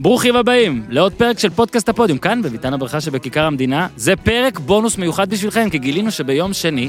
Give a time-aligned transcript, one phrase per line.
[0.00, 3.88] ברוכים הבאים לעוד פרק של פודקאסט הפודיום, כאן בביתן הברכה שבכיכר המדינה.
[3.96, 6.88] זה פרק בונוס מיוחד בשבילכם, כי גילינו שביום שני,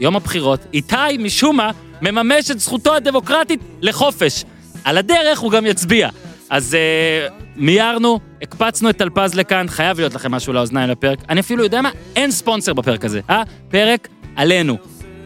[0.00, 1.70] יום הבחירות, איתי, משום מה,
[2.02, 4.44] מממש את זכותו הדמוקרטית לחופש.
[4.84, 6.08] על הדרך הוא גם יצביע.
[6.50, 11.18] אז uh, מיהרנו, הקפצנו את טלפז לכאן, חייב להיות לכם משהו לאוזניים לפרק.
[11.28, 13.42] אני אפילו יודע מה, אין ספונסר בפרק הזה, אה?
[13.68, 14.76] פרק עלינו,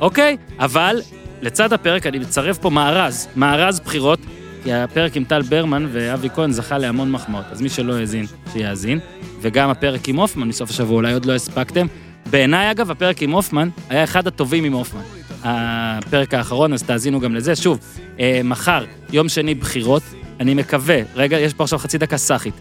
[0.01, 0.37] אוקיי?
[0.59, 1.01] אבל
[1.43, 4.19] לצד הפרק אני מצרף פה מארז, מארז בחירות,
[4.65, 8.99] כי הפרק עם טל ברמן ואבי כהן זכה להמון מחמאות, אז מי שלא האזין, שיאזין.
[9.41, 11.87] וגם הפרק עם הופמן מסוף השבוע, אולי עוד לא הספקתם.
[12.31, 15.03] בעיניי, אגב, הפרק עם הופמן היה אחד הטובים עם הופמן.
[15.43, 17.57] הפרק האחרון, אז תאזינו גם לזה.
[17.57, 17.79] שוב,
[18.21, 20.03] אה, מחר, יום שני בחירות,
[20.41, 22.55] אני מקווה, רגע, יש פה עכשיו חצי דקה סאחית.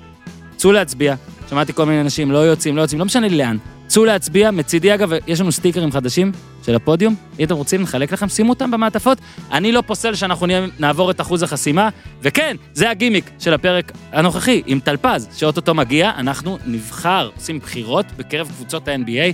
[0.58, 1.16] צאו להצביע,
[1.50, 3.58] שמעתי כל מיני אנשים, לא יוצאים, לא יוצאים, לא משנה לי לאן.
[3.88, 6.32] צאו להצביע, מצידי אגב, יש לנו סטיקרים חדשים
[6.66, 9.18] של הפודיום, אם אתם רוצים נחלק לכם, שימו אותם במעטפות.
[9.52, 11.90] אני לא פוסל שאנחנו נהיה, נעבור את אחוז החסימה,
[12.22, 18.48] וכן, זה הגימיק של הפרק הנוכחי, עם טלפז, שאוטוטו מגיע, אנחנו נבחר, עושים בחירות בקרב
[18.48, 19.34] קבוצות ה-NBA,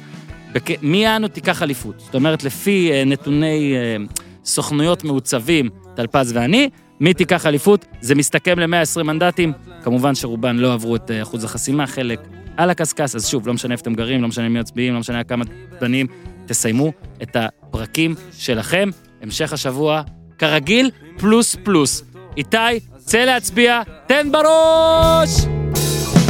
[0.53, 0.83] בק...
[0.83, 1.99] מי הקבוצה תיקח אליפות.
[1.99, 8.59] זאת אומרת, לפי uh, נתוני uh, סוכנויות מעוצבים, טלפז ואני, מי תיקח אליפות, זה מסתכם
[8.59, 12.19] ל-120 מנדטים, כמובן שרובן לא עברו את uh, אחוז החסימה, חלק
[12.57, 15.23] על הקשקש, אז שוב, לא משנה איפה אתם גרים, לא משנה מי מצביעים, לא משנה
[15.23, 15.45] כמה
[15.81, 16.07] בנים,
[16.45, 16.91] תסיימו
[17.23, 18.89] את הפרקים שלכם.
[19.21, 20.01] המשך השבוע,
[20.37, 22.03] כרגיל, פלוס פלוס.
[22.37, 22.57] איתי,
[22.97, 25.41] צא להצביע, תן בראש!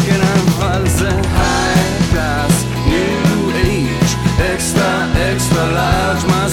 [0.07, 0.19] כן,
[4.53, 4.91] extra,
[5.31, 6.47] extra large, my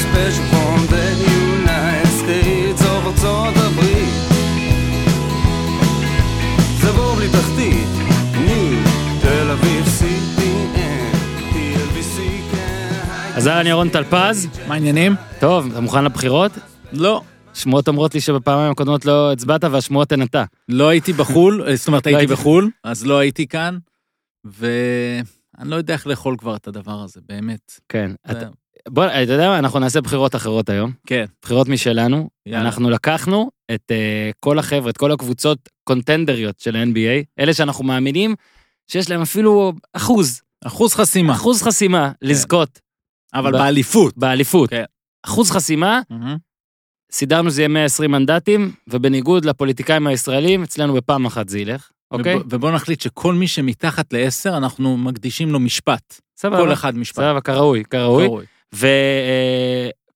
[13.41, 15.15] אז אהלן ירון טלפז, מה העניינים?
[15.39, 16.53] טוב, אתה מוכן לבחירות?
[16.93, 17.23] לא.
[17.55, 20.45] שמועות אומרות לי שבפעמיים הקודמות לא הצבעת והשמועות הן אתה.
[20.69, 22.33] לא הייתי בחו"ל, זאת אומרת לא הייתי.
[22.33, 23.79] בחו"ל, אז לא הייתי כאן,
[24.45, 27.81] ואני לא יודע איך לאכול כבר את הדבר הזה, באמת.
[27.89, 28.11] כן.
[28.89, 30.93] בוא, אתה יודע מה, אנחנו נעשה בחירות אחרות היום.
[31.07, 32.29] כן, בחירות משלנו.
[32.47, 32.65] יאללה.
[32.65, 38.35] אנחנו לקחנו את uh, כל החבר'ה, את כל הקבוצות קונטנדריות של ה-NBA, אלה שאנחנו מאמינים
[38.91, 42.81] שיש להם אפילו אחוז, אחוז חסימה, אחוז חסימה לזכות
[43.35, 44.19] אבל באליפות.
[44.19, 44.71] באליפות.
[44.71, 44.85] כן.
[45.27, 46.01] אחוז חסימה.
[47.13, 52.37] סידרנו שזה יהיה 120 מנדטים, ובניגוד לפוליטיקאים הישראלים, אצלנו בפעם אחת זה ילך, אוקיי?
[52.51, 56.21] ובוא- נחליט שכל מי שמתחת לעשר, אנחנו מקדישים לו משפט.
[56.39, 56.57] סבבה.
[56.59, 57.17] כל אחד משפט.
[57.17, 58.27] סבבה, כראוי, כראוי.
[58.27, 58.45] ראוי.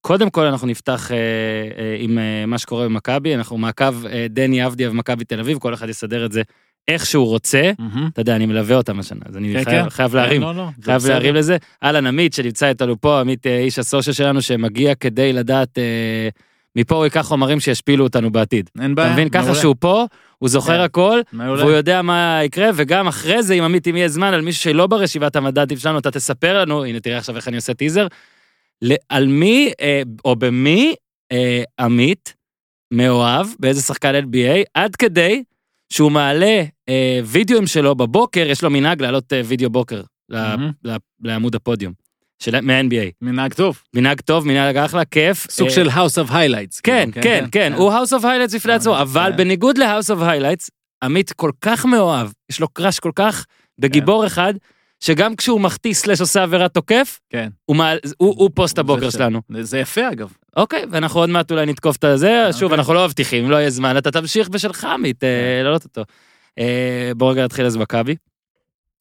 [0.00, 3.94] וקודם כל אנחנו נפתח אה, אה, עם אה, מה שקורה במכבי, אנחנו מעקב
[4.30, 6.42] דני אבדיה ומכבי תל אביב, כל אחד יסדר את זה
[6.88, 7.72] איך שהוא רוצה.
[8.12, 9.90] אתה יודע, אני מלווה אותם השנה, אז אני כן, חייב, כן.
[9.90, 11.12] חייב להרים, לא, לא, חייב בסדר.
[11.12, 11.56] להרים לזה.
[11.82, 16.28] אהלן עמית שנמצא איתנו פה, עמית אה, איש הסושיאל שלנו שמגיע כדי לדעת, אה,
[16.76, 18.70] מפה הוא ייקח חומרים שישפילו אותנו בעתיד.
[18.80, 19.08] אין בעיה.
[19.08, 19.28] אתה מבין?
[19.28, 19.54] ככה.
[19.54, 20.04] שהוא פה,
[20.38, 20.80] הוא זוכר כן.
[20.80, 21.62] הכל, מעולה.
[21.62, 24.86] והוא יודע מה יקרה, וגם אחרי זה, אם עמית, אם יהיה זמן, על מישהו שלא
[24.86, 28.06] ברשיבת המדדים שלנו, אתה תספר לנו, הנה תראה עכשיו איך אני עושה טיזר,
[29.08, 30.94] על מי, אה, או במי
[31.32, 32.34] אה, עמית
[32.90, 35.42] מאוהב, באיזה שחקן NBA, עד כדי
[35.94, 40.70] שהוא מעלה אה, וידאוים שלו בבוקר, יש לו מנהג להעלות אה, וידאו בוקר ל- מהמם.
[40.84, 41.92] ל- לעמוד הפודיום,
[42.42, 43.10] של- מה-NBA.
[43.22, 43.82] מנהג טוב.
[43.96, 45.46] מנהג טוב, מנהג אחלה, כיף.
[45.50, 46.80] סוג אה, של House of Highlights.
[46.82, 49.36] כן, כאילו, כן, כן, הוא House of Highlights בפני אה, עצמו, אבל כן.
[49.36, 50.68] בניגוד ל-House of Highlights,
[51.04, 53.44] עמית כל כך מאוהב, יש לו קראש כל כך
[53.78, 54.54] בגיבור אחד,
[55.00, 57.48] שגם כשהוא מחטיא slash עושה עבירת תוקף, כן.
[57.64, 59.40] הוא מעל- הוא הוא פוסט זה הבוקר ש- שלנו.
[59.60, 60.32] זה יפה אגב.
[60.56, 62.78] אוקיי, ואנחנו עוד מעט אולי נתקוף את הזה, שוב, אוקיי.
[62.78, 66.02] אנחנו לא מבטיחים, לא יהיה זמן, אתה תמשיך בשלך, עמית, אה, להעלות אותו.
[66.58, 68.16] אה, בוא רגע נתחיל אז מכבי.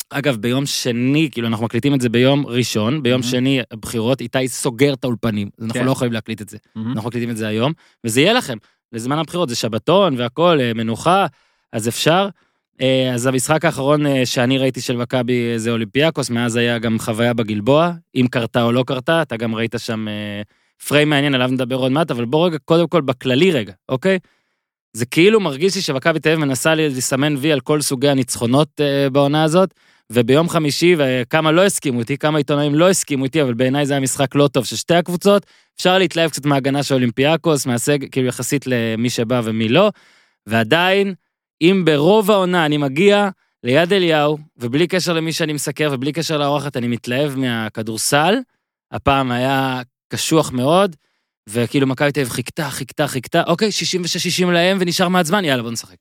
[0.09, 3.25] אגב, ביום שני, כאילו, אנחנו מקליטים את זה ביום ראשון, ביום Mhm.
[3.25, 5.85] שני הבחירות, איתי סוגר את האולפנים, אז אנחנו כן.
[5.85, 6.57] לא יכולים להקליט את זה.
[6.75, 6.91] מהמם.
[6.91, 8.57] אנחנו מקליטים את זה היום, וזה יהיה לכם,
[8.93, 11.25] לזמן הבחירות, זה שבתון והכל, אה, מנוחה,
[11.73, 12.27] אז אפשר.
[13.13, 18.25] אז המשחק האחרון שאני ראיתי של מכבי זה אולימפיאקוס, מאז היה גם חוויה בגלבוע, אם
[18.31, 20.07] קרתה או לא קרתה, אתה גם ראית שם
[20.87, 24.19] פריים מעניין, עליו נדבר עוד מעט, אבל בוא רגע, קודם כל בכללי רגע, אוקיי?
[24.93, 29.09] זה כאילו מרגיש לי שמכבי תל אביב מנסה לסמן וי על כל סוגי הניצחונות אה,
[29.09, 29.73] בעונה הזאת,
[30.11, 33.99] וביום חמישי, וכמה לא הסכימו איתי, כמה עיתונאים לא הסכימו איתי, אבל בעיניי זה היה
[33.99, 35.45] משחק לא טוב של שתי הקבוצות.
[35.75, 39.91] אפשר להתלהב קצת מההגנה של אולימפיאקוס, מהסג, כאילו יחסית למי שבא ומי לא,
[40.47, 41.13] ועדיין,
[41.61, 43.29] אם ברוב העונה אני מגיע
[43.63, 48.35] ליד אליהו, ובלי קשר למי שאני מסקר ובלי קשר לאורחת, אני מתלהב מהכדורסל,
[48.91, 49.81] הפעם היה
[50.13, 50.95] קשוח מאוד,
[51.49, 53.69] וכאילו מכבי תל אביב חיכתה, חיכתה, חיכתה, אוקיי,
[54.43, 55.95] 66-60 להם ונשאר מעט זמן, יאללה בוא נשחק.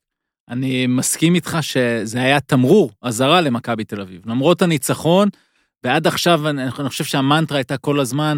[0.49, 4.21] אני מסכים איתך שזה היה תמרור אזהרה למכבי תל אביב.
[4.25, 5.29] למרות הניצחון,
[5.83, 8.37] ועד עכשיו אני, אני חושב שהמנטרה הייתה כל הזמן,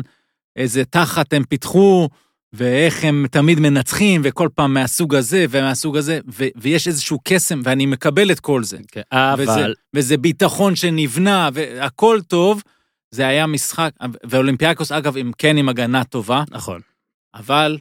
[0.55, 2.09] איזה תחת הם פיתחו,
[2.53, 7.85] ואיך הם תמיד מנצחים, וכל פעם מהסוג הזה ומהסוג הזה, ו- ויש איזשהו קסם, ואני
[7.85, 8.77] מקבל את כל זה.
[8.91, 9.01] כן,
[9.37, 9.73] וזה, אבל...
[9.95, 12.61] וזה ביטחון שנבנה, והכל טוב.
[13.11, 13.91] זה היה משחק,
[14.23, 16.81] ואולימפיאקוס, אגב, הם כן עם הגנה טובה, נכון.
[17.35, 17.77] אבל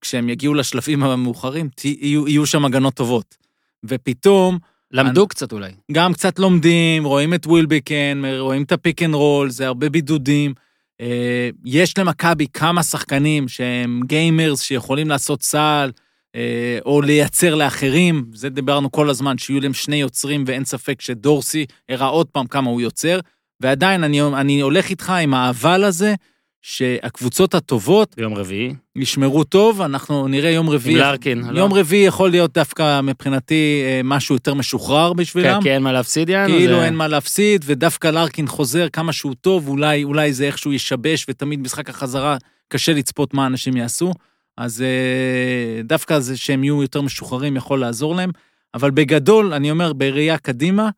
[0.00, 3.36] כשהם יגיעו לשלבים המאוחרים, יהיו, יהיו שם הגנות טובות.
[3.84, 4.58] ופתאום,
[4.92, 5.72] למדו אני- קצת אולי.
[5.92, 10.54] גם קצת לומדים, רואים את ווילביקן, רואים את ה pick and roll, זה הרבה בידודים.
[11.00, 15.90] אה, יש למכבי כמה שחקנים שהם gamers שיכולים לעשות סל,
[16.34, 21.66] אה, או לייצר לאחרים, זה דיברנו כל הזמן, שיהיו להם שני יוצרים, ואין ספק שדורסי
[21.88, 23.18] הראה עוד פעם כמה הוא יוצר,
[23.60, 26.14] ועדיין אני, אני הולך איתך עם האבל הזה,
[26.62, 28.74] שהקבוצות הטובות ביום רביעי.
[28.96, 30.96] ישמרו טוב, אנחנו נראה יום עם רביעי.
[30.96, 31.44] לארקין.
[31.50, 31.58] לא?
[31.58, 35.62] יום רביעי יכול להיות דווקא מבחינתי אה, משהו יותר משוחרר כן, בשבילם.
[35.62, 36.54] כי אין מה להפסיד יענו.
[36.54, 40.72] כאילו זה- אין מה להפסיד, ודווקא לארקין חוזר כמה שהוא טוב, אולי, אולי זה איכשהו
[40.72, 42.36] ישבש, ותמיד משחק החזרה
[42.68, 44.12] קשה לצפות מה אנשים יעשו.
[44.58, 48.30] אז אה, דווקא זה שהם יהיו יותר משוחררים יכול לעזור להם.
[48.74, 50.88] אבל בגדול, אני אומר, בראייה קדימה,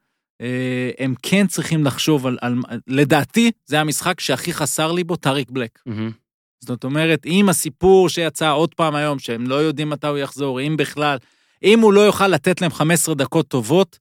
[0.99, 2.55] הם כן צריכים לחשוב על, על...
[2.87, 5.79] לדעתי, זה המשחק שהכי חסר לי בו טאריק בלק.
[5.87, 6.11] מהמם.
[6.61, 10.77] זאת אומרת, אם הסיפור שיצא עוד פעם היום, שהם לא יודעים מתי הוא יחזור, אם
[10.79, 11.19] בכלל,
[11.63, 13.99] אם הוא לא יוכל לתת להם 15 דקות טובות,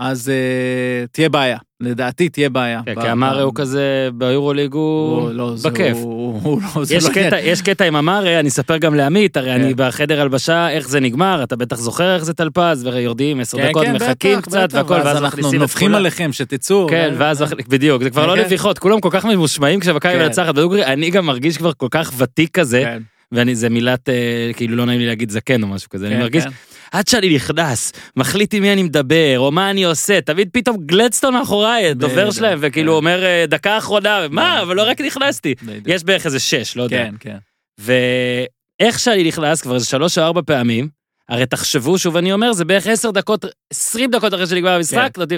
[0.00, 1.56] אז uh, תהיה בעיה.
[1.80, 2.80] לדעתי תהיה בעיה.
[2.86, 5.96] כן, כי אמרי הוא כזה, ביורוליג הוא הוא- לא, זה- בכיף.
[5.96, 9.36] הוא- הוא לא- זה יש לא קטע, יש קטע עם אמרי, אני אספר גם לעמית,
[9.36, 9.60] הרי כן.
[9.62, 13.68] אני בחדר הלבשה, איך זה נגמר, אתה בטח זוכר איך זה טלפז, ויורדים עשר כן,
[13.68, 15.94] דקות, כן, מחכים בטח, קצת בטח, והכל, ואז אנחנו מכניסים את נובחים כולם.
[15.98, 16.86] עליכם, שתצאו.
[16.90, 18.44] כן, אה, ואז, בדיוק, זה כבר לא כן.
[18.44, 20.18] נביחות, כולם כל כך ממושמעים כן.
[20.18, 24.14] מנצחת בדוגרי, אני גם מרגיש כבר כל כך ותיק כזה, כן, וזה מילת, אה,
[24.56, 26.50] כאילו לא נעים לי להגיד זקן או משהו כזה, אני כן, מרגיש, כן.
[26.92, 31.34] עד שאני נכנס, מחליט עם מי אני מדבר, או מה אני עושה, תמיד פתאום גלדסטון
[31.34, 32.96] מאחוריי, דובר שלהם, וכאילו כן.
[32.96, 34.60] אומר, אה, דקה אחרונה, מה, כן.
[34.62, 35.54] אבל לא רק נכנסתי.
[35.86, 37.04] יש בערך איזה שש, לא יודע.
[37.04, 37.36] כן, כן.
[37.78, 40.88] ואיך שאני נכנס כבר איזה שלוש או ארבע פעמים,
[41.28, 45.22] הרי תחשבו, שוב אני אומר, זה בערך עשר דקות, עשרים דקות אחרי שנגמר המשחק, לא
[45.22, 45.36] יודע,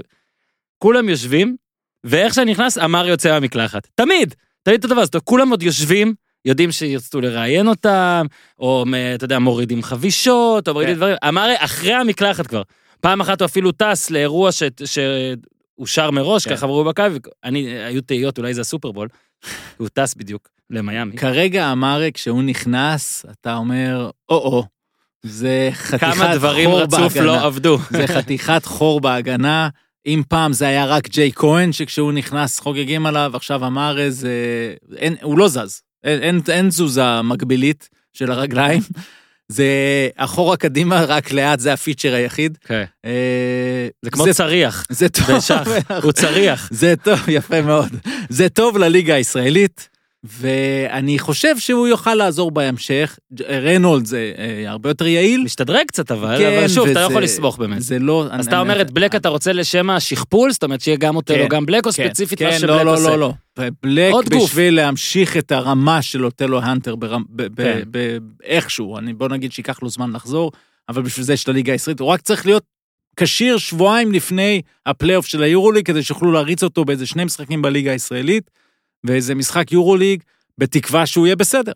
[0.79, 1.57] כולם יושבים,
[2.05, 3.89] ואיך שאני נכנס, אמר יוצא מהמקלחת.
[3.95, 6.15] תמיד, תמיד אותו דבר, כולם עוד יושבים,
[6.45, 8.27] יודעים שירצו לראיין אותם,
[8.59, 8.85] או
[9.15, 10.99] אתה יודע, מורידים חבישות, או מורידים כן.
[10.99, 12.63] דברים, אמר אחרי המקלחת כבר.
[13.01, 16.57] פעם אחת הוא אפילו טס לאירוע ש- שאושר מראש, כן.
[16.57, 19.09] ככה אמרו במכבי, אני, היו תהיות, אולי זה הסופרבול,
[19.79, 21.17] הוא טס בדיוק למיאמי.
[21.17, 24.65] כרגע אמרי, כשהוא נכנס, אתה אומר, או-או,
[25.23, 27.25] זה חתיכת חור כמה דברים רצוף בהגנה.
[27.25, 27.79] לא עבדו.
[27.91, 29.69] זה חתיכת חור בהגנה.
[30.07, 34.33] אם פעם זה היה רק ג'יי כהן, שכשהוא נכנס חוגגים עליו, עכשיו אמר זה...
[34.97, 35.83] אין, הוא לא זז.
[36.05, 38.83] אין, אין, אין תזוזה מקבילית של הרגליים.
[39.49, 39.67] זה
[40.17, 42.59] אחורה קדימה, רק לאט, זה הפיצ'ר היחיד.
[42.65, 42.85] כן.
[43.05, 44.87] אה, זה כמו צריח.
[44.91, 45.37] זה טוב.
[45.37, 45.69] בשח,
[46.03, 46.69] הוא צריח.
[46.81, 47.89] זה טוב, יפה מאוד.
[48.29, 49.89] זה טוב לליגה הישראלית,
[50.25, 53.19] ואני חושב שהוא יוכל לעזור בהמשך.
[53.49, 55.43] רנולד זה אה, הרבה יותר יעיל.
[55.45, 57.83] משתדרג קצת אבל, כן, אבל שוב, אתה לא וזה- יכול לסמוך באמת.
[57.83, 58.27] זה לא...
[58.31, 60.53] אז אתה אומר את בלק אתה רוצה לשם השכפול?
[60.53, 62.83] זאת אומרת שיהיה גם אוטלו, כן, גם בלק, או כן, ספציפית כן, מה שבלק לא,
[62.85, 63.09] לא, עושה?
[63.17, 63.33] לא, לא.
[63.83, 64.45] בלק עוד גוף.
[64.51, 67.43] בשביל להמשיך את הרמה של אוטלו הנטר ברמ- ב-
[67.91, 68.63] ב- כן.
[68.99, 70.53] אני- בוא נגיד שייקח לו זמן לחזור,
[70.89, 72.63] אבל בשביל זה יש את הליגה הישראלית, הוא רק צריך להיות
[73.17, 78.51] כשיר שבועיים לפני הפלייאוף של היורוליג, כדי שיוכלו להריץ אותו באיזה שני משחקים בליגה הישראלית,
[79.05, 80.23] ואיזה משחק יורוליג,
[80.59, 81.73] בתקווה שהוא יהיה בסדר.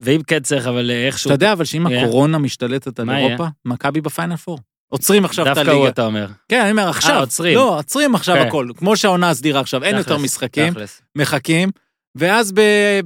[0.00, 1.28] ואם כן צריך, אבל אה, איכשהו...
[1.28, 2.02] אתה יודע, אבל שאם יהיה.
[2.02, 4.58] הקורונה משתלטת על אירופה, מכבי ב Final Four.
[4.88, 5.88] עוצרים עכשיו את דווקא הוא הליגה.
[5.88, 6.26] אתה אומר.
[6.48, 7.20] כן, אני אומר, עכשיו.
[7.20, 7.54] עוצרים.
[7.54, 8.46] לא, עוצרים עכשיו כן.
[8.46, 8.68] הכל.
[8.76, 10.72] כמו שהעונה הסדירה עכשיו, אין יותר משחקים.
[10.72, 11.02] תכלס.
[11.16, 11.70] מחכים,
[12.14, 12.52] ואז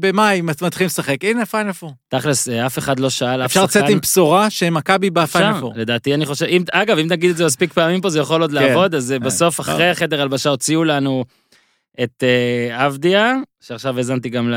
[0.00, 1.92] במאי מתחילים לשחק, הנה Final Four.
[2.08, 5.72] תכלס, אה, אף אחד לא שאל, אפשר לצאת עם בשורה שמכבי ב Final Four.
[5.76, 8.50] לדעתי אני חושב, אם, אגב, אם נגיד את זה מספיק פעמים פה, זה יכול עוד
[8.50, 8.56] כן.
[8.56, 9.18] לעבוד, אז אה.
[9.18, 9.60] בסוף.
[9.60, 11.24] אחרי החדר הלבשה, הוציאו לנו
[12.02, 14.52] את אה, עבדיה, שעכשיו האזנתי גם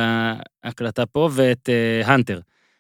[0.64, 2.40] להקלטה פה, ואת אה, הנטר.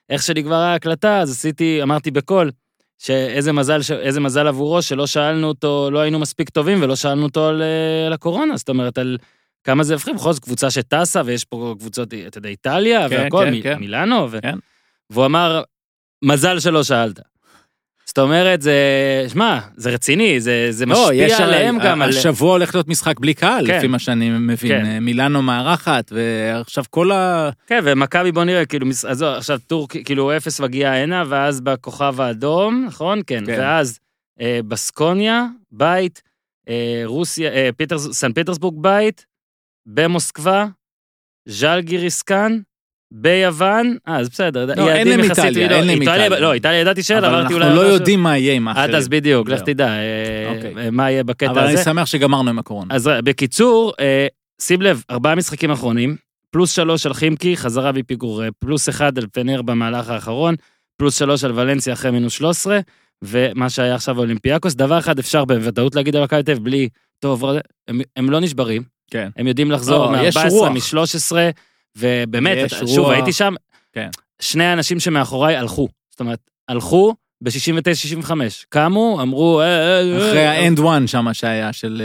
[0.09, 2.51] איך שנגמרה ההקלטה, אז עשיתי, אמרתי בקול,
[2.99, 7.47] שאיזה מזל, איזה מזל עבורו שלא שאלנו אותו, לא היינו מספיק טובים ולא שאלנו אותו
[7.47, 9.17] על, אה, על הקורונה, זאת אומרת, על
[9.63, 13.45] כמה זה הפכים, בכל זאת קבוצה שטסה, ויש פה קבוצות, אתה יודע, איטליה, כן, והכל,
[13.45, 13.79] כן, מ- כן.
[13.79, 14.41] מילאנו, ו...
[14.41, 14.57] כן.
[15.09, 15.63] והוא אמר,
[16.21, 17.19] מזל שלא שאלת.
[18.15, 18.73] זאת אומרת, זה,
[19.27, 22.01] שמע, זה רציני, זה, זה לא, משפיע עליהם גם.
[22.01, 22.09] על...
[22.09, 23.77] השבוע הולך להיות משחק בלי קהל, כן.
[23.77, 24.85] לפי מה שאני מבין.
[24.85, 25.03] כן.
[25.03, 27.49] מילאנו מארחת, ועכשיו כל ה...
[27.67, 32.21] כן, ומכבי בוא נראה, כאילו, מס- עזוב, עכשיו טורק, כאילו אפס מגיע הנה, ואז בכוכב
[32.21, 33.21] האדום, נכון?
[33.27, 33.43] כן.
[33.45, 33.55] כן.
[33.59, 33.99] ואז
[34.41, 36.21] אה, בסקוניה, בית,
[36.69, 39.25] אה, רוסיה, אה, פיטר, סן פטרסבורג בית,
[39.85, 40.65] במוסקבה,
[41.45, 42.59] ז'לגיריסקן,
[43.17, 46.29] ביוון, אה, אז בסדר, לא, אין יעדים להם יחסית איטליה, לא, אין להם איטליה.
[46.29, 47.59] לא, איטליה ידעתי שאין, אבל אמרתי אנחנו.
[47.75, 48.95] לא משהו- יודעים מה יהיה עם עד האחרים.
[48.95, 49.65] אז בדיוק, לך זהו.
[49.65, 50.89] תדע אה, אוקיי.
[50.91, 51.83] מה יהיה בקטע אבל אני הזה.
[51.83, 52.95] שמח שגמרנו עם הקורונה.
[52.95, 54.27] אז ראה, בקיצור, אה,
[54.61, 56.15] שים לב, ארבעה משחקים אחרונים,
[56.51, 60.55] פלוס שלוש על חימקי, חזרה מפיגור, אה, פלוס אחד על פנר במהלך האחרון,
[60.97, 62.79] פלוס שלוש על ולנסיה אחרי מינוס 13,
[63.21, 64.75] ומה שהיה עכשיו אולימפיאקוס.
[64.75, 67.43] דבר אחד אפשר בוודאות להגיד על מכבי תל בלי, טוב,
[67.87, 69.29] הם, הם לא נשברים, כן.
[69.37, 70.69] הם יודעים לחזור לא, יש מ-14, רוח.
[70.71, 71.35] מ-13,
[71.97, 73.09] ובאמת, שוב.
[73.09, 73.53] הייתי שם,
[73.93, 74.09] כן.
[74.41, 75.87] שני האנשים שמאחוריי הלכו.
[76.11, 78.31] זאת אומרת, הלכו ב-69-65,
[78.69, 82.01] קמו, אמרו, אה, אה, אה, אחרי האנד וואן שם שהיה, של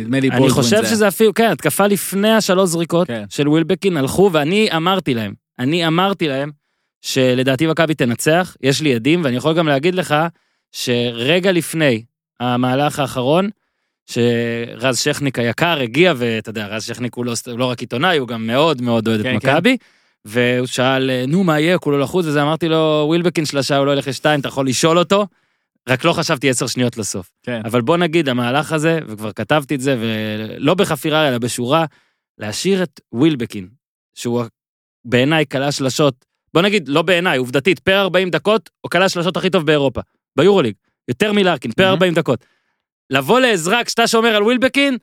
[0.00, 0.42] נדמה לי בולדווין.
[0.42, 0.88] אני חושב זה.
[0.88, 3.24] שזה אפילו, כן, התקפה לפני השלוש זריקות כן.
[3.30, 6.50] של ווילבקין הלכו, ואני אמרתי להם, אני אמרתי להם,
[7.02, 10.14] שלדעתי מכבי תנצח, יש לי עדים, ואני יכול גם להגיד לך,
[10.72, 12.02] שרגע לפני
[12.40, 13.50] המהלך האחרון,
[14.06, 18.46] שרז שכניק היקר הגיע, ואתה יודע, רז שכניק הוא לא, לא רק עיתונאי, הוא גם
[18.46, 19.76] מאוד מאוד אוהד כן, את מכבי,
[20.24, 24.08] והוא שאל, נו, מה יהיה, כולו לחוץ, וזה אמרתי לו, ווילבקין שלושה, הוא לא ילך
[24.08, 25.26] לשתיים, אתה יכול לשאול אותו,
[25.88, 27.30] רק לא חשבתי עשר שניות לסוף.
[27.42, 27.60] כן.
[27.64, 31.84] אבל בוא נגיד, המהלך הזה, וכבר כתבתי את זה, ולא בחפירה, אלא בשורה,
[32.38, 33.68] להשאיר את ווילבקין,
[34.14, 34.42] שהוא
[35.04, 39.50] בעיניי כלה שלשות, בוא נגיד, לא בעיניי, עובדתית, פר 40 דקות, הוא כלה שלשות הכי
[39.50, 40.00] טוב באירופה,
[40.36, 40.74] ביורוליג,
[41.08, 41.90] יותר מלארקין, פר Mhm.
[41.90, 42.44] 40 דקות.
[43.10, 44.96] לבוא לעזרה כשאתה שומר על ווילבקין,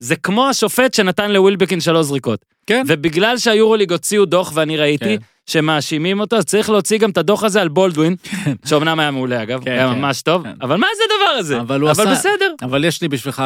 [0.00, 2.44] זה כמו השופט שנתן לווילבקין שלוש זריקות.
[2.66, 2.82] כן.
[2.86, 5.24] ובגלל שהיורוליג הוציאו דוח, ואני ראיתי, כן.
[5.46, 8.16] שמאשימים אותו, אז צריך להוציא גם את הדוח הזה על בולדווין,
[8.68, 10.54] שאומנם היה מעולה אגב, כן, היה כן, ממש טוב, כן.
[10.62, 11.60] אבל מה זה הדבר הזה?
[11.60, 12.54] אבל הוא אבל עשה- בסדר.
[12.62, 13.42] אבל יש לי בשבילך,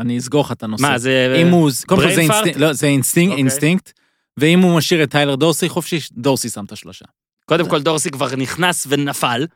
[0.00, 0.82] אני אסגור לך את הנושא.
[0.82, 1.36] מה, זה...
[1.42, 2.20] אם הוא, קודם כל זה?
[2.20, 3.40] אינסטינקט, לא, זה אינסטינקט, אוקיי.
[3.40, 3.92] אינסטינקט,
[4.36, 7.04] ואם הוא משאיר את טיילר דורסי חופשי, דורסי שם את השלושה.
[7.46, 9.46] קודם כל דורסי כבר נכנס ונפל,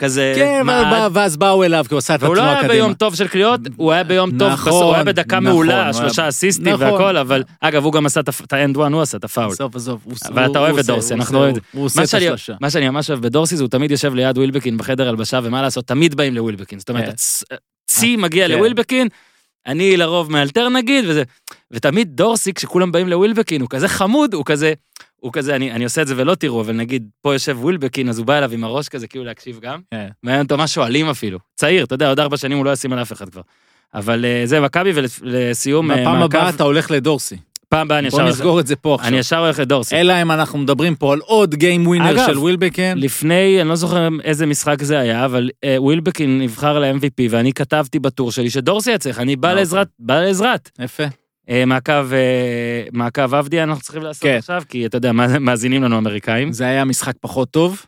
[0.00, 0.32] כזה...
[0.36, 2.74] כן, מעד, אבל בא- ואז באו אליו, כי הוא עשה את לא התנועה היה קדימה.
[2.74, 5.84] ביום טוב של קריאות, הוא היה ביום טוב, נכון, בסוף, הוא היה בדקה נכון, מעולה,
[5.86, 6.86] הוא שלושה היה- אסיסטים נכון.
[6.92, 9.46] והכל, אבל אגב, הוא גם עשה את האנד וואן, הוא עשה את הפאול.
[9.52, 10.00] עזוב, עזוב.
[10.04, 11.84] הוא- אבל הוא- אתה אוהב הוא את עושה- דורסי, הוא אנחנו עושה- אוהבים את הוא
[11.84, 12.52] עושה מה את שאני- השלושה.
[12.60, 15.86] מה שאני ממש אוהב בדורסי זה הוא תמיד יושב ליד ווילבקין בחדר הלבשה, ומה לעשות,
[15.86, 16.78] תמיד באים לווילבקין.
[16.78, 17.04] זאת אומרת,
[17.50, 17.56] כן.
[17.90, 18.54] צי מגיע כן.
[18.54, 19.08] לווילבקין,
[19.66, 21.22] אני לרוב מאלתר נגיד, וזה...
[21.70, 24.72] ותמיד דורסי, כשכולם באים לווילבקין, הוא כזה חמוד, הוא כזה...
[25.20, 28.18] הוא כזה, אני, אני עושה את זה ולא תראו, אבל נגיד, פה יושב ווילבקין, אז
[28.18, 29.80] הוא בא אליו עם הראש כזה, כאילו להקשיב גם.
[29.90, 30.08] כן.
[30.22, 31.38] מעניין אותו מה שואלים אפילו.
[31.56, 33.42] צעיר, אתה יודע, עוד ארבע שנים הוא לא ישים על אף אחד כבר.
[33.94, 37.36] אבל אה, זה מכבי, ולסיום, אה, בפעם מעקב, הבאה אתה הולך לדורסי.
[37.68, 39.18] פעם הבאה אני ישר בוא נסגור את זה פה אני עכשיו.
[39.18, 39.96] ישר הולך לדורסי.
[39.96, 42.98] אלא אם אנחנו מדברים פה על עוד גיים ווינר אגב, של ווילבקן.
[42.98, 47.98] לפני, אני לא זוכר איזה משחק זה היה, אבל אה, ווילבקין נבחר ל-MVP, ואני כתבתי
[47.98, 49.60] בטור שלי שדורסי צריך, אני בא אוקיי.
[49.60, 50.70] לעזרת, בא לעזרת.
[50.78, 51.04] יפה.
[51.50, 54.36] אה, מעקב, אה, מעקב עבדי אנחנו צריכים לעשות כן.
[54.38, 56.52] עכשיו, כי אתה יודע, מאזינים לנו אמריקאים.
[56.52, 57.86] זה היה משחק פחות טוב.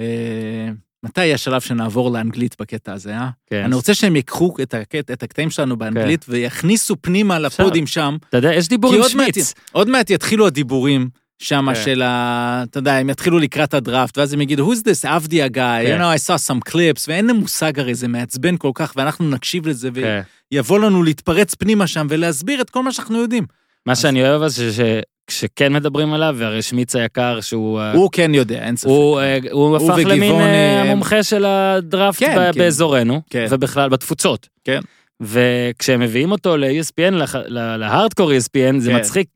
[0.00, 0.68] אה,
[1.04, 3.28] מתי השלב שנעבור לאנגלית בקטע הזה, אה?
[3.46, 3.62] כן.
[3.64, 8.16] אני רוצה שהם ייקחו את הקט- את הקטעים שלנו באנגלית ויכניסו פנימה לפודים שם.
[8.28, 9.54] אתה יודע, יש דיבור כי עם עוד מעט, שמיץ.
[9.72, 11.08] עוד מעט יתחילו הדיבורים
[11.38, 11.80] שם כן.
[11.84, 12.62] של ה...
[12.70, 15.98] אתה יודע, הם יתחילו לקראת הדראפט, ואז הם יגידו, who's this אבדיה guy, כן.
[15.98, 19.30] you know, I saw some clips, ואין להם מושג הרי, זה מעצבן כל כך, ואנחנו
[19.30, 20.20] נקשיב לזה, כן.
[20.52, 23.44] ויבוא לנו להתפרץ פנימה שם ולהסביר את כל מה שאנחנו יודעים.
[23.86, 27.80] מה שאני אוהב אז שכשכן מדברים עליו, והרי שמיץ היקר שהוא...
[27.80, 28.88] אה, הוא כן יודע, אין ספק.
[28.88, 32.58] הוא, אה, הוא הפך למין וגבעוני, אה, הם- המומחה של הדראפט כן, ב- כן.
[32.58, 33.46] באזורנו, כן.
[33.50, 34.48] ובכלל בתפוצות.
[34.64, 34.80] כן.
[35.20, 38.96] וכשהם מביאים אותו ל-ESPN, לח- ל- להארדקור ESPN, זה כן.
[38.96, 39.26] מצחיק.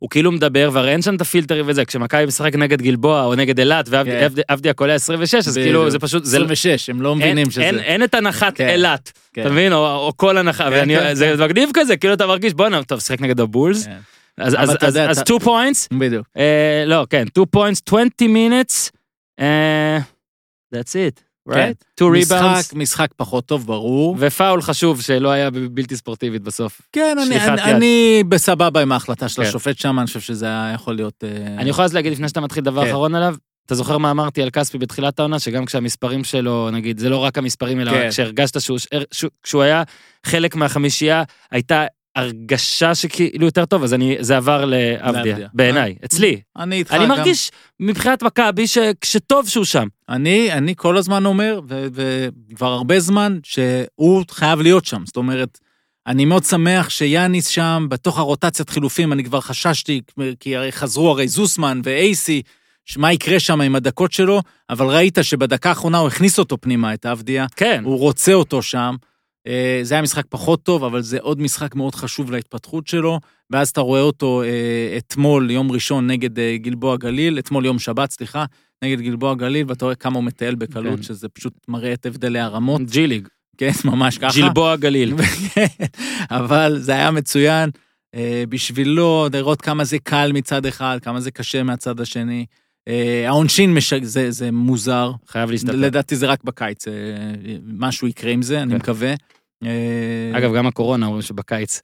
[0.00, 3.58] הוא כאילו מדבר, והרי אין שם את הפילטרים וזה, כשמכבי משחק נגד גלבוע או נגד
[3.58, 4.26] אילת, כן.
[4.48, 5.54] ועבדיה קולע 26, אז.
[5.54, 7.62] כאילו זה פשוט, זה 26, הם לא מבינים שזה...
[7.62, 8.68] אין, את הנחת כן.
[8.68, 9.40] אילת, כן.
[9.42, 9.72] אתה מבין?
[9.72, 13.20] או, כל הנחה, כן, ואני, כן, זה מגניב כזה, כאילו אתה מרגיש, בואנה, טוב, שחק
[13.20, 13.96] נגד הבולס, כן.
[14.38, 16.26] אז, אבל אז, אתה אז, יודע, אז אתה- 2 points, בדיוק.
[16.36, 18.90] אה, לא, כן, 2 points, 20 minutes,
[19.40, 19.98] אה,
[20.74, 21.29] that's it, כן.
[21.54, 21.84] Right?
[21.96, 24.16] 2 rebounds, משחק, משחק פחות טוב, ברור.
[24.18, 26.80] ופאול חשוב שלא היה בלתי ספורטיבית בסוף.
[26.92, 27.72] כן, אני, אני.
[27.72, 29.48] אני בסבבה עם ההחלטה של כן.
[29.48, 31.24] השופט שם, אני חושב שזה היה יכול להיות...
[31.24, 32.90] אה, אני יכול אז להגיד לפני שאתה מתחיל דבר כן.
[32.90, 33.34] אחרון עליו,
[33.66, 37.38] אתה זוכר מה אמרתי על כספי בתחילת העונה, שגם כשהמספרים שלו, נגיד, זה לא רק
[37.38, 38.10] המספרים, אלא כן.
[38.10, 38.78] כשהרגשת שהוא,
[39.44, 39.82] שהוא- היה
[40.26, 41.84] חלק מהחמישייה, הייתה
[42.16, 45.48] הרגשה שכאילו יותר טוב, אז אני, זה עבר לעבדיה.
[45.54, 46.40] בעיניי, אצלי.
[46.56, 47.08] אני איתך אני גם.
[47.08, 47.50] מרגיש
[47.80, 48.64] מבחינת מכבי
[49.04, 49.88] שטוב שהוא שם.
[50.08, 51.60] אני, אני כל הזמן אומר,
[51.92, 55.02] וכבר הרבה זמן, שהוא חייב להיות שם.
[55.06, 55.58] זאת אומרת,
[56.06, 60.00] אני מאוד שמח שיאניס שם, בתוך הרוטציית חילופים, אני כבר חששתי,
[60.40, 62.42] כי הרי חזרו הרי זוסמן ואייסי,
[62.96, 67.06] מה יקרה שם עם הדקות שלו, אבל ראית שבדקה האחרונה הוא הכניס אותו פנימה, את
[67.06, 68.96] אבדיה, כן, הוא רוצה אותו שם.
[69.46, 73.20] אה, זה היה משחק פחות טוב, אבל זה עוד משחק מאוד חשוב להתפתחות שלו,
[73.50, 78.10] ואז אתה רואה אותו אה, אתמול, יום ראשון, נגד אה, גלבוע גליל, אתמול יום שבת,
[78.10, 78.44] סליחה,
[78.84, 81.02] נגד גלבוע גליל, ואתה רואה כמה הוא מטייל בקלות, כן.
[81.02, 84.34] שזה פשוט מראה את הבדלי הרמות, ג'י ליג, כן, ממש ככה.
[84.34, 85.14] ג'ילבוע גליל.
[86.30, 87.70] אבל זה היה מצוין
[88.48, 92.46] בשבילו, לראות כמה זה קל מצד אחד, כמה זה קשה מהצד השני.
[92.90, 93.94] אה, העונשין, מש...
[93.94, 95.12] זה, זה מוזר.
[95.28, 95.76] חייב להשתפר.
[95.76, 96.92] לדעתי זה רק בקיץ, אה,
[97.66, 98.76] משהו יקרה עם זה, אני כן.
[98.76, 99.14] מקווה.
[99.64, 101.82] אה, אגב, גם הקורונה אומרים שבקיץ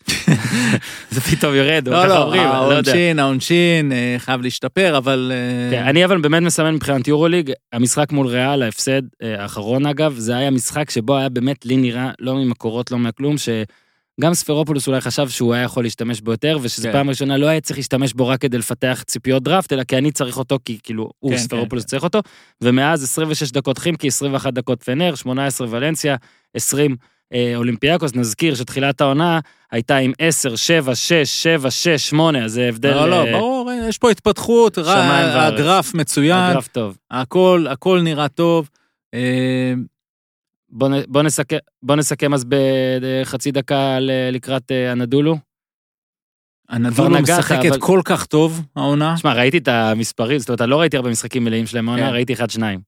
[1.10, 2.92] זה פתאום יורד, או לא, ככה לא, אומרים, לא יודע.
[2.92, 5.32] העונשין, העונשין חייב להשתפר, אבל...
[5.70, 10.50] כן, אני אבל באמת מסמן מבחינת יורוליג, המשחק מול ריאל, ההפסד האחרון אגב, זה היה
[10.50, 13.38] משחק שבו היה באמת לי נראה, לא ממקורות, לא מהכלום,
[14.20, 16.92] שגם ספרופולוס אולי חשב שהוא היה יכול להשתמש בו יותר, ושזו כן.
[16.92, 20.12] פעם ראשונה לא היה צריך להשתמש בו רק כדי לפתח ציפיות דראפט, אלא כי אני
[20.12, 22.20] צריך אותו, כי כאילו הוא כן, ספרופולוס כן, צריך אותו,
[22.60, 26.16] ומאז 26 דקות חימקי, 21 דקות פנר, 18 ולנסיה,
[26.54, 26.96] 20
[27.32, 29.40] אה, אולימפיאקוס, נזכיר שתחילת העונה
[29.72, 32.94] הייתה עם 10, 7, 6, 7, 6, 8, אז זה הבדל...
[32.94, 35.52] לא, לא, אה, ברור, יש פה התפתחות, רע- וארץ.
[35.54, 36.96] הגרף מצוין, הגרף טוב.
[37.10, 38.68] הכל, הכל נראה טוב.
[39.14, 39.74] אה,
[41.08, 43.98] בוא, נסכם, בוא נסכם אז בחצי דקה
[44.32, 45.36] לקראת אה, הנדולו.
[46.68, 49.16] הנדולו משחקת אבל- כל כך טוב, העונה.
[49.16, 52.12] שמע, ראיתי את המספרים, זאת אומרת, לא ראיתי הרבה משחקים מלאים שלהם העונה, כן.
[52.12, 52.80] ראיתי אחד-שניים.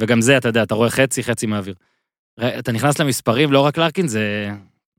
[0.00, 1.74] וגם זה, אתה יודע, אתה רואה חצי, חצי מהאוויר.
[2.40, 4.50] אתה נכנס למספרים, לא רק לארקין, זה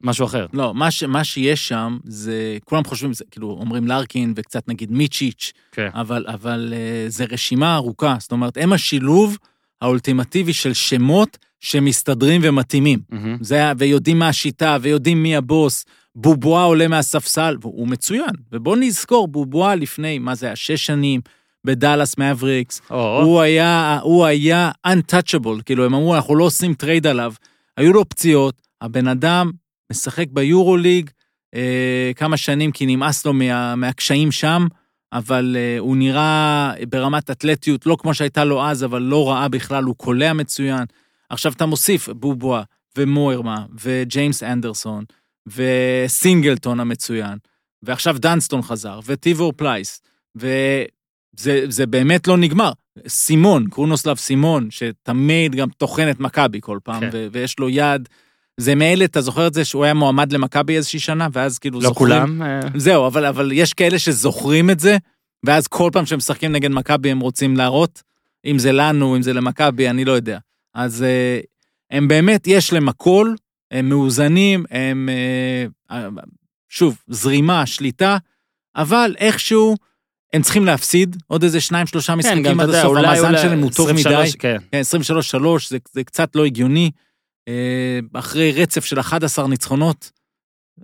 [0.01, 0.45] משהו אחר.
[0.53, 4.91] לא, מה, ש, מה שיש שם זה, כולם חושבים, זה, כאילו, אומרים לארקין וקצת נגיד
[4.91, 5.89] מיצ'יץ', כן.
[5.93, 8.15] אבל, אבל אה, זה רשימה ארוכה.
[8.19, 9.37] זאת אומרת, הם השילוב
[9.81, 13.00] האולטימטיבי של שמות שמסתדרים ומתאימים.
[13.10, 13.38] מהמם.
[13.41, 15.86] זה, ויודעים מה השיטה, ויודעים מי הבוס.
[16.15, 18.36] בובואה עולה מהספסל, והוא מצוין.
[18.51, 21.22] ובואו נזכור, בובואה לפני, מה זה היה, שש שנים,
[21.65, 27.07] בדאלאס מאבריקס, או, הוא היה, הוא היה untouchable, כאילו, הם אמרו, אנחנו לא עושים trade
[27.08, 27.34] עליו.
[27.77, 29.51] היו לו פציעות, הבן אדם
[29.91, 31.10] משחק ביורוליג
[31.56, 34.68] אה, כמה שנים, כי נמאס לו מה, מהקשיים שם,
[35.13, 39.84] אבל אה, הוא נראה ברמת אתלטיות, לא כמו שהייתה לו אז, אבל לא רעה בכלל,
[39.84, 40.86] הוא קולע מצוין.
[41.31, 42.63] עכשיו אתה מוסיף בבובואה
[42.97, 45.03] ומוירמה וג'יימס אנדרסון
[45.47, 47.38] וסינגלטון המצוין,
[47.83, 50.01] ועכשיו דנסטון חזר, וטיבור פלייס,
[50.35, 52.71] וזה זה באמת לא נגמר.
[53.07, 57.09] סימון, קרונוסלאב סימון, שתמיד גם טוחן את מכבי כל פעם, כן.
[57.13, 58.09] ו- ויש לו יד.
[58.57, 61.88] זה מאלה, אתה זוכר את זה שהוא היה מועמד למכבי איזושהי שנה, ואז כאילו לא
[61.88, 62.09] זוכרים...
[62.09, 62.41] כולם.
[62.41, 64.97] אה, זהו, אבל, אבל יש כאלה שזוכרים את זה,
[65.45, 68.01] ואז כל פעם שהם משחקים נגד מכבי הם רוצים להראות,
[68.45, 70.38] אם זה לנו, אם זה למכבי, אני לא יודע.
[70.73, 71.39] אז אה,
[71.91, 73.33] הם באמת, יש להם הכל,
[73.71, 75.09] הם מאוזנים, הם,
[75.89, 76.07] אה,
[76.69, 78.17] שוב, זרימה, שליטה,
[78.75, 79.75] אבל איכשהו
[80.34, 83.60] הם צריכים להפסיד עוד איזה שניים, שלושה כן, משחקים אתה עד יודע, הסוף, המאזן שלהם
[83.60, 84.38] הוא טוב 23, מדי.
[84.38, 84.57] כן.
[84.71, 84.81] כן,
[85.38, 86.91] 23-3, זה, זה קצת לא הגיוני.
[87.47, 90.12] אה, אחרי רצף של 11 ניצחונות,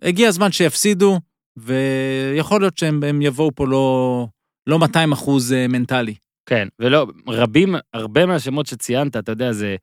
[0.01, 1.19] הגיע הזמן שיפסידו,
[1.57, 4.27] ויכול להיות שהם הם יבואו פה לא,
[4.67, 6.15] לא 200 אחוז אה, מנטלי.
[6.47, 9.75] כן, ולא, רבים, הרבה מהשמות שציינת, אתה יודע, זה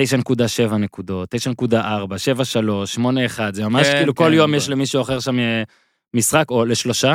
[0.00, 1.76] 9.7 נקודות, 9.4, 7.3,
[2.96, 5.62] 8.1, זה ממש כן, כאילו כל כן, יום ב- יש למישהו אחר שם אה,
[6.14, 7.14] משחק, או לשלושה,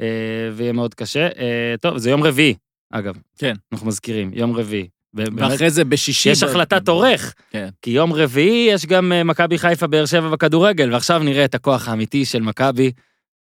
[0.00, 0.06] אה,
[0.52, 1.28] ויהיה מאוד קשה.
[1.38, 2.54] אה, טוב, זה יום רביעי,
[2.92, 3.14] אגב.
[3.38, 3.54] כן.
[3.72, 4.88] אנחנו מזכירים, יום רביעי.
[5.14, 6.30] ואחרי זה בשישי...
[6.30, 7.68] יש החלטת עורך, כן.
[7.82, 12.24] כי יום רביעי יש גם מכבי חיפה באר שבע בכדורגל, ועכשיו נראה את הכוח האמיתי
[12.24, 12.92] של מכבי.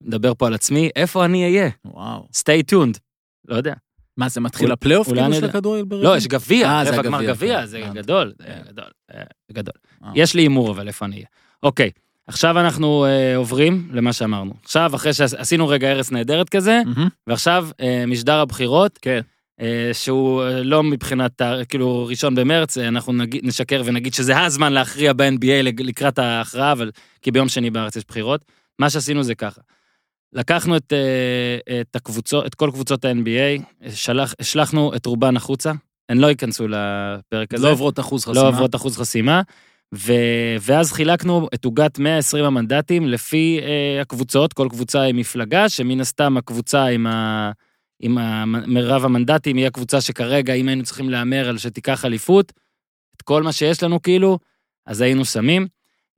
[0.00, 1.70] נדבר פה על עצמי, איפה אני אהיה?
[1.84, 2.28] וואו.
[2.32, 2.98] stay tuned.
[3.48, 3.74] לא יודע.
[4.16, 5.44] מה, זה מתחיל הפלייאוף כאילו של.
[5.44, 6.04] הכדורגל ברבע?
[6.04, 7.66] לא, יש גביע, אה, זה רבע גמר גביע.
[7.66, 7.92] זה אה.
[7.94, 8.44] גדול, זה.
[8.68, 9.22] גדול, אה,
[9.52, 9.74] גדול.
[10.04, 10.10] אה.
[10.14, 11.26] יש לי הימור אבל איפה אני אהיה.
[11.62, 11.90] אוקיי,
[12.26, 14.54] עכשיו אנחנו אה, עוברים למה שאמרנו.
[14.64, 16.82] עכשיו, אחרי שעשינו רגע ארץ נהדרת כזה.
[17.26, 19.20] ועכשיו אה, משדר הבחירות, כן.
[19.60, 24.72] אה, שהוא אה, לא מבחינת, כאילו, ראשון במרץ, אה, אנחנו נגיד, נשקר ונגיד שזה הזמן
[24.72, 26.90] להכריע ב-NBA לקראת ההכרעה, אבל
[27.22, 28.44] כי ביום שני בארץ יש בחירות.
[28.78, 29.60] מה שעשינו זה ככה.
[30.34, 35.72] לקחנו את, אה, את הקבוצות, את כל קבוצות ה-NBA, שלח, השלכנו את רובן החוצה,
[36.08, 37.66] הן לא ייכנסו לפרק הזה.
[37.66, 38.42] לא עוברות אחוז חסימה.
[38.42, 39.42] לא עוברות אחוז חסימה.
[39.94, 40.12] ו...
[40.60, 46.36] ואז חילקנו את עוגת 120 המנדטים לפי אה, הקבוצות, כל קבוצה היא מפלגה, שמן הסתם
[46.36, 47.50] הקבוצה עם, ה...
[48.00, 48.44] עם ה...
[48.46, 52.52] מרב המנדטים היא הקבוצה שכרגע, אם היינו צריכים להמר על שתיקח אליפות,
[53.16, 54.38] את כל מה שיש לנו כאילו,
[54.86, 55.66] אז היינו שמים.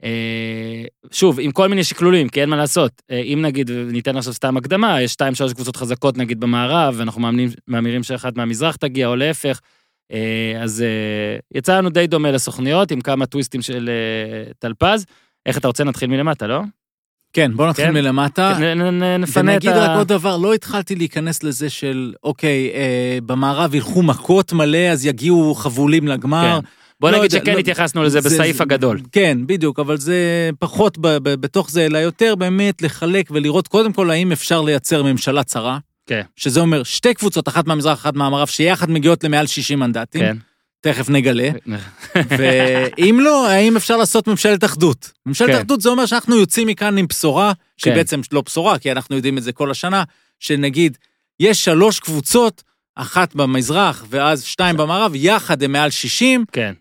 [0.04, 3.02] אה, שוב, עם כל מיני שקלולים, כי אין מה לעשות.
[3.10, 7.20] אה, אם נגיד, ניתן עכשיו סתם הקדמה, יש שתיים, שלוש קבוצות חזקות נגיד במערב, ואנחנו
[7.20, 9.60] מאמינים, מאמירים שאחת מהמזרח תגיע, או להפך.
[10.12, 10.84] אה, אז
[11.54, 13.90] יצא לנו די דומה לסוכניות, עם כמה טוויסטים של
[14.58, 15.06] טלפז.
[15.46, 15.84] איך אתה רוצה?
[15.84, 16.60] נתחיל מלמטה, לא?
[17.32, 17.94] כן, בוא נתחיל כן.
[17.94, 18.58] מלמטה.
[18.74, 19.96] נ- נפנה את ונגיד רק ה...
[19.96, 25.54] עוד דבר, לא התחלתי להיכנס לזה של, אוקיי, אה, במערב ילכו מכות מלא, אז יגיעו
[25.54, 26.60] חבולים לגמר.
[26.62, 26.66] כן.
[27.00, 29.00] בוא לא נגיד יודע, שכן לא- התייחסנו לזה זה- בסעיף זה- הגדול.
[29.12, 30.16] כן, בדיוק, אבל זה
[30.58, 35.02] פחות ב- ב- בתוך זה, אלא יותר באמת לחלק ולראות קודם כל האם אפשר לייצר
[35.02, 35.78] ממשלה צרה.
[36.06, 36.22] כן.
[36.36, 40.20] שזה אומר שתי קבוצות, אחת מהמזרח, אחת מהמערב, שיחד מגיעות למעל 60 מנדטים.
[40.20, 40.36] כן.
[40.80, 41.50] תכף נגלה.
[42.38, 45.12] ואם לא, האם אפשר לעשות ממשלת אחדות?
[45.26, 45.56] ממשלת כן.
[45.56, 47.98] אחדות זה אומר שאנחנו יוצאים מכאן עם בשורה, שהיא כן.
[47.98, 50.02] בעצם לא בשורה, כי אנחנו יודעים את זה כל השנה,
[50.40, 50.98] שנגיד,
[51.40, 52.62] יש שלוש קבוצות,
[52.96, 56.72] אחת במזרח ואז שתיים במערב, יחד הם מעל 60, כן.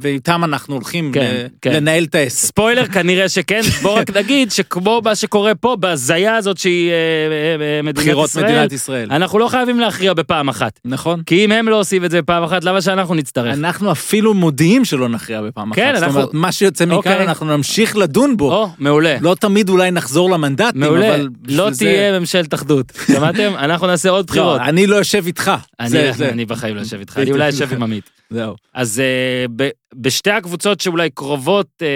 [0.00, 1.72] ואיתם אנחנו הולכים כן, ל- כן.
[1.72, 2.46] לנהל את העסק.
[2.46, 7.76] ספוילר כנראה שכן, בוא רק נגיד שכמו מה שקורה פה, בהזיה הזאת שהיא אה, אה,
[7.76, 9.08] אה, מדינת בחירות ישראל, מדינת ישראל.
[9.12, 10.80] אנחנו לא חייבים להכריע בפעם אחת.
[10.84, 11.22] נכון?
[11.26, 13.54] כי אם הם לא עושים את זה בפעם אחת, למה שאנחנו נצטרך?
[13.58, 15.94] אנחנו אפילו מודיעים שלא נכריע בפעם כן, אחת.
[15.94, 17.22] זאת אנחנו- אומרת, מה שיוצא מכאן אוקיי.
[17.22, 18.52] אנחנו נמשיך לדון בו.
[18.54, 19.16] או, מעולה.
[19.20, 21.14] לא תמיד אולי נחזור למנדטים, מעולה.
[21.14, 21.78] אבל בשביל לא זה...
[21.78, 22.92] תהיה ממשלת אחדות.
[23.12, 23.52] שמעתם?
[23.58, 24.60] אנחנו נעשה עוד בחירות.
[24.60, 25.50] לא, אני לא יושב איתך.
[25.80, 28.10] אני- זה- זה- אני בחיים לא אשב איתך, אני אולי אשב עם עמית.
[28.30, 28.56] זהו.
[28.74, 31.86] אז אה, ב- בשתי הקבוצות שאולי קרובות אה,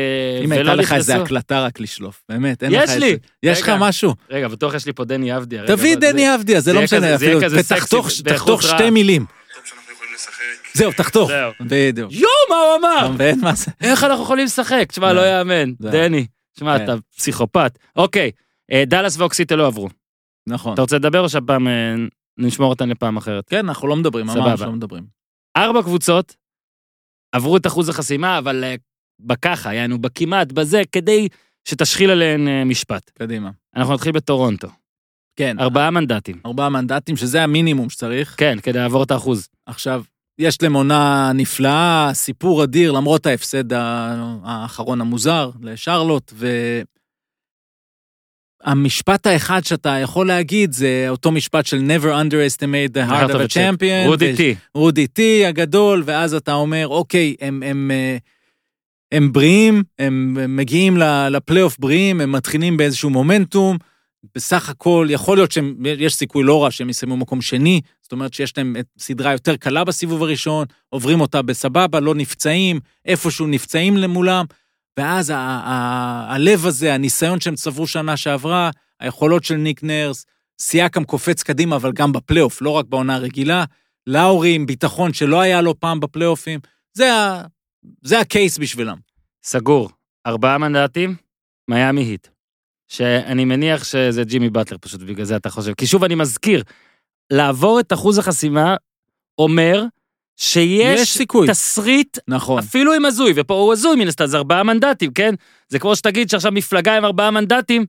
[0.44, 1.24] אם ולא הייתה לך איזה נכנסו...
[1.24, 3.06] הקלטה רק לשלוף, באמת, אין יש לך לי.
[3.06, 3.16] איזה...
[3.42, 3.78] יש לך רגע.
[3.80, 4.14] משהו?
[4.30, 5.66] רגע, בטוח יש לי פה דני אבדיה.
[5.66, 7.40] תביא דני אבדיה, זה לא משנה אפילו.
[8.24, 8.62] תחתוך.
[8.62, 9.24] שתי מילים.
[10.74, 11.28] זהו, תחתוך.
[11.30, 11.52] זהו.
[11.60, 12.12] בדיוק.
[12.12, 13.08] יואו, מה הוא אמר?
[13.10, 13.70] מבין מה זה?
[13.80, 14.84] איך אנחנו יכולים לשחק?
[14.88, 15.12] תשמע.
[15.12, 15.72] לא יאמן.
[15.80, 16.26] דני,
[16.56, 16.84] תשמע, כן.
[16.84, 17.78] אתה פסיכופת.
[17.96, 18.30] אוקיי,
[18.72, 19.88] אה, דאלאס ואוקסיטה לא עברו.
[20.48, 20.72] נכון.
[20.74, 21.68] אתה רוצה לדבר או שהפעם
[22.38, 23.48] נשמור אותן לפעם אחרת?
[23.48, 24.30] כן, אנחנו לא מדברים.
[24.30, 25.04] אמרנו שלא מדברים.
[25.56, 26.36] ארבע קבוצות
[27.32, 28.74] עברו את אחוז החסימה, אבל אה,
[29.20, 31.28] בככה, יענו, בכמעט, בזה, כדי
[31.68, 33.10] שתשחיל עליהן אה, משפט.
[33.10, 33.50] קדימה.
[33.76, 34.68] אנחנו נתחיל בטורונטו.
[35.36, 36.40] כן, ארבעה מנדטים.
[36.46, 38.34] ארבעה מנדטים, שזה המינימום שצריך.
[38.38, 39.48] כן, כדי לעבור את האחוז.
[39.66, 40.02] עכשיו,
[40.38, 46.46] יש להם עונה נפלאה, סיפור אדיר, למרות ההפסד האחרון המוזר לשרלוט, ו...
[48.64, 53.54] המשפט האחד שאתה יכול להגיד זה אותו משפט של never underestimate the heart of a
[53.54, 54.06] champion.
[54.06, 54.54] רודי טי.
[54.74, 58.16] רודי טי הגדול, ואז אתה אומר, אוקיי, הם, הם, אה,
[59.12, 60.96] הם בריאים, הם הם מגיעים
[61.30, 63.76] לפלייאוף בריאים, הם מתחילים באיזשהו מומנטום.
[64.34, 68.58] בסך הכל, יכול להיות שיש סיכוי לא רע שהם יסיימו מקום שני, זאת אומרת שיש
[68.58, 74.44] להם סדרה יותר קלה בסיבוב הראשון, עוברים אותה בסבבה, לא נפצעים, איפשהו נפצעים למולם,
[74.98, 80.26] ואז הלב הזה, הניסיון שהם צברו שנה שעברה, היכולות של ניק נרס,
[80.60, 83.64] סייקם קופץ קדימה, אבל גם בפלייאוף, לא רק בעונה הרגילה,
[84.06, 86.60] לאורי עם ביטחון שלא היה לו פעם בפלייאופים,
[86.94, 87.10] זה,
[88.02, 88.96] זה הקייס בשבילם.
[89.44, 89.90] סגור.
[90.26, 91.16] ארבעה מנדטים,
[91.68, 92.28] מיאמי היט.
[92.88, 95.74] שאני מניח שזה ג'ימי באטלר פשוט, בגלל זה אתה חושב.
[95.74, 96.62] כי שוב, אני מזכיר,
[97.32, 98.76] לעבור את אחוז החסימה
[99.38, 99.84] אומר
[100.36, 101.48] שיש יש סיכוי.
[101.48, 102.58] תסריט נכון.
[102.58, 105.34] אפילו אם הזוי, ופה הוא הזוי מן הסתם, זה ארבעה מנדטים, כן?
[105.68, 107.84] זה כמו שתגיד שעכשיו מפלגה עם ארבעה מנדטים,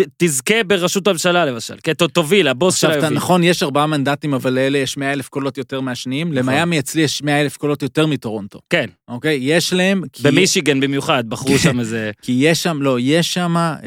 [0.16, 1.92] תזכה בראשות הממשלה למשל, כן?
[1.92, 3.10] תוביל, הבוס שלה יוביל.
[3.10, 6.32] נכון, יש ארבעה מנדטים, אבל לאלה יש 100 אלף קולות יותר מהשניים.
[6.32, 9.38] למיאמי אצלי יש 100 אלף קולות יותר מטורונטו, כן, אוקיי?
[9.42, 10.02] יש להם...
[10.12, 12.10] כי- במישיגן במיוחד, בחרו שם איזה...
[12.22, 13.78] כי יש שם, לא, יש שם, אה,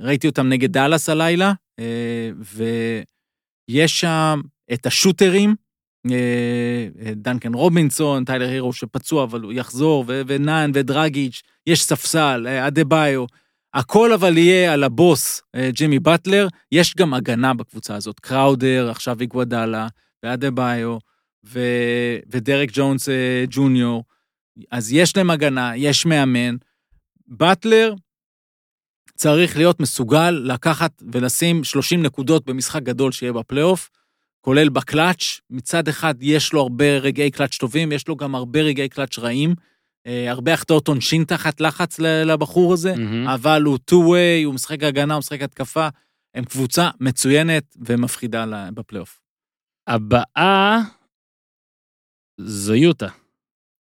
[0.00, 2.30] ראיתי אותם נגד דאלאס הלילה, אה,
[3.68, 4.40] ויש שם
[4.72, 5.54] את השוטרים,
[7.16, 13.24] דנקן רובינסון, טיילר הירו שפצוע, אבל הוא יחזור, ונאן ודרגיץ', יש ספסל, אה, אדה ביו.
[13.74, 16.48] הכל אבל יהיה על הבוס, אה, ג'ימי באטלר.
[16.72, 19.86] יש גם הגנה בקבוצה הזאת, קראודר, עכשיו איגוודאלה,
[20.22, 20.98] ואדה ביו,
[21.44, 24.04] ו- ודרק ג'ונס אה, ג'וניור.
[24.70, 26.56] אז יש להם הגנה, יש מאמן.
[27.26, 27.94] באטלר
[29.14, 33.90] צריך להיות מסוגל לקחת ולשים 30 נקודות במשחק גדול שיהיה בפלייאוף,
[34.44, 35.40] כולל בקלאץ'.
[35.50, 39.54] מצד אחד יש לו הרבה רגעי קלאץ' טובים, יש לו גם הרבה רגעי קלאץ' רעים.
[40.06, 43.28] אה, הרבה החטאות עונשין תחת לחץ לבחור הזה, מהמם.
[43.28, 45.88] אבל הוא two-way, הוא משחק הגנה, הוא משחק התקפה.
[46.34, 49.20] הם קבוצה מצוינת ומפחידה בפלייאוף.
[49.86, 50.78] הבאה
[52.40, 53.08] זו יוטה.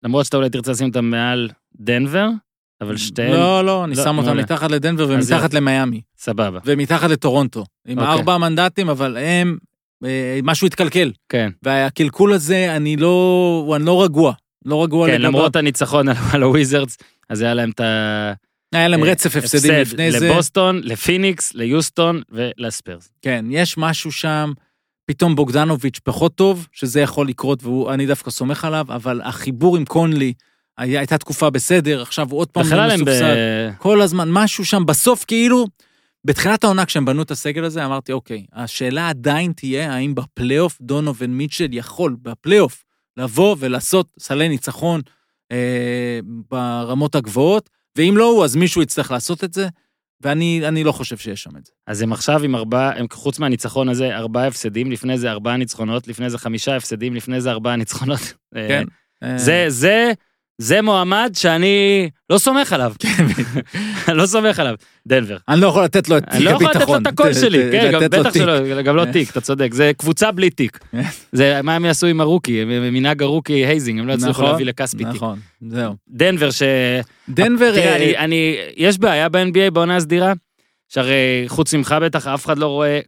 [0.03, 2.29] למרות שאתה אולי תרצה לשים אותה מעל דנבר,
[2.81, 4.43] אבל שתיהן, לא, לא, אני לא, שם אותם מעולה.
[4.43, 6.01] מתחת לדנבר ומתחת למיאמי.
[6.17, 6.59] סבבה.
[6.65, 8.13] ומתחת לטורונטו, עם אוקיי.
[8.13, 9.57] ארבע מנדטים, אבל הם,
[10.43, 11.11] משהו התקלקל.
[11.29, 14.33] כן, והקלקול הזה, אני לא, אני לא רגוע.
[14.65, 15.27] לא רגוע כן, לגביו.
[15.29, 16.97] למרות הניצחון על- על הוויזרדס,
[17.29, 18.33] אז היה להם את ה...
[18.73, 20.29] היה להם אה, רצף הפסדים הפסד לפני זה.
[20.29, 23.09] לבוסטון, לפיניקס, ליוסטון ולספיירס.
[23.21, 24.51] כן, יש משהו שם,
[25.05, 30.33] פתאום בוגדנוביץ' פחות טוב, שזה יכול לקרות, ואני דווקא סומך עליו, אבל החיבור עם קונלי,
[30.77, 33.09] היה- הייתה תקופה בסדר, עכשיו הוא עוד פעם לא הם ב...
[33.77, 35.67] כל הזמן, משהו שם, בסוף כאילו,
[36.25, 41.37] בתחילת העונה כשהם בנו את הסגל הזה, אמרתי, אוקיי, השאלה עדיין תהיה האם בפלייאוף דונובין
[41.37, 42.83] מיטשל יכול, בפלייאוף,
[43.17, 45.01] לבוא ולעשות סלי ניצחון
[45.51, 49.67] אה, ברמות הגבוהות, ואם לא הוא, אז מישהו יצטרך לעשות את זה,
[50.21, 51.71] ואני אני לא חושב שיש שם את זה.
[51.87, 56.07] אז הם עכשיו עם ארבעה, הם חוץ מהניצחון הזה, ארבעה הפסדים, לפני זה ארבעה ניצחונות,
[56.07, 58.33] לפני זה חמישה הפסדים, לפני זה ארבעה ניצחונות.
[58.53, 58.83] כן.
[59.23, 60.11] אה, זה, זה,
[60.57, 62.93] זה מועמד שאני לא סומך עליו.
[64.07, 64.75] אני לא סומך עליו.
[65.07, 65.37] דנבר.
[65.49, 67.01] אני לא יכול לתת לו את אני תיק לא יכול לתת לו הביטחון.
[67.01, 68.33] את הקול שלי, כן, גם בטח.
[68.33, 70.79] שלא, גם לא תיק, אתה צודק, זה קבוצה בלי תיק.
[71.31, 75.03] זה מה הם יעשו עם הרוקי, מנהג הרוקי hazing, הם לא יצליחו נכון, להביא לכספי
[75.03, 75.15] תיק.
[75.15, 75.39] נכון,
[75.69, 75.95] זהו.
[76.09, 76.63] דנבר ש...
[77.29, 77.71] דנבר...
[77.71, 80.33] תראה, אה, אני, אני, יש בעיה ב-NBA בעונה הסדירה,
[80.89, 82.99] שהרי חוץ ממך בטח אף אחד לא רואה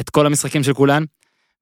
[0.00, 1.04] את כל המשחקים של כולן,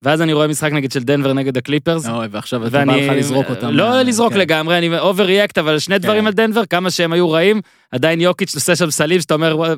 [0.03, 2.09] ואז אני רואה משחק נגיד של דנבר נגד הקליפרס.
[2.09, 3.71] אוי, ועכשיו אתה בא לך לזרוק אותם.
[3.71, 4.39] לא לזרוק כן.
[4.39, 6.27] לגמרי, אני over react, אבל שני דברים כן.
[6.27, 9.75] על דנבר, כמה שהם היו רעים, עדיין יוקיץ' עושה שם סלים שאתה אומר,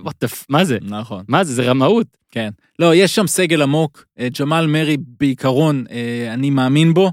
[0.48, 0.78] מה זה?
[0.82, 1.24] נכון.
[1.28, 1.54] מה זה?
[1.54, 2.06] זה רמאות.
[2.30, 2.50] כן.
[2.78, 4.04] לא, יש שם סגל עמוק.
[4.18, 7.10] אה, ג'מאל מרי בעיקרון, אה, אני מאמין בו.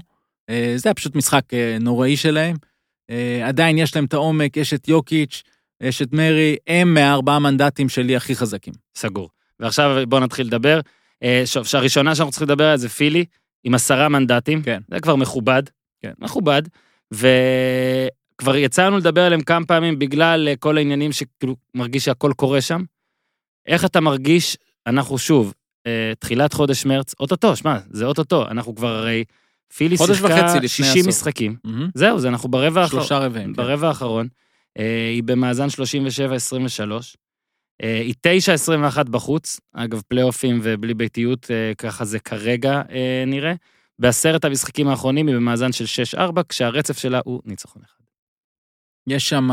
[0.50, 1.44] אה, זה היה פשוט משחק
[1.80, 2.56] נוראי שלהם.
[3.44, 5.42] עדיין יש להם את העומק, יש את יוקיץ',
[5.82, 8.74] יש את מרי, הם מהארבעה מנדטים שלי הכי חזקים.
[8.96, 9.28] סגור.
[9.60, 10.80] ועכשיו בואו נתחיל לדבר.
[11.22, 13.24] אה, שוב, שהראשונה שאנחנו צריכים לדבר עליה זה פילי,
[13.64, 14.62] עם עשרה מנדטים.
[14.62, 14.80] כן.
[14.90, 15.62] זה כבר מכובד.
[16.00, 16.12] כן.
[16.18, 16.62] מכובד.
[17.12, 22.82] וכבר יצאנו לדבר עליהם כמה פעמים בגלל אה, כל העניינים שכאילו מרגיש שהכל קורה שם.
[23.66, 25.54] איך אתה מרגיש, אנחנו שוב,
[25.86, 29.24] אה, תחילת חודש מרץ, אוטוטו, שמע, זה אוטוטו, אנחנו כבר הרי,
[29.76, 31.08] פילי שיחקה לפני 60 הסוף.
[31.08, 31.56] משחקים.
[31.64, 31.88] מהמם.
[31.94, 33.00] זהו, זה אנחנו ברבע האחרון.
[33.02, 33.46] שלושה רבעים.
[33.46, 33.52] כן.
[33.52, 34.28] ברבע האחרון.
[34.78, 37.16] אה, היא במאזן 37-23.
[37.82, 38.14] אה, היא
[38.96, 43.54] 9-21 בחוץ, אגב, פלייאופים ובלי ביתיות, אה, ככה זה כרגע אה, נראה.
[43.98, 45.84] בעשרת המשחקים האחרונים היא במאזן של
[46.16, 48.04] 6-4, כשהרצף שלה הוא ניצחון אחד.
[49.06, 49.48] יש שם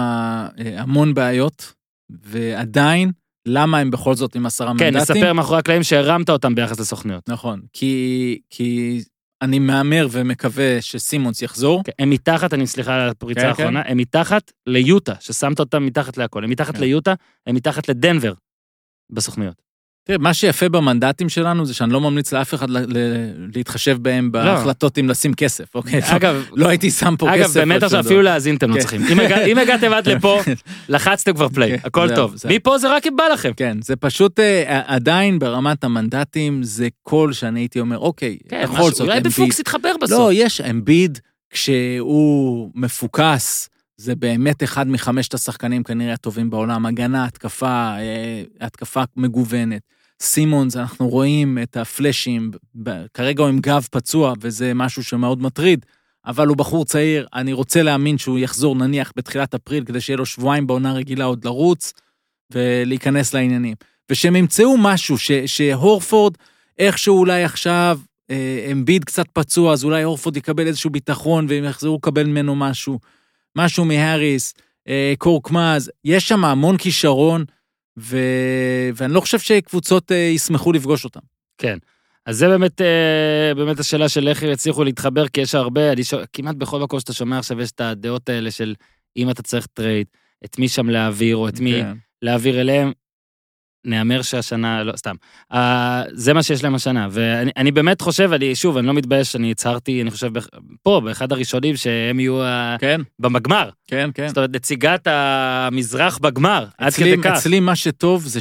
[0.78, 1.74] המון בעיות,
[2.10, 3.12] ועדיין,
[3.48, 5.16] למה הם בכל זאת עם עשרה כן, מנדטים?
[5.18, 7.30] נספר מאחורי הקלעים שהרמת אותם ביחס לסוכניות.
[7.30, 9.00] נכון, כי, כי
[9.42, 11.84] אני מהמר ומקווה שסימונס יחזור.
[11.84, 16.18] כן, הם מתחת, אני סליחה על הפריצה כן, האחרונה, הם מתחת ליוטה, ששמת אותם מתחת
[16.18, 16.44] להכל.
[16.44, 16.82] הם מתחת כן.
[16.82, 17.14] ליוטה,
[17.48, 18.34] הם מתחת לדנבר
[19.12, 19.71] בסוכניות.
[20.04, 22.68] תראה, מה שיפה במנדטים שלנו זה שאני לא ממליץ לאף אחד
[23.56, 26.00] להתחשב בהם בהחלטות אם לשים כסף, אוקיי?
[26.04, 27.54] אגב, לא הייתי שם פה אגב, כסף.
[27.58, 28.22] באמת על עכשיו אפילו.
[28.22, 28.80] להאזין אתם לא כן.
[28.80, 29.02] צריכים.
[29.12, 30.40] אם הגע- אם הגעתם עד לפה,
[30.90, 32.36] לחצתם כבר play, כן, הכל טוב.
[32.50, 33.52] מפה זה רק אם בא לכם.
[33.58, 38.92] כן, זה פשוט אה, עדיין ברמת המנדטים, זה קול שאני הייתי אומר, אוקיי, כן, בכל
[38.92, 40.20] זאת, אולי אמביד- בפוקס יתחבר בסוף.
[40.20, 43.70] לא, יש אמביד, כשהוא מפוקס,
[44.02, 46.86] זה באמת אחד מחמשת השחקנים כנראה הטובים בעולם.
[46.86, 49.82] הגנה, התקפה, אה, התקפה מגוונת.
[50.22, 52.52] סימונס, אנחנו רואים את הפלאשים,
[53.14, 55.86] כרגע הוא עם גב פצוע, וזה משהו שמאוד מטריד,
[56.26, 60.26] אבל הוא בחור צעיר, אני רוצה להאמין שהוא יחזור נניח בתחילת אפריל, כדי שיהיה לו
[60.26, 61.94] שבועיים בעונה רגילה עוד לרוץ
[62.52, 63.76] ולהיכנס לעניינים.
[64.12, 66.34] ושהם ימצאו משהו, ש, שהורפורד,
[66.78, 68.00] איכשהו אולי עכשיו,
[68.32, 73.00] אה, אמביד קצת פצוע, אז אולי הורפורד יקבל איזשהו ביטחון, והם יחזרו לקבל ממנו משהו.
[73.58, 74.54] משהו מהאריס,
[74.88, 77.46] אה, קורקמאז, יש שם המון כישרון,
[78.00, 78.18] ו...
[78.96, 81.20] ואני לא חושב שקבוצות אה, ישמחו לפגוש אותם.
[82.26, 86.24] אז זה באמת, אה, באמת השאלה של איך יצליחו להתחבר, כי יש הרבה, אני שומע,
[86.34, 88.76] כמעט בכל מקום שאתה שומע עכשיו יש את הדעות האלה של
[89.18, 90.08] אם אתה צריך trade,
[90.46, 91.98] את מי שם להעביר, או את מי כן.
[92.22, 92.92] להעביר אליהם.
[93.86, 95.16] נהמר שהשנה, לא, סתם.
[95.54, 95.56] Uh,
[96.14, 99.52] זה מה שיש להם השנה, ואני אני באמת חושב, אני, שוב, אני לא מתבייש, אני
[99.52, 100.48] הצהרתי, אני חושב, בח-
[100.84, 102.42] פה, באחד הראשונים, שהם יהיו
[102.80, 103.70] כן, במגמר.
[103.88, 104.28] כן, כן.
[104.28, 107.38] זאת אומרת, נציגת המזרח בגמר, עד אצלי, כדי כך.
[107.38, 108.40] אצלי מה שטוב זה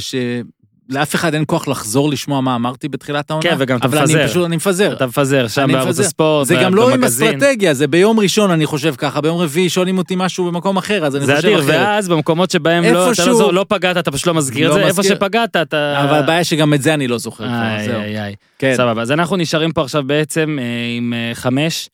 [0.91, 3.43] שלאף אחד אין כוח לחזור לשמוע מה אמרתי בתחילת העונה.
[3.49, 4.19] כן, וגם אתה אבל מפזר.
[4.19, 4.93] אני פשוט, אני מפזר.
[4.93, 5.99] אתה מפזר שם בערוץ.
[5.99, 7.03] הספורט, זה גם לא עם.
[7.03, 11.15] אסטרטגיה, זה ביום ראשון אני חושב ככה, ביום רביעי שואלים אותי משהו במקום אחר, אז
[11.15, 11.69] אני זה חושב אדיר, אחרת.
[11.69, 14.87] ואז במקומות שבהם לא, אתה לא, לא פגעת, אתה פשוט לא מזכיר את לא זה,
[14.87, 15.03] איפה.
[15.03, 16.03] שפגעת, אתה...
[16.03, 18.21] אבל הבעיה שגם את זה אני לא זוכר איי.
[18.21, 18.35] איי.
[18.59, 18.73] כן.
[18.77, 20.65] סבבה, אז אנחנו נשארים פה עכשיו בעצם אה,
[20.97, 21.89] עם אה, חמש.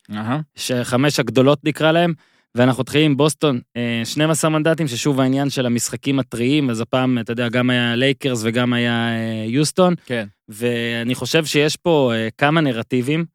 [0.83, 2.13] חמש הגדולות נקרא להם,
[2.55, 7.31] ואנחנו מתחילים עם בוסטון, אה, 12 מנדטים, ששוב העניין של המשחקים הטריים, אז הפעם, אתה
[7.31, 10.27] יודע, גם היה לייקרס וגם היה אה, יוסטון, כן.
[10.49, 13.25] ואני חושב שיש פה אה, כמה נרטיבים.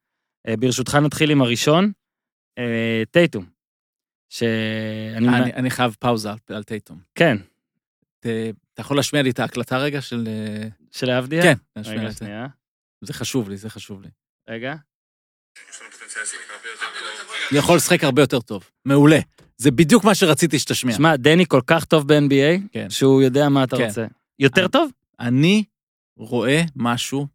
[0.49, 1.93] אה, ברשותך נתחיל עם הראשון,
[2.59, 3.47] אה, טייטום.
[4.29, 5.29] שאני...
[5.29, 7.01] אני אני חייב פאוזה על- על טייטום.
[7.15, 7.37] כן,
[8.21, 8.27] ת-
[8.75, 10.25] אתה יכול להשמיע לי את ההקלטה רגע של...
[10.29, 11.43] אה, של להבדיע?
[11.43, 12.17] כן, להשמיע את זה.
[12.19, 12.47] שנייה.
[13.05, 14.09] זה חשוב לי, זה חשוב לי.
[14.49, 14.73] רגע.
[14.73, 14.81] אני
[17.53, 18.63] יכול לשחק הרבה יותר טוב.
[18.85, 19.19] מעולה.
[19.57, 20.97] זה בדיוק מה שרציתי שתשמיע.
[20.97, 22.91] שמע, דני כל כך טוב ב-NBA, כן.
[22.91, 23.85] שהוא יודע מה אתה כן.
[23.85, 24.07] רוצה.
[24.39, 24.91] יותר טוב?
[25.21, 25.65] אני
[26.17, 27.27] רואה משהו,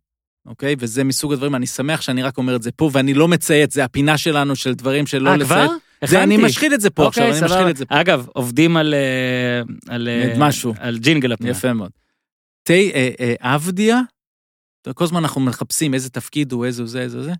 [0.45, 0.75] אוקיי?
[0.79, 3.83] וזה מסוג הדברים, אני שמח שאני רק אומר את זה פה, ואני לא מצייץ, זה
[3.83, 5.49] הפינה שלנו של דברים שלא אה, לציית.
[5.49, 5.67] כבר?
[6.05, 6.37] זה, אני.
[6.37, 7.53] משחיל את זה פה אוקיי, עכשיו, אני.
[7.53, 8.01] משחיל את זה פה.
[8.01, 8.93] אגב, עובדים על...
[8.93, 10.73] אה, על אה, משהו.
[10.79, 11.49] על ג'ינגל הפינה.
[11.49, 11.91] יפה מאוד.
[12.63, 14.01] תי, אה, אה, אבדיה,
[14.93, 17.33] כל הזמן אנחנו מחפשים איזה תפקיד הוא, איזה זה, איזה זה.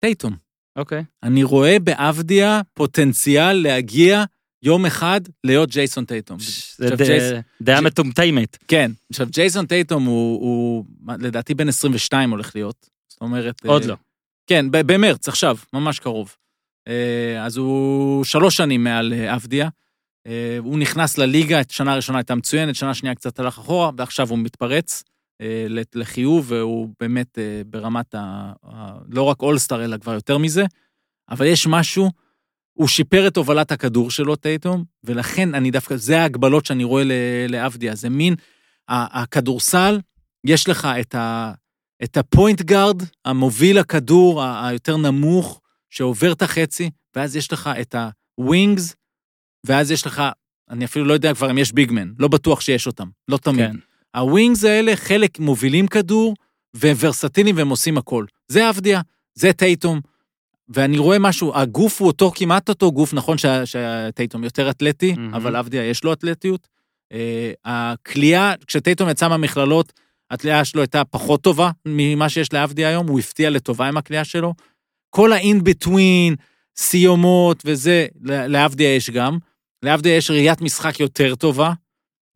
[0.00, 0.36] טייטום.
[0.76, 1.04] אוקיי.
[1.22, 4.24] אני רואה באבדיה פוטנציאל להגיע
[4.62, 6.38] יום אחד להיות ג'ייסון טייטום.
[6.38, 8.58] זה דעה מטומטמת.
[8.68, 10.84] כן, עכשיו ג'ייסון טייטום הוא, הוא
[11.18, 12.90] לדעתי בן 22 הולך להיות.
[13.08, 13.64] זאת אומרת...
[13.64, 13.96] עוד אה, לא.
[14.46, 16.36] כן, במרץ, עכשיו, ממש קרוב.
[16.88, 19.68] אה, אז הוא שלוש שנים מעל אה, אבדיה.
[20.26, 24.30] אה, הוא נכנס לליגה, את שנה הראשונה הייתה מצוינת, שנה שנייה קצת הלך אחורה, ועכשיו
[24.30, 25.02] הוא מתפרץ
[25.94, 28.52] לחיוב, והוא באמת אה, ברמת ה...
[29.08, 30.64] לא רק אולסטאר, אלא כבר יותר מזה.
[31.30, 32.10] אבל יש משהו,
[32.72, 37.12] הוא שיפר את הובלת הכדור שלו, טייטום, ולכן אני דווקא, זה ההגבלות שאני רואה ל-
[37.48, 37.94] לאבדיה.
[37.94, 38.34] זה מין,
[38.88, 40.00] הכדורסל,
[40.46, 41.52] יש לך את, ה,
[42.04, 47.94] את ה point guard, המוביל הכדור היותר נמוך, שעובר את החצי, ואז יש לך את
[48.38, 48.94] ה wings,
[49.66, 50.22] ואז יש לך,
[50.70, 53.70] אני אפילו לא יודע כבר אם יש big man, לא בטוח שיש אותם, לא תמיד.
[53.70, 53.76] כן.
[54.14, 56.34] ה wings האלה, חלק מובילים כדור,
[56.74, 58.24] והם ורסטיליים והם עושים הכל.
[58.48, 59.00] זה אבדיה,
[59.34, 60.00] זה טייטום,
[60.68, 65.34] ואני רואה משהו, הגוף הוא אותו, כמעט אותו גוף, נכון שהטייטום יותר אתלטי, מהמם.
[65.34, 66.68] אבל אבדיה יש לו אתלטיות.
[67.12, 69.92] אה, הקליעה, כשטייטום יצא מהמכללות,
[70.30, 74.54] הקליעה שלו הייתה פחות טובה ממה שיש לאבדיה היום, הוא הפתיע לטובה עם הקליעה שלו.
[75.10, 76.36] כל ה-in between,
[76.76, 79.38] סיומות וזה, לאבדיה יש גם.
[79.82, 81.72] לאבדיה יש ראיית משחק יותר טובה,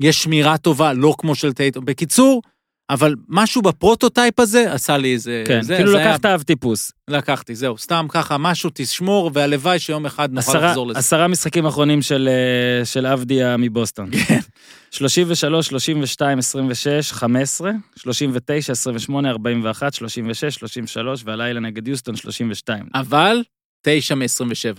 [0.01, 1.85] יש שמירה טובה, לא כמו של טייטום.
[1.85, 2.43] בקיצור,
[2.91, 5.45] אבל משהו בפרוטוטייפ הזה עשה לי איזה...
[5.47, 6.93] כן, זה, כאילו זה היה- לקחת אב טיפוס.
[7.09, 10.99] לקחתי, זהו, סתם ככה, משהו תשמור, והלוואי שיום אחד נוכל עשרה, לחזור לזה.
[10.99, 14.11] עשרה משחקים אחרונים של, אה, של אבדיה מבוסטון.
[14.29, 14.39] כן.
[14.91, 22.85] 33, 32, 26, 15, 39, 28, 41, 36, 33, והלילה נגד יוסטון 32.
[22.95, 23.43] אבל,
[23.89, 24.25] תשע מ-27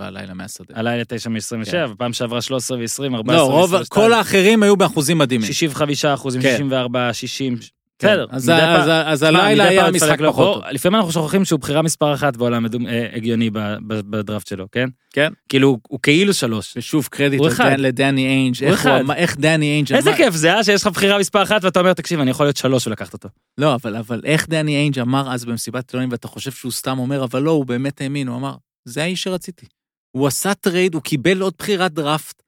[0.04, 0.74] הלילה מהשדה.
[0.76, 1.40] הלילה 9 מ-27,
[1.72, 1.86] כן.
[1.92, 3.86] ופעם שעברה 13 ו-20, 14 לא, רוב, ו-22.
[3.90, 5.48] כל האחרים היו באחוזים מדהימים.
[5.48, 6.52] 65 אחוזים, כן.
[6.58, 7.58] 64, 60.
[8.02, 8.08] כן.
[8.08, 8.26] בסדר.
[8.30, 10.20] אז, מדי אז, פעם- אז הלילה היה פעם משחק.
[10.28, 10.64] פחות טוב.
[10.72, 13.76] לפעמים אנחנו שוכחים שהוא בחירה מספר אחת בעולם אה, הגיוני ב- ב-
[14.10, 14.90] בדראפט שלו, כן?
[15.14, 15.32] כן.
[15.50, 16.74] כאילו, הוא- כאילו שלוש.
[16.78, 17.42] ושוב קרדיט
[17.78, 19.02] לדני איינג', הוא אחד.
[19.16, 19.94] איך דני איינג'...
[19.94, 20.64] איזה כיף זה, אה?
[20.64, 23.30] שיש לך בחירה מספר אחת ואתה אומר, תקשיב, אני יכול להיות שלוש ולקחת אותו.
[23.58, 27.24] לא, אבל, אבל איך דני איינג' אמר אז במסיבת עיתונאים, ואתה חושב שהוא סתם אומר,
[27.24, 28.54] אבל לא, הוא באמת האמין, הוא אמר,
[28.86, 29.66] זה האיש שרציתי.
[30.12, 32.44] הוא עשה trade, הוא קיבל עוד בחירת דראפט,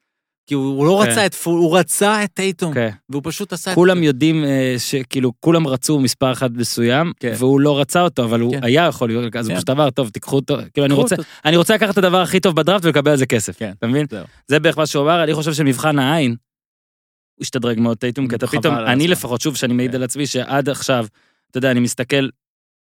[0.48, 1.12] כי הוא, הוא לא כן.
[1.12, 2.90] רצה את פול, הוא רצה את טייטום, כן.
[3.10, 7.34] והוא פשוט עשה את כולם יודעים אה, שכאילו, כולם רצו מספר אחד מסוים, כן.
[7.38, 8.64] והוא לא רצה אותו, אבל הוא כן.
[8.64, 9.58] היה יכול להיות, אז הוא כן.
[9.58, 11.28] פשוט אמר, טוב, תיקחו אותו, כאילו, אני רוצה, אותו.
[11.46, 13.72] אני רוצה לקחת את הדבר הכי טוב בדראפט ולקבל על זה כסף, כן.
[13.78, 14.06] אתה מבין?
[14.10, 14.26] זהו.
[14.48, 18.48] זה בערך מה שהוא אמר, אני חושב שמבחן העין, הוא השתדרג מאוד טייטום, כי אתה
[18.48, 19.08] פתאום, אני.
[19.08, 19.98] לפחות, שוב, שאני מעיד כן.
[19.98, 21.06] על עצמי, שעד עכשיו,
[21.52, 22.28] אתה יודע, אני מסתכל,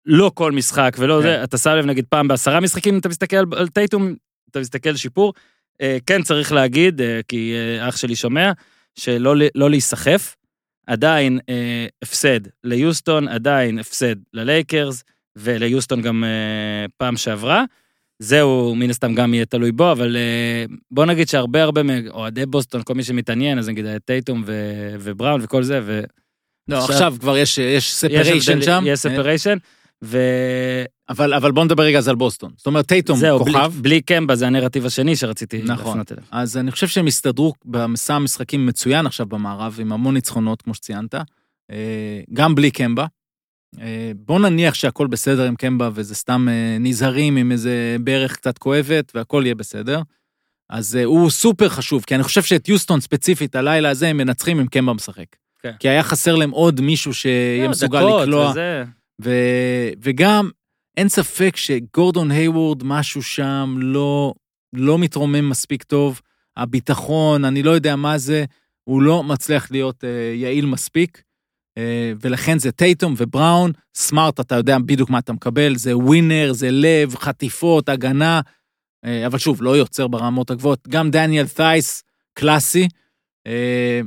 [0.07, 1.23] לא כל משחק ולא כן.
[1.23, 4.15] זה, אתה שם לב, נגיד, פעם בעשרה משחקים אתה מסתכל על- על טייטום,
[4.51, 5.35] אתה מסתכל שיפור.
[5.81, 8.53] אה, כן, צריך להגיד, אה, כי אה, אח שלי שומע,
[8.99, 10.35] שלא לא להיסחף.
[10.87, 15.05] עדיין אה, הפסד ליוסטון, עדיין הפסד ללייקרס,
[15.37, 17.65] וליוסטון גם אה, פעם שעברה.
[18.19, 22.83] זהו, מן הסתם גם יהיה תלוי בו, אבל אה, בוא נגיד שהרבה הרבה מאוהדי בוסטון,
[22.85, 26.01] כל מי שמתעניין, אז נגיד טייטום ו- ובראון וכל זה, ו...
[26.69, 29.57] לא, עכשיו- עכשיו כבר יש, יש יש separation שם, יש separation,
[30.05, 30.19] ו...
[31.09, 32.53] אבל, אבל בוא נדבר רגע אז על בוסטון.
[32.57, 35.87] זאת אומרת, טייטום זהו, בלי, כוכב, בלי קמבה זה הנרטיב השני שרציתי נכון.
[35.87, 36.25] להפנות אליו.
[36.31, 41.15] אז אני חושב שהם הסתדרו במסע המשחקים מצוין עכשיו במערב, עם המון ניצחונות, כמו שציינת,
[41.71, 43.07] אה, גם בלי קמבה.
[43.81, 48.59] אה, בוא נניח שהכל בסדר עם קמבה, וזה סתם אה, נזהרים עם איזה ברך קצת
[48.59, 50.03] כואבת, והכל יהיה בסדר.
[50.71, 54.67] אז הוא סופר חשוב, כי אני חושב שאת יוסטון ספציפית, הלילה הזה, הם מנצחים עם
[54.67, 55.27] קמבה משחק.
[55.63, 55.73] כן.
[55.81, 58.51] כי היה חסר להם עוד מישהו שיהיה מסוגל לקלוע.
[58.51, 58.85] וזה.
[59.25, 59.31] ו...
[60.03, 60.51] וגם,
[60.97, 64.35] אין ספק שגורדון היוורד, משהו שם לא,
[64.73, 66.21] לא מתרומם מספיק טוב.
[66.57, 68.45] הביטחון, אני לא יודע מה זה,
[68.85, 71.23] הוא לא מצליח להיות אה, יעיל מספיק.
[71.79, 76.71] אה, ולכן זה טייטום ובראון, סמארט, אתה יודע בדיוק מה אתה מקבל, זה ווינר, זה
[76.71, 78.41] לב, חטיפות, הגנה.
[79.05, 80.89] אה, אבל שוב, לא יוצר ברמות הגבוהות.
[80.89, 82.03] גם דניאל תייס,
[82.35, 82.89] קלאסי.
[83.47, 84.01] אה,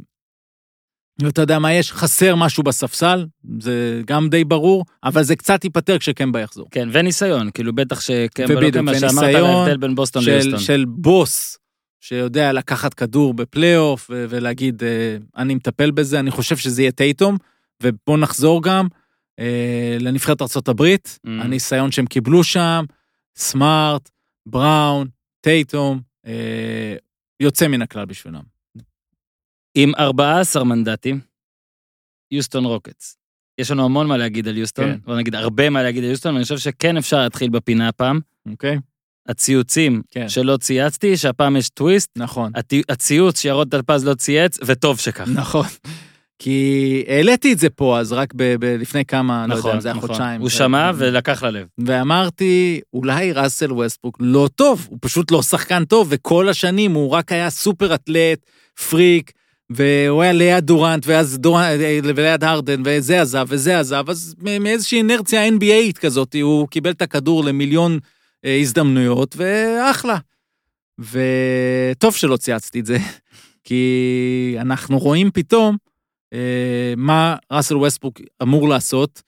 [1.26, 1.92] ואתה יודע מה יש?
[1.92, 3.26] חסר משהו בספסל,
[3.60, 6.68] זה גם די ברור, אבל זה קצת ייפתר כשקמבה יחזור.
[6.72, 10.60] כן, וניסיון, כאילו בטח שקמבה לא קמבה, שאמרת על ההבדל בין בוסטון של, ליוסטון.
[10.60, 11.58] של בוס
[12.02, 17.38] שיודע לקחת כדור בפלייאוף ולהגיד, אה, אני מטפל בזה, אני חושב שזה יהיה טייטום,
[17.84, 18.88] ובוא נחזור גם
[19.40, 21.30] אה, לנבחרת ארה"ב, Mm.
[21.30, 22.86] הניסיון שהם קיבלו שם,
[23.36, 24.10] סמארט,
[24.46, 25.08] בראון,
[25.42, 26.96] טייטום, אה,
[27.40, 28.42] יוצא מן הכלל בשבילם.
[29.76, 31.20] עם 14 מנדטים,
[32.32, 33.18] יוסטון רוקטס.
[33.58, 34.98] יש לנו המון מה להגיד על יוסטון, כן.
[35.06, 38.20] בוא נגיד הרבה מה להגיד על יוסטון, ואני חושב שכן אפשר להתחיל בפינה הפעם.
[38.52, 38.78] אוקיי?
[39.28, 40.30] הציוצים כן.
[40.30, 42.52] שלא צייצתי, שהפעם יש טוויסט, נכון.
[42.56, 45.28] התי- הציוץ שירון טלפז לא צייץ, וטוב שכך.
[45.34, 45.66] נכון.
[46.40, 49.92] כי העליתי את זה פה אז רק ב- ב- לפני כמה, לא יודע, אם זה
[49.92, 50.20] היה חודשיים.
[50.30, 50.40] נכון.
[50.42, 51.68] הוא ו- שמע ולקח ללב.
[51.78, 57.32] ואמרתי, אולי ראסל ווסטברוק לא טוב, הוא פשוט לא שחקן טוב, וכל השנים הוא רק
[57.32, 58.40] היה סופר אתלט,
[58.90, 59.32] פריק,
[59.76, 61.80] והוא היה ליד דורנט, ואז דורנט,
[62.16, 67.44] וליד הרדן, וזה עזב, וזה עזב, אז מאיזושהי אינרציה NBAית כזאת, הוא קיבל את הכדור
[67.44, 68.00] למיליון
[68.46, 70.18] אה, הזדמנויות, ואחלה.
[71.00, 72.98] וטוב שלא צייצתי את זה,
[73.66, 75.78] כי אנחנו רואים פתאום
[76.34, 79.22] אה, מה ראסל ווסטברוק אמור לעשות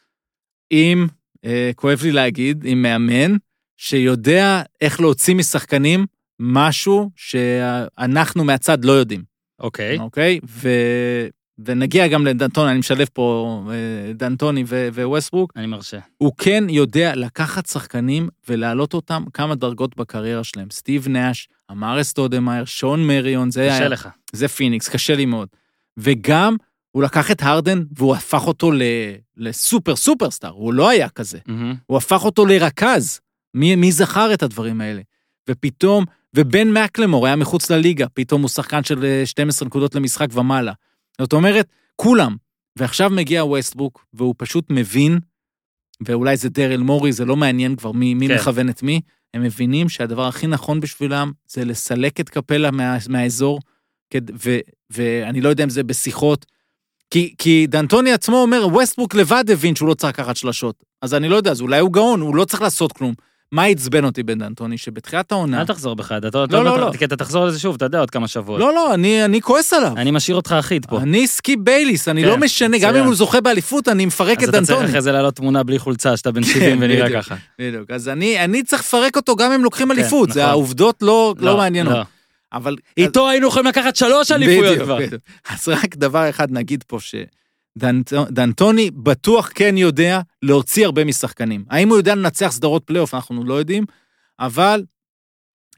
[0.69, 1.07] עם
[1.45, 3.35] אה, כואב לי להגיד, עם מאמן
[3.77, 6.05] שיודע איך להוציא משחקנים
[6.39, 9.32] משהו שאנחנו מהצד לא יודעים,
[9.63, 9.99] אוקיי.
[9.99, 10.39] אוקיי?
[10.49, 10.69] ו...
[11.65, 15.99] ונגיע גם לדנטוני, אני משלב פה אה, דנטוני ו- וווסטברוק, אני מרשה.
[16.17, 20.67] הוא כן יודע לקחת שחקנים ולהעלות אותם כמה דרגות בקריירה שלהם.
[20.71, 23.89] סטיב נאש, אמר סטודמאייר, שון מריון, זה קשה היה...
[23.89, 24.09] לך.
[24.33, 25.47] זה פיניקס, קשה לי מאוד.
[25.97, 26.55] וגם,
[26.91, 28.81] הוא לקח את הרדן והוא הפך אותו ל-
[29.37, 31.37] לסופר סופרסטאר, הוא לא היה כזה.
[31.47, 31.75] מהמם.
[31.85, 33.19] הוא הפך אותו לרכז.
[33.53, 35.01] מי, מי זכר את הדברים האלה?
[35.49, 36.05] ופתאום,
[36.35, 40.73] ובן מקלמור היה מחוץ לליגה, פתאום הוא שחקן של אה, 12 נקודות למשחק ומעלה.
[41.21, 42.35] זאת אומרת, כולם.
[42.75, 45.19] ועכשיו מגיע ווסטברוק, והוא פשוט מבין,
[46.05, 48.35] ואולי זה דרל מורי, זה לא מעניין כבר מי, מי כן.
[48.35, 49.01] מכוון את מי,
[49.33, 53.59] הם מבינים שהדבר הכי נכון בשבילם זה לסלק את קפלה מה, מהאזור,
[54.13, 54.57] כד- ו,
[54.89, 56.45] ואני לא יודע אם זה בשיחות,
[57.09, 60.83] כי, כי דנטוני עצמו אומר, ווסטברוק לבד הבין שהוא לא צריך לקחת שלשות.
[61.01, 63.13] אז אני לא יודע, אז אולי הוא גאון, הוא לא צריך לעשות כלום.
[63.53, 64.77] מה עצבן אותי בדנטוני?
[64.77, 65.61] שבתחילת העונה...
[65.61, 66.91] אל תחזור בך, אתה לא, לא, לא.
[66.97, 68.59] כי אתה תחזור לזה שוב, אתה יודע, עוד כמה שבועות.
[68.59, 69.93] לא, לא, אני, אני כועס עליו.
[69.97, 70.99] אני משאיר אותך אחיד פה.
[70.99, 72.95] אני סקי בייליס, אני כן, לא משנה, גם.
[72.95, 74.89] אם הוא זוכה באליפות, אני מפרק אז את אתה צריך דנטוני.
[74.89, 77.09] אחרי זה לעלות תמונה בלי חולצה, שאתה בן 70 כן, ונראה.
[77.21, 77.35] ככה.
[77.59, 80.51] בדיוק, אז אני, אני צריך לפרק אותו גם אם לוקחים כן, אליפות, זה נכון.
[80.51, 81.93] העובדות לא, לא, מעניינות.
[81.93, 82.03] לא.
[82.53, 82.75] אבל...
[82.97, 84.97] איתו היינו יכולים לקחת שלוש אליפויות כבר.
[85.53, 86.99] אז רק דבר אחד נגיד פה,
[87.79, 91.65] שדנטוני בטוח כן יודע להוציא הרבה משחקנים.
[91.69, 93.85] האם הוא יודע לנצח סדרות פלייאוף, אנחנו לא יודעים,
[94.39, 94.83] אבל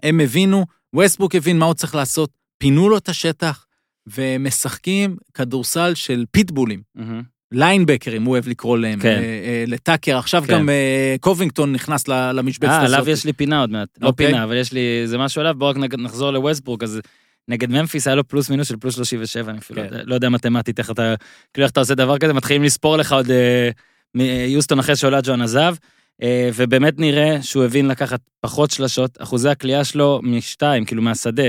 [0.04, 3.66] הם הבינו, ווסטברוק הבין מה הוא צריך לעשות, פינו לו את השטח,
[4.08, 6.82] ומשחקים כדורסל של פיטבולים.
[6.96, 7.36] מהמם.
[7.52, 9.08] ליינבקרים, הוא אוהב לקרוא להם, כן.
[9.08, 10.54] אה, אה, לטאקר, עכשיו כן.
[10.54, 13.00] גם אה, קובינגטון נכנס למשבצת אה, הזאת.
[13.00, 13.90] עליו יש לי פינה עוד מעט.
[14.02, 14.28] לא אוקיי.
[14.28, 17.00] פינה, אבל יש לי איזה משהו עליו, בואו רק נחזור לווסטברוק, אז
[17.48, 19.88] נגד ממפיס היה לו פלוס מינוס של פלוס 37, אני אפילו כן.
[19.90, 21.16] לא יודע- לא יודע מתמטית איך אתה,
[21.54, 23.70] כאילו איך אתה עושה דבר כזה, מתחילים לספור לך עוד אה,
[24.16, 25.76] מיוסטון אחרי שעולה ג'ון עזב,
[26.24, 31.44] אה, ובאמת נראה שהוא הבין לקחת פחות שלשות, אחוזי הקליעה שלו משתיים, כאילו מהשדה,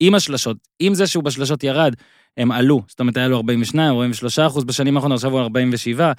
[0.00, 1.94] עם השלשות, עם זה שהוא בשלשות ירד,
[2.36, 6.12] הם עלו, זאת אומרת היה לו 42, 43 אחוז בשנים האחרונות, עכשיו הוא 47.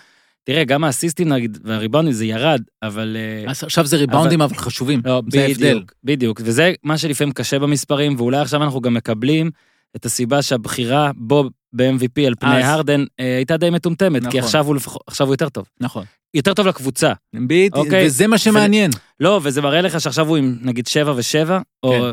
[0.47, 3.17] תראה, גם האסיסטים נגיד, והריבאונדים זה ירד, אבל...
[3.19, 5.83] אה, עכשיו זה ריבאונדים אבל חשובים, לא, זה ההבדל.
[6.03, 9.51] בדיוק, וזה מה שלפעמים קשה במספרים, ואולי עכשיו אנחנו גם מקבלים
[9.95, 12.65] את הסיבה שהבחירה בו ב-MVP על פני אז.
[12.65, 14.39] הרדן אה, הייתה די מטומטמת, כי נכון.
[14.39, 15.65] עכשיו הוא לפחות, עכשיו הוא יותר טוב.
[15.79, 16.03] נכון.
[16.33, 17.13] יותר טוב לקבוצה.
[17.35, 18.05] בדיוק, אוקיי.
[18.05, 18.91] וזה מה שמעניין.
[19.19, 21.51] לא, וזה מראה לך שעכשיו הוא עם נגיד 7 ו-7,
[21.83, 22.09] או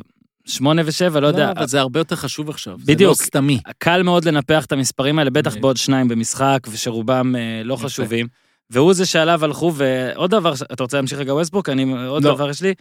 [0.46, 0.50] כן.
[0.52, 1.52] 8 ו-7, לא יודע.
[1.56, 2.78] אבל זה הרבה יותר חשוב עכשיו.
[2.78, 3.08] זה בדיוק.
[3.10, 3.60] לא סתמי.
[3.78, 5.56] קל מאוד לנפח את המספרים האלה, בטח.
[5.56, 7.76] בעוד שניים במשחק, ושרובם אה, לא.
[7.76, 8.26] חשובים.
[8.70, 11.68] והוא זה שעליו הלכו, ועוד דבר, אתה רוצה להמשיך רגע ווסטברוק?
[11.68, 12.34] אני, עוד לא.
[12.34, 12.74] דבר יש לי.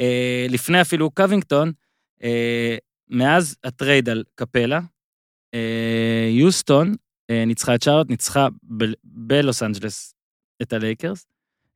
[0.00, 1.72] אה, לפני אפילו קובינגטון,
[2.22, 2.76] אה,
[3.10, 4.80] מאז ה trade על קפלה,
[6.30, 6.94] יוסטון
[7.46, 8.48] ניצחה את שרלוט, ניצחה
[8.78, 10.14] ב- בלוס אנג'לס
[10.62, 11.26] את הלייקרס,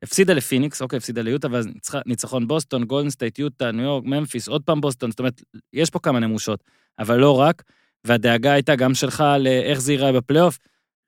[0.03, 1.69] הפסידה לפיניקס, אוקיי, הפסידה ליוטה, ואז
[2.07, 5.43] ניצחון בוסטון, גולדן סטייט, יוטה, ניו יורק, ממפיס, עוד פעם בוסטון, זאת אומרת,
[5.73, 6.65] יש פה כמה נמושות,
[6.99, 7.63] אבל לא רק,
[8.05, 10.59] והדאגה הייתה גם שלך לאיך זה ייראה בפלייאוף,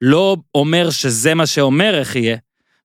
[0.01, 2.37] לא אומר שזה מה שאומר איך יהיה,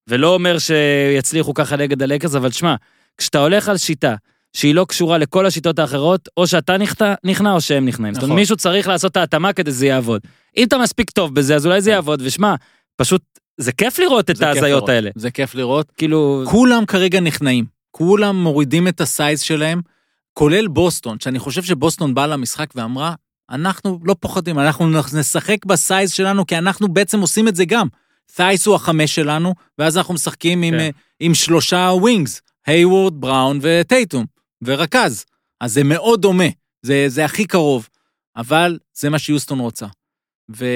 [0.07, 2.75] ולא אומר שיצליחו ככה נגד הלייקרס, אבל שמע,
[3.19, 4.15] כשאתה הולך על שיטה
[4.53, 8.15] שהיא לא קשורה לכל השיטות האחרות, או שאתה נכנע, נכנע או שהם נכנעים.
[8.15, 8.31] זאת נכון.
[8.31, 10.21] אומרת, מישהו צריך לעשות את ההתאמה כדי שזה יעבוד.
[10.57, 12.55] אם אתה מספיק טוב בזה, אז אולי זה יעבוד, ושמע,
[12.97, 13.23] פשוט,
[13.61, 14.89] זה כיף לראות את ההזיות.
[14.89, 15.11] האלה.
[15.15, 15.93] זה כיף לראות.
[15.97, 17.65] כאילו, כולם כרגע נכנעים.
[17.91, 19.81] כולם מורידים את ה size שלהם,
[20.33, 23.15] כולל בוסטון, שאני חושב שבוסטון באה למשחק ואמרה,
[23.51, 27.87] אנחנו לא פוחדים, אנחנו נשחק ב size שלנו, כי אנחנו בעצם עושים את זה גם.
[28.37, 30.81] תייס הוא החמש שלנו, ואז אנחנו משחקים עם, כן.
[30.81, 30.91] אה,
[31.21, 34.27] עם שלושה wings, הייוורד, בראון וטייטום,
[34.63, 35.25] ורכז.
[35.61, 36.45] אז זה מאוד דומה,
[36.83, 37.89] זה, זה הכי קרוב,
[38.37, 39.87] אבל זה מה שיוסטון רוצה.
[40.57, 40.67] ו...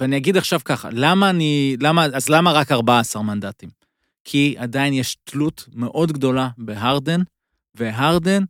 [0.00, 3.68] ואני אגיד עכשיו ככה, למה אני, למה, אז למה רק 14 מנדטים?
[4.24, 7.20] כי עדיין יש תלות מאוד גדולה בהרדן,
[7.74, 8.42] והרדן,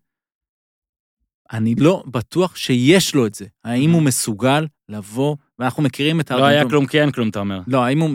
[1.53, 3.47] אני לא בטוח שיש לו את זה.
[3.65, 6.43] האם הוא מסוגל לבוא, ואנחנו מכירים את הרדן.
[6.43, 6.69] לא היה.
[6.69, 7.61] כלום כי אין כלום, אתה אומר.
[7.67, 8.11] לא, האם הוא,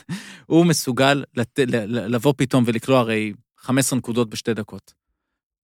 [0.46, 1.58] הוא מסוגל לת,
[1.88, 4.94] לבוא פתאום ולקלוע הרי 15 נקודות בשתי דקות.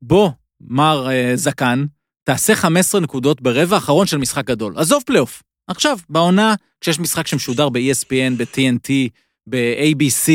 [0.02, 1.84] בוא, מר אה, זקן,
[2.24, 4.78] תעשה 15 נקודות ברבע האחרון של משחק גדול.
[4.78, 5.42] עזוב פלייאוף.
[5.68, 8.90] עכשיו, בעונה, כשיש משחק שמשודר ב-ESPN, ב-TNT,
[9.46, 10.28] ב-ABC,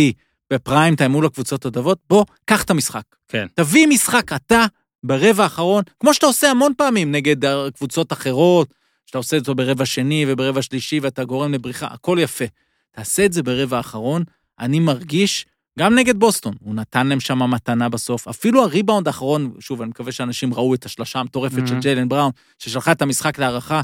[0.54, 3.04] בפריים טיים מול הקבוצות הטובות, בוא, קח את המשחק.
[3.28, 3.48] כן.
[3.56, 4.66] תביא משחק אתה
[5.04, 7.36] ברבע האחרון, כמו שאתה עושה המון פעמים נגד
[7.76, 8.74] קבוצות אחרות,
[9.06, 12.46] שאתה עושה אותו ברבע שני וברבע שלישי ואתה גורם לבריחה, הכל יפה.
[12.92, 14.24] תעשה את זה ברבע האחרון,
[14.60, 15.46] אני מרגיש,
[15.80, 20.12] גם נגד בוסטון, הוא נתן להם שם מתנה בסוף, אפילו הריבאונד האחרון, שוב, אני מקווה
[20.12, 21.82] שאנשים ראו את השלשה המטורפת של Mhm.
[21.82, 23.82] ג'יילן בראון, ששלחה את המשחק להערכה,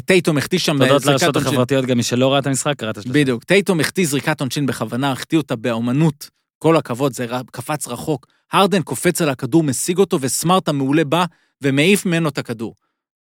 [0.00, 1.52] טייטום החטיא שם תודות זריקת לרשתות עונשין.
[1.52, 3.20] החברתיות, גם מי שלא ראה את המשחק, קרא את השלושה.
[3.20, 8.26] בדיוק, טייטום החטיא זריקת עונשין בכוונה, החטיא אותה באומנות, כל הכבוד, זה קפץ רחוק.
[8.52, 11.24] הרדן קופץ על הכדור, משיג אותו, וסמארט המעולה בא
[11.62, 12.74] ומעיף ממנו את הכדור.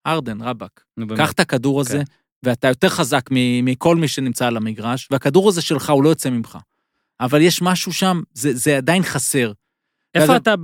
[0.04, 0.84] הרדן, רבאק.
[1.16, 2.04] קח את הכדור הזה כן.
[2.42, 3.26] ואתה יותר חזק
[3.62, 6.58] מכל מי שנמצא על המגרש, והכדור הזה שלך, הוא לא יוצא ממך.
[7.20, 9.52] אבל יש משהו שם, זה, זה עדיין חסר.
[10.14, 10.54] איפה אתה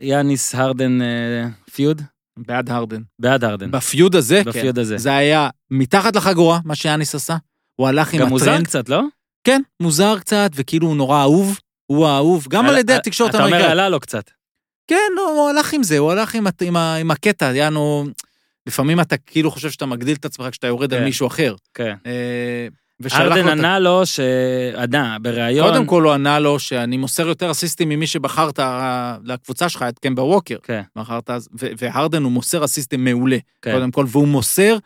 [0.00, 2.02] ביאניס הרדן אה, פיוד?
[2.46, 3.02] בעד הרדן.
[3.18, 3.70] בעד הרדן.
[3.70, 4.50] בפיוד הזה, כן.
[4.50, 4.98] בפיוד הזה.
[4.98, 7.36] זה היה מתחת לחגורה, מה שיאניס עשה.
[7.76, 8.66] הוא הלך עם גם מוזר הטרנד.
[8.66, 9.02] קצת, לא?
[9.44, 11.58] כן, מוזר קצת, וכאילו הוא נורא אהוב.
[11.86, 13.72] הוא האהוב, גם על ידי התקשורת אתה אומר, האמריקאית.
[13.72, 14.30] עלה לו קצת.
[14.86, 18.06] כן, לא, הוא הלך עם זה, הוא הלך עם, הת- עם, ה- עם הקטע, יענו,
[18.66, 21.04] לפעמים אתה כאילו חושב שאתה מגדיל את עצמך כשאתה יורד על כן.
[21.04, 21.54] מישהו אחר.
[21.74, 21.94] כן.
[22.06, 22.66] אה,
[23.12, 25.68] ה- ענה לו שענה, בריאיון...
[25.68, 29.98] קודם כל הוא ענה לו שאני מוסר יותר אסיסטים ממי שבחרת אה, לקבוצה שלך, את
[29.98, 30.56] קמבה ווקר.
[30.62, 33.72] כן, בחרת, אז- ו- והרדן הוא מוסר אסיסטים מעולה, כן.
[33.72, 34.76] קודם כל, והוא מוסר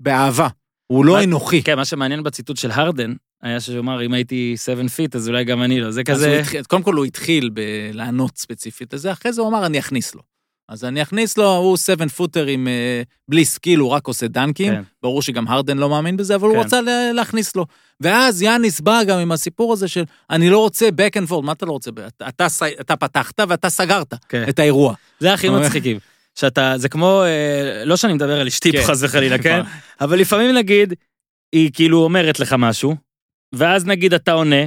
[0.00, 0.48] באהבה.
[0.86, 1.62] הוא לא אנוכי.
[1.62, 3.12] כן, מה שמעניין בציטוט של הרדן,
[3.42, 5.90] היה שהוא אמר, אם הייתי 7 feet, אז אולי גם אני לא.
[5.90, 6.38] זה כזה...
[6.40, 10.20] התחיל- קודם כל הוא התחיל בלענות ספציפית לזה, אחרי זה הוא אמר, אני אכניס לו.
[10.72, 14.72] אז אני אכניס לו, הוא 7 footer עם, אה, בלי skill, הוא רק עושה דנקים.
[14.72, 14.82] כן.
[15.02, 16.62] ברור שגם הרדן לא מאמין בזה, אבל הוא כן.
[16.62, 17.66] רצה לה- להכניס לו.
[18.00, 21.52] ואז יאניס בא גם עם הסיפור הזה של, אני לא רוצה back and forth, מה
[21.52, 21.90] אתה לא רוצה?
[22.06, 22.46] אתה, אתה,
[22.80, 24.44] אתה פתחת ואתה סגרת כן.
[24.48, 24.94] את האירוע.
[25.20, 25.98] זה הכי מצחיקים.
[26.34, 28.84] שאתה, זה כמו, אה, לא שאני מדבר על אשתי פה כן.
[28.84, 29.60] חס וחלילה, כן?
[30.00, 30.94] אבל לפעמים נגיד,
[31.52, 32.96] היא כאילו אומרת לך משהו,
[33.54, 34.66] ואז נגיד אתה עונה,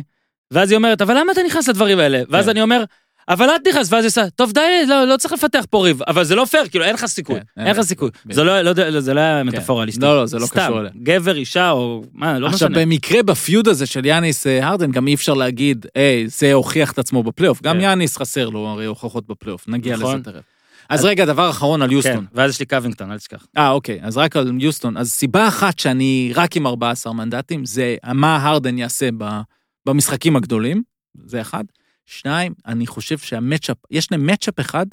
[0.51, 2.21] ואז היא אומרת, אבל למה אתה נכנס לדברים האלה?
[2.29, 2.49] ואז כן.
[2.51, 2.83] אני אומר,
[3.29, 6.23] אבל את נכנס, ואז היא עושה, טוב די, לא, לא צריך לפתח פה ריב, אבל
[6.23, 7.81] זה לא פייר, כאילו אין לך סיכוי, כן, אין לך.
[7.81, 8.09] סיכוי.
[8.31, 9.99] זה לא, לא, יודע, זה לא היה מטאפורה אשתי.
[10.01, 10.91] לא, לא, זה לא סתם, קשור אליה.
[11.03, 12.81] גבר, אישה, או מה, לא עכשיו, משנה.
[12.85, 16.91] במקרה ב feud הזה של יאניס אה, הרדן, גם אי אפשר להגיד, היי, זה הוכיח
[16.91, 17.61] את עצמו בפלייאוף.
[17.61, 17.81] גם כן.
[17.81, 20.15] יאניס חסר לו הרי הוכחות בפלייאוף, נגיע נכון.
[20.19, 20.41] לזה תכף.
[20.89, 22.25] אז רגע, דבר אחרון על כן, יוסטון.
[22.33, 23.45] ואז יש לי קובינגטון, אל תשכח.
[23.57, 24.97] אה, אוקיי, אז רק על יוסטון.
[24.97, 29.39] אז סיבה אחת שאני רק עם 14 מנדטים, זה מה הרדן יעשה ב-
[29.85, 30.83] במשחקים הגדולים,
[31.25, 31.63] זה אחד.
[32.05, 34.85] שניים, אני חושב שה matchup, יש להם matchup אחד,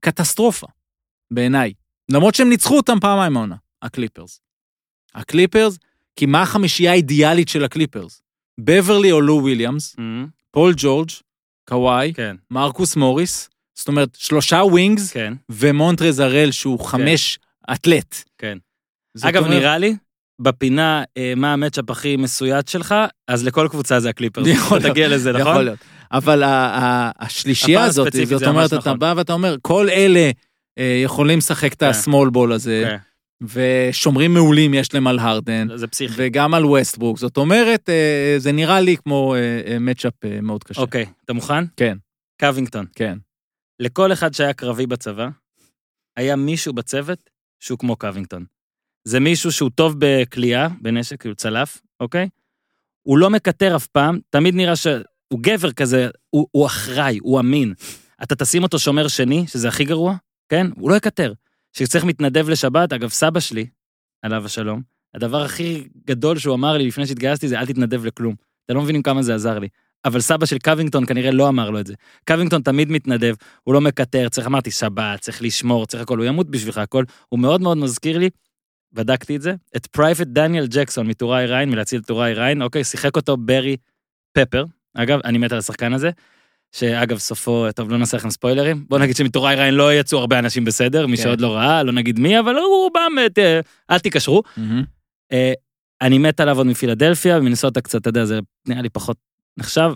[0.00, 0.66] קטסטרופה,
[1.30, 1.72] בעיניי.
[2.10, 4.40] למרות שהם ניצחו אותם פעמיים העונה, הקליפרס.
[5.14, 5.78] הקליפרס,
[6.16, 8.22] כי מה החמישייה האידיאלית של הקליפרס?
[8.60, 9.96] בברלי או לו וויליאמס,
[10.50, 11.08] פול ג'ורג',
[11.68, 17.38] קוואי, כן, מרקוס מוריס, זאת אומרת, שלושה wings, כן, ומונטרז הראל, שהוא חמש
[17.72, 18.16] אתלט.
[18.38, 18.58] כן.
[19.22, 19.96] אגב, אומרת- נראה לי,
[20.40, 22.94] בפינה, אה, מה ה matchup הכי מסויט שלך,
[23.28, 24.46] אז לכל קבוצה זה הקליפרס.
[24.48, 25.50] יכול אתה תגיע לזה, נכון?
[25.52, 25.78] יכול להיות.
[26.14, 26.42] אבל
[27.18, 28.98] השלישייה הזאת, זאת אומרת, אתה נכון.
[28.98, 30.30] בא ואתה אומר, כל אלה
[30.78, 31.86] אה, יכולים לשחק את כן.
[31.86, 32.96] ה small ball הזה, כן,
[33.46, 36.14] ושומרים מעולים יש להם על הרדן, זה פסיכי.
[36.16, 37.18] וגם על ווסטברוק.
[37.18, 39.34] זאת אומרת, אה, זה נראה לי כמו
[39.80, 40.80] matchup מאוד קשה.
[40.80, 41.64] אוקיי, אתה מוכן?
[41.76, 41.96] כן,
[42.40, 42.86] קובינגטון.
[42.94, 43.18] כן.
[43.80, 45.28] לכל אחד שהיה קרבי בצבא,
[46.16, 48.44] היה מישהו בצוות שהוא כמו קובינגטון.
[49.04, 52.28] זה מישהו שהוא טוב בקליעה, בנשק, כאילו צלף, אוקיי?
[53.02, 54.76] הוא לא מקטר אף פעם, תמיד נראה
[55.28, 57.74] שהוא גבר כזה, הוא, הוא אחראי, הוא אמין.
[58.22, 60.16] אתה תשים אותו שומר שני, שזה הכי גרוע,
[60.48, 60.66] כן?
[60.76, 61.32] הוא לא יקטר.
[61.72, 63.66] כשצריך מתנדב לשבת, אגב, סבא שלי,
[64.22, 64.82] עליו השלום,
[65.14, 68.34] הדבר הכי גדול שהוא אמר לי לפני שהתגייסתי זה אל תתנדב לכלום.
[68.66, 69.68] אתם לא מבינים כמה זה עזר לי.
[70.04, 71.94] אבל סבא של קובינגטון כנראה לא אמר לו את זה.
[72.28, 76.50] קווינגטון תמיד מתנדב, הוא לא מקטר, צריך, אמרתי, שבת, צריך לשמור, צריך הכל, הוא ימות
[76.50, 77.04] בשבילך הכל.
[77.28, 78.30] הוא מאוד מאוד מזכיר לי,
[78.92, 83.16] בדקתי את זה, את Private דניאל ג'קסון מטוראי ריין, מלהציל את טוראי ריין, אוקיי, שיחק
[83.16, 83.76] אותו ברי
[84.32, 84.64] פפר.
[84.94, 86.10] אגב, אני מת על השחקן הזה,
[86.72, 88.84] שאגב, סופו, טוב, לא נעשה לכם ספוילרים.
[88.88, 91.22] בוא נגיד שמטוראי ריין לא יצאו הרבה אנשים בסדר, מי כן.
[91.22, 93.12] שעוד לא ראה, לא נגיד מי, אבל הוא רובם,
[93.90, 94.42] אל תיקשרו.
[95.32, 95.52] אה,
[96.02, 98.38] אני מת עליו עוד מפילדלפיה, ומנסוטה קצת, אתה יודע, זה
[98.68, 99.16] נראה לי פחות
[99.56, 99.92] נחשב,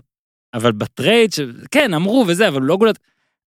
[0.55, 1.41] אבל בטרייד, ש...
[1.71, 2.99] כן, אמרו וזה, אבל לא גולת...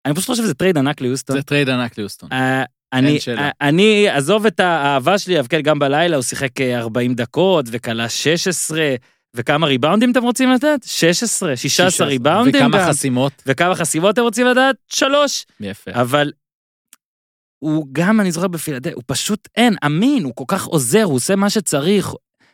[0.07, 1.37] אני פשוט חושב שזה טרייד ענק ליוסטון.
[1.37, 2.29] זה טרייד ענק ליוסטון.
[2.33, 3.43] אה, אני, שאלה.
[3.43, 7.67] אה, אני, עזוב את האהבה שלי, אבל כן, גם בלילה הוא שיחק אה, 40 דקות,
[7.71, 8.95] וקלע 16,
[9.35, 10.81] וכמה ריבאונדים אתם רוצים לתת?
[10.87, 12.89] 16, 16 ריבאונדים וכמה גם.
[12.89, 13.33] חסימות.
[13.47, 14.77] וכמה חסימות אתם רוצים לדעת?
[14.89, 15.47] שלוש.
[15.61, 15.91] יפה.
[15.95, 16.33] אבל
[17.59, 21.37] הוא גם, אני זוכר בפילדלפיה, הוא פשוט אין, אמין, הוא כל כך עוזר, הוא עושה
[21.37, 22.13] מה שצריך,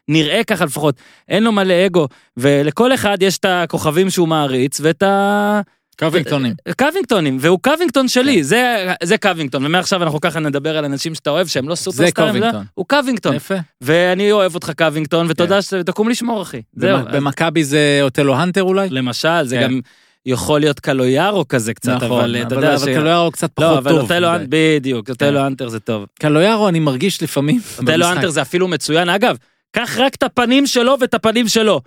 [0.08, 5.02] נראה ככה לפחות, אין לו מלא אגו, ולכל אחד יש את הכוכבים שהוא מעריץ, ואת
[5.02, 5.60] ה...
[6.00, 6.54] קווינגטונים.
[6.78, 8.42] קווינגטונים, והוא קווינגטון שלי, כן.
[8.42, 12.64] זה, זה קווינגטון, ומעכשיו אנחנו ככה נדבר על אנשים שאתה אוהב, שהם לא סופרסטארים, קווינגטון.
[12.74, 13.54] הוא קווינגטון, יפה.
[13.80, 15.62] ואני אוהב אותך קווינגטון, ותודה כן.
[15.62, 16.62] שתקום לשמור אחי.
[16.76, 18.88] זהו, במכבי זה אוטלו הנטר אולי?
[18.90, 19.62] למשל, זה כן.
[19.62, 19.80] גם
[20.26, 22.82] יכול להיות קלויארו כזה קצת, נכון, אבל אתה יודע ש...
[22.82, 24.00] אבל קלויארו קצת לא, פחות אבל טוב.
[24.00, 24.46] אוטלו, מדי.
[24.48, 26.06] בדיוק, אוטלו הנטר זה טוב.
[26.20, 27.60] קלויארו אני מרגיש לפעמים.
[27.78, 28.06] אוטלו.
[28.06, 29.08] הנטר זה אפילו מצוין.
[29.08, 29.36] אגב,
[29.72, 31.80] קח רק את הפנים שלו ואת הפנים שלו.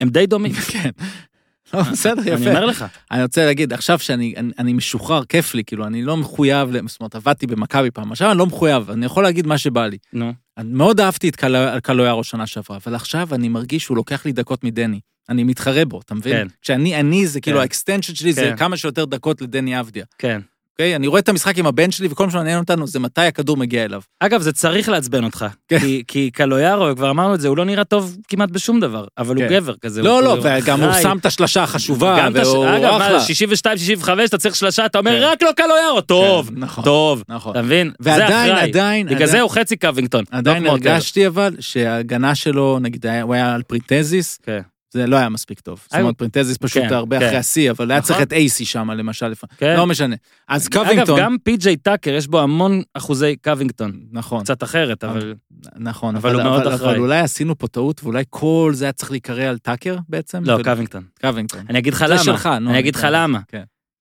[0.00, 0.52] הם די דומים.
[0.72, 0.90] כן.
[1.92, 2.50] בסדר, אני יפה.
[2.50, 2.84] אומר לך.
[3.10, 7.00] אני רוצה להגיד, עכשיו שאני אני, אני משוחרר, כיף לי, כאילו, אני לא מחויב, זאת
[7.00, 9.98] אומרת, עבדתי במכבי פעם, עכשיו אני לא מחויב, אני יכול להגיד מה שבא לי.
[10.12, 14.26] נו, אני מאוד אהבתי את קלו- קלויארו שנה שעברה, אבל עכשיו אני מרגיש שהוא לוקח
[14.26, 15.00] לי דקות מדני.
[15.28, 16.32] אני מתחרה בו, אתה מבין?
[16.36, 16.46] כן.
[16.62, 17.62] כשאני, אני זה כאילו כן.
[17.62, 18.56] ה extension שלי, זה כן.
[18.56, 20.04] כמה שיותר דקות לדני אבדיה.
[20.18, 20.40] כן.
[20.72, 20.96] אוקיי?
[20.96, 23.84] אני רואה את המשחק עם הבן שלי, וכל מה שמעניין אותנו זה מתי הכדור מגיע
[23.84, 24.00] אליו.
[24.20, 25.46] אגב, זה צריך לעצבן אותך.
[25.68, 25.78] כן.
[25.78, 29.36] כי, כי קלויארו, כבר אמרנו את זה, הוא לא נראה טוב כמעט בשום דבר, אבל
[29.36, 29.50] הוא כן.
[29.54, 30.02] גבר כזה.
[30.02, 30.92] לא, הוא- לא, וגם הוא.
[31.02, 33.12] שם את השלשה החשובה, והוא אגב, אחלה.
[33.12, 35.26] מה, 62, 65, אתה צריך שלושה, אתה אומר, כן.
[35.26, 37.22] רק לא קלויארו, טוב, נכון, טוב.
[37.28, 37.52] נכון.
[37.52, 37.92] אתה מבין?
[38.00, 38.52] ועדיין.
[38.56, 40.24] עדיין, בגלל זה הוא חצי קווינגטון.
[40.32, 40.66] לא עדיין.
[40.66, 44.60] הרגשתי אבל שההגנה שלו, נגיד, הוא היה על פרינטזיס, כן.
[44.92, 45.80] זה לא היה מספיק טוב.
[45.90, 47.26] זאת אומרת, פרינטזיס פשוט כן, הרבה כן.
[47.26, 48.08] אחרי השיא, אבל היה נכון.
[48.08, 49.32] צריך את אייסי שם, למשל.
[49.56, 49.76] כן.
[49.76, 50.16] לא משנה.
[50.48, 54.00] אז אגב, קווינגטון, גם פי.ג'יי טאקר, יש בו המון אחוזי קווינגטון.
[54.12, 55.34] נכון, קצת אחרת, אבל...
[55.76, 56.90] נכון, אבל הוא מאוד אחראי.
[56.90, 60.44] אבל אולי עשינו פה טעות, ואולי כל זה היה צריך להיקרא על טאקר בעצם?
[60.44, 61.04] לא, קווינגטון.
[61.20, 61.64] קווינגטון.
[61.68, 62.24] אני אגיד לך זה למה.
[62.24, 63.38] שלך, נו, אני אגיד לך כן, למה.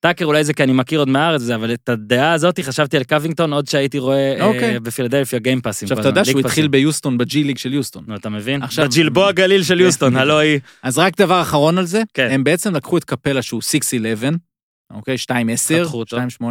[0.01, 0.07] כן.
[0.07, 3.53] טאקר אולי זה כי אני מכיר עוד מהארץ אבל את הדעה הזאת חשבתי על קווינגטון
[3.53, 4.79] עוד שהייתי רואה אה, אוקיי.
[4.79, 5.85] בפילדלפיה גיימפאסים.
[5.85, 6.67] עכשיו, אתה יודע שהוא התחיל.
[6.67, 8.03] ביוסטון, ב G League של יוסטון.
[8.07, 8.63] נו, אתה מבין?
[8.63, 10.59] עכשיו- בגלבוע הגליל של יוסטון, הלא היא.
[10.83, 12.27] אז רק דבר אחרון על זה, כן.
[12.31, 15.15] הם בעצם לקחו את קפלה שהוא 6-11, אוקיי?
[15.15, 16.17] 2-10, פתחו אותו.
[16.17, 16.43] 2-8,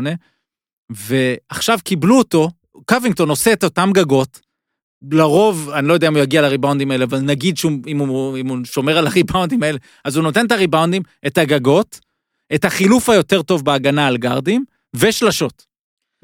[0.90, 2.48] ועכשיו קיבלו אותו,
[2.84, 4.40] קווינגטון עושה את אותם גגות,
[5.12, 8.58] לרוב, אני לא יודע אם הוא יגיע לריבאונדים האלה, אבל נגיד שאם הוא, אם הוא
[8.64, 12.00] שומר על הריבאונדים האלה, אז הוא נותן את הריבאונדים, את הגגות,
[12.54, 14.64] את החילוף היותר טוב בהגנה על גארדים,
[14.96, 15.66] ושלשות.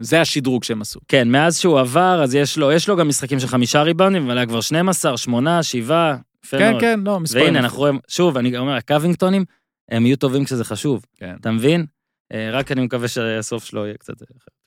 [0.00, 1.00] זה השדרוג שהם עשו.
[1.08, 4.38] כן, מאז שהוא עבר, אז יש לו, יש לו גם משחקים של חמישה ריבאונדים, אבל
[4.38, 6.80] היה כבר 12, 8, 7, יפה כן, מאוד.
[6.80, 7.44] כן, לא, מספרים.
[7.44, 9.44] והנה, אנחנו רואים, שוב, אני אומר, הקווינגטונים,
[9.90, 11.04] הם יהיו טובים כשזה חשוב.
[11.16, 11.34] כן.
[11.40, 11.86] אתה מבין?
[12.32, 14.14] אה, רק אני מקווה שהסוף שלו יהיה קצת...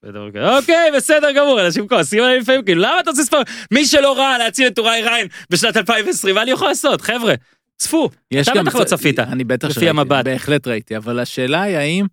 [0.05, 3.41] אה, אוקיי, בסדר גמור, אנשים כועסים עליי לפעמים, כאילו, למה אתה עושה ספר?
[3.71, 7.01] מי שלא ראה להציל את טוראי ריין בשנת 2020, מה אני יכול לעשות?
[7.01, 7.33] חבר'ה,
[7.79, 8.09] צפו.
[8.41, 10.25] אתה בטח לא צפית, אני בטח לפי שראיתי, המבט.
[10.25, 12.05] בהחלט ראיתי, אבל השאלה היא האם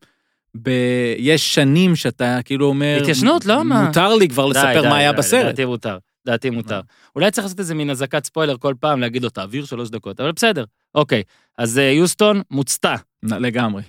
[0.62, 0.70] ב...
[1.18, 2.98] יש שנים שאתה כאילו אומר...
[3.00, 3.84] התיישנות, לא, מה?
[3.86, 5.42] מותר לי כבר די, לספר די, מה היה די, בסרט.
[5.44, 6.80] לדעתי מותר, לדעתי מותר.
[7.16, 10.32] אולי צריך לעשות איזה מין אזעקת ספוילר כל פעם, להגיד לו, תעביר שלוש דקות, אבל
[10.32, 10.64] בסדר.
[10.94, 11.22] אוקיי,
[11.58, 12.94] אז אה, יוסטון מוצתה.
[13.22, 13.82] לגמרי.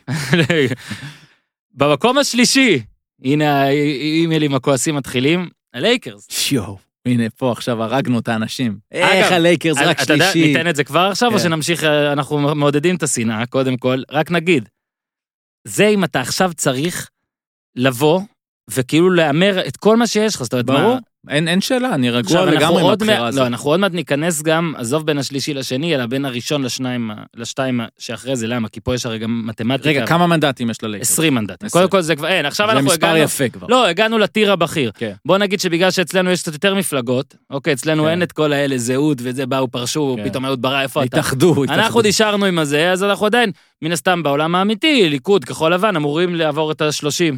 [1.77, 2.81] במקום השלישי,
[3.23, 6.51] הנה האימיילים הכועסים מתחילים, הלייקרס.
[6.51, 6.77] יואו,
[7.07, 8.79] הנה פה עכשיו הרגנו את האנשים.
[8.93, 10.47] אגב, איך הלייקרס רק אתה יודע, שלישי.
[10.47, 11.43] ניתן את זה כבר עכשיו, או כן.
[11.43, 14.69] שנמשיך, אה, אנחנו מעודדים את השנאה, קודם כל, רק נגיד,
[15.67, 17.09] זה אם אתה עכשיו צריך
[17.75, 18.21] לבוא,
[18.69, 20.97] וכאילו להמר את כל מה שיש לך, זאת אומרת, ברור,
[21.29, 23.41] אין אין שאלה, אני רגוע עכשיו, לגמרי מהבחירה מעט, הזאת.
[23.41, 27.81] לא, אנחנו עוד מעט ניכנס גם, עזוב בין השלישי לשני, אלא בין הראשון לשניים, לשתיים
[27.97, 28.69] שאחרי זה, למה?
[28.69, 29.89] כי פה יש הרי גם מתמטיקה.
[29.89, 31.11] רגע, כמה מנדטים יש ללייקרס?
[31.11, 31.69] 20 מנדטים.
[31.69, 33.23] קודם כל זה כבר, אין, עכשיו זה אנחנו מספר הגענו...
[33.23, 33.67] יפה כבר.
[33.69, 34.91] לא, הגענו ל tier הבכיר.
[34.95, 35.13] כן.
[35.25, 38.09] בוא נגיד שבגלל שאצלנו יש קצת יותר מפלגות, אוקיי, אצלנו כן.
[38.09, 40.29] אין את כל האלה, זהות וזה, באו, פרשו, כן.
[40.29, 41.17] פתאום אהוד ברא, איפה אתה?
[41.17, 41.81] התאחדו, התאחדו.
[41.81, 43.51] אנחנו נשארנו עם הזה, אז אנחנו עדיין,
[43.81, 47.35] מן הסתם בעולם האמיתי, ליכוד, כחול לבן, אמורים לעבור את ה-30,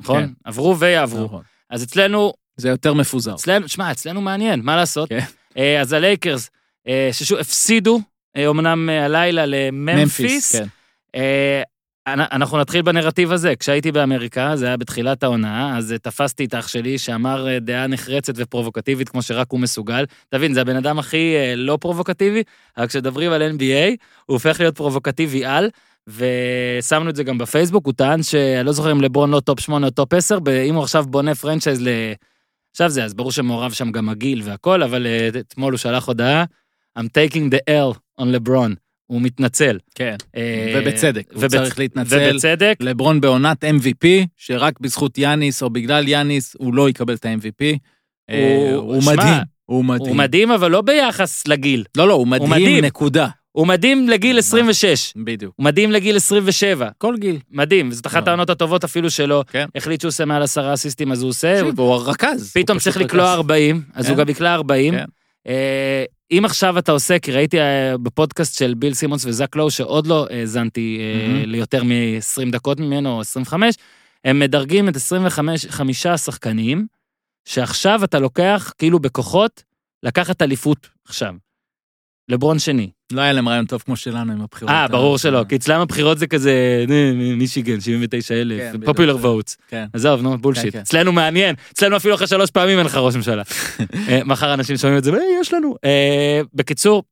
[0.00, 0.22] נכון?
[0.22, 0.30] כן.
[0.44, 1.24] עברו ויעברו.
[1.24, 1.42] נכון.
[1.70, 3.34] אז אצלנו, זה יותר מפוזר.
[3.34, 5.08] אצלנו, שמע, אצלנו מעניין, מה לעשות?
[5.08, 5.18] כן.
[5.56, 6.50] אה, אז הלייקרס,
[6.88, 8.00] אה, ששוב, הפסידו,
[8.36, 10.52] אה, אומנם אה, הלילה לממפיס.
[10.56, 10.64] כן.
[12.08, 13.56] אנ- אנחנו נתחיל בנרטיב הזה.
[13.56, 19.08] כשהייתי באמריקה, זה היה בתחילת העונה, אז תפסתי את אח שלי שאמר דעה נחרצת ופרובוקטיבית
[19.08, 20.04] כמו שרק הוא מסוגל.
[20.28, 22.42] תבין, זה הבן אדם הכי לא פרובוקטיבי,
[22.76, 23.90] אבל כשמדברים על NBA,
[24.26, 25.68] הוא הופך להיות פרובוקטיבי על.
[26.08, 29.86] ושמנו את זה גם בפייסבוק, הוא טען שאני לא זוכר אם לברון לא top 8
[29.86, 30.38] או top 10,
[30.68, 31.88] אם הוא עכשיו בונה franchise ל...
[32.80, 36.44] עכשיו זה, אז ברור שמעורב שם גם הגיל והכל, אבל אה, אתמול הוא שלח הודעה,
[36.98, 38.70] I'm taking the L on LeBron,
[39.06, 39.78] הוא מתנצל.
[39.94, 40.16] כן.
[40.36, 42.28] אה, ובצדק, הוא ובצ- צריך להתנצל.
[42.32, 44.06] ובצדק, לברון בעונת MVP,
[44.36, 47.78] שרק בזכות יאניס או בגלל יאניס הוא לא יקבל את ה-MVP.
[48.30, 49.34] הוא- הוא מדהים,
[49.66, 50.08] הוא מדהים.
[50.08, 51.84] הוא מדהים, אבל לא ביחס לגיל.
[51.96, 52.84] לא, לא, הוא מדהים, מדהים.
[52.84, 53.28] נקודה.
[53.52, 55.54] הוא מדהים לגיל 26, בדיוק.
[55.56, 57.38] הוא מדהים לגיל 27, כל גיל.
[57.50, 58.28] מדהים, וזאת אחת.
[58.28, 59.42] העונות הטובות אפילו שלו.
[59.50, 59.66] כן.
[59.74, 62.52] החליט שהוא עושה מעל עשרה אסיסטים, אז הוא עושה, הוא הרכז.
[62.54, 63.36] פתאום צריך לקלוע רכז.
[63.36, 64.10] 40, אז כן.
[64.10, 64.94] הוא גם יקלע 40.
[64.94, 65.04] כן.
[65.46, 70.06] אה, אם עכשיו אתה עושה, כי ראיתי אה, בפודקאסט של ביל סימונס וזק לואו, שעוד
[70.06, 71.44] לא האזנתי אה, מהמם.
[71.44, 73.74] ליותר מ-20 דקות ממנו, או 25,
[74.24, 76.86] הם מדרגים את 25 חמישה השחקנים,
[77.44, 79.62] שעכשיו אתה לוקח, כאילו בכוחות,
[80.02, 81.34] לקחת אליפות עכשיו.
[82.28, 82.90] לברון שני.
[83.12, 84.70] לא היה להם רעיון טוב כמו שלנו עם הבחירות.
[84.74, 88.84] אה, ברור שלא, כי אצלם הבחירות זה כזה, "נה, נה, מישיגן, 79 אלף, כן.
[88.86, 89.56] פופולר ווטס.
[89.68, 89.86] כן.
[89.92, 90.72] עזוב, נו, בולשיט.
[90.72, 90.78] כן.
[90.78, 93.42] אצלנו מעניין, אצלנו אפילו אחרי שלוש פעמים אין לך ראש ממשלה.
[94.08, 95.76] אה, מחר אנשים שומעים את זה, "אה, יש לנו.
[95.84, 97.02] אה, בקיצור,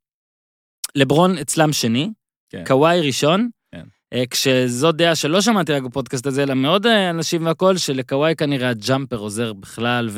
[0.95, 2.11] לברון אצלם שני,
[2.51, 2.65] כן.
[2.67, 3.83] קוואי ראשון, כן.
[4.13, 8.69] אה, כשזו דעה שלא שמעתי רק בפודקאסט הזה, אלא מאוד אה, אנשים והכל, שלקוואי כנראה
[8.69, 10.09] ה jumper עוזר בכלל,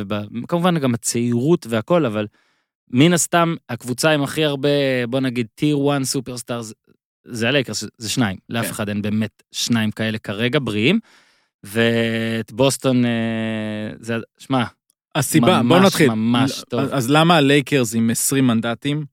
[0.42, 2.26] וכמובן גם הצעירות והכל, אבל
[2.90, 4.68] מן הסתם, הקבוצה עם הכי הרבה,
[5.08, 6.72] בוא נגיד, tier 1 superstars,
[7.24, 8.36] זה הלייקרס, זה שניים.
[8.48, 8.70] לאף כן.
[8.70, 10.98] אחד אין באמת שניים כאלה כרגע בריאים.
[11.64, 14.64] ואת בוסטון, אה, זה, שמע,
[15.14, 16.10] הסיבה, ממש, בוא נתחיל.
[16.10, 16.80] ממש טוב.
[16.80, 19.04] אז למה הלייקרס עם 20 מנדטים?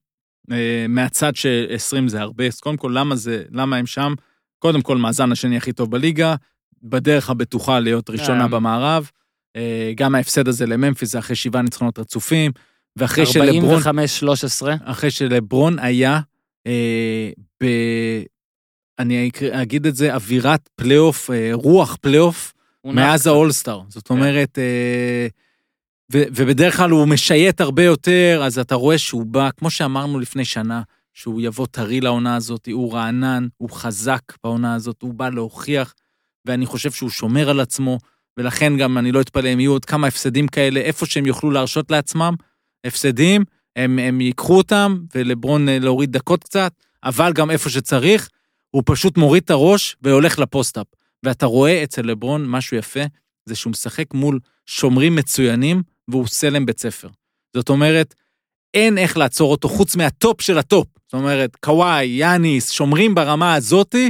[0.51, 4.13] אה, מהצד ש-20 זה הרבה, אז קודם כל, למה זה, למה הם שם?
[4.59, 6.35] קודם כל, מאזן השני הכי טוב בליגה,
[6.83, 8.47] בדרך הבטוחה להיות ראשונה אה.
[8.47, 9.09] במערב.
[9.95, 12.51] גם ההפסד הזה לממפיס זה אחרי שבעה ניצחונות רצופים,
[12.97, 13.85] ואחרי שלברון, 45-13.
[14.83, 16.19] אחרי שלברון היה
[16.67, 17.29] אה,
[17.63, 17.65] ב...
[18.99, 22.53] אני אגיד את זה, אווירת פלייאוף, אה, רוח פלייאוף,
[22.85, 23.27] מאז.
[23.27, 23.81] האולסטאר.
[23.89, 25.27] זאת אומרת, אה,
[26.13, 30.45] ו- ובדרך כלל הוא משייט הרבה יותר, אז אתה רואה שהוא בא, כמו שאמרנו לפני
[30.45, 30.81] שנה,
[31.13, 35.93] שהוא יבוא טרי לעונה הזאת, הוא רענן, הוא חזק בעונה הזאת, הוא בא להוכיח,
[36.45, 37.97] ואני חושב שהוא שומר על עצמו,
[38.37, 41.91] ולכן גם אני לא אתפלא אם יהיו עוד כמה הפסדים כאלה, איפה שהם יוכלו להרשות
[41.91, 42.33] לעצמם,
[42.87, 43.43] הפסדים,
[43.75, 46.73] הם, הם ייקחו אותם, ולברון אה, להוריד דקות קצת,
[47.03, 48.29] אבל גם איפה שצריך,
[48.71, 50.87] הוא פשוט מוריד את הראש והולך לפוסט-אפ.
[51.23, 52.99] ואתה רואה אצל לברון משהו יפה,
[53.45, 57.07] זה שהוא משחק מול שומרים מצוינים, והוא עושה להם בית ספר.
[57.55, 58.15] זאת אומרת,
[58.73, 60.87] אין איך לעצור אותו חוץ מה top של ה top.
[61.05, 64.09] זאת אומרת, קוואי, יאניס, שומרים ברמה הזאתי,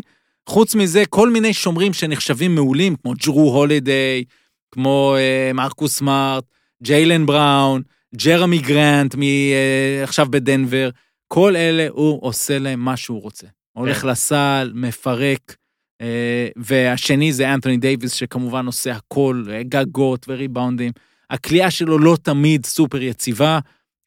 [0.49, 4.23] חוץ מזה, כל מיני שומרים שנחשבים מעולים, כמו ג'רו הולידיי,
[4.71, 6.43] כמו אה, מרקוס סמארט,
[6.83, 7.81] ג'יילן בראון,
[8.15, 10.89] ג'רמי גרנט מ, אה, עכשיו בדנבר,
[11.27, 13.47] כל אלה הוא עושה להם מה שהוא רוצה.
[13.73, 14.07] הולך כן.
[14.07, 15.55] לסל, מפרק,
[16.01, 20.91] אה, והשני זה אנתוני דייוויס, שכמובן עושה הכל, אה, גגות וריבאונדים.
[21.29, 23.59] הכלייה שלו לא תמיד סופר יציבה,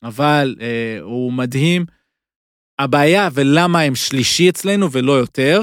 [0.02, 0.56] אבל
[1.00, 1.86] הוא מדהים.
[2.78, 5.62] הבעיה ולמה הם שלישי אצלנו ולא יותר,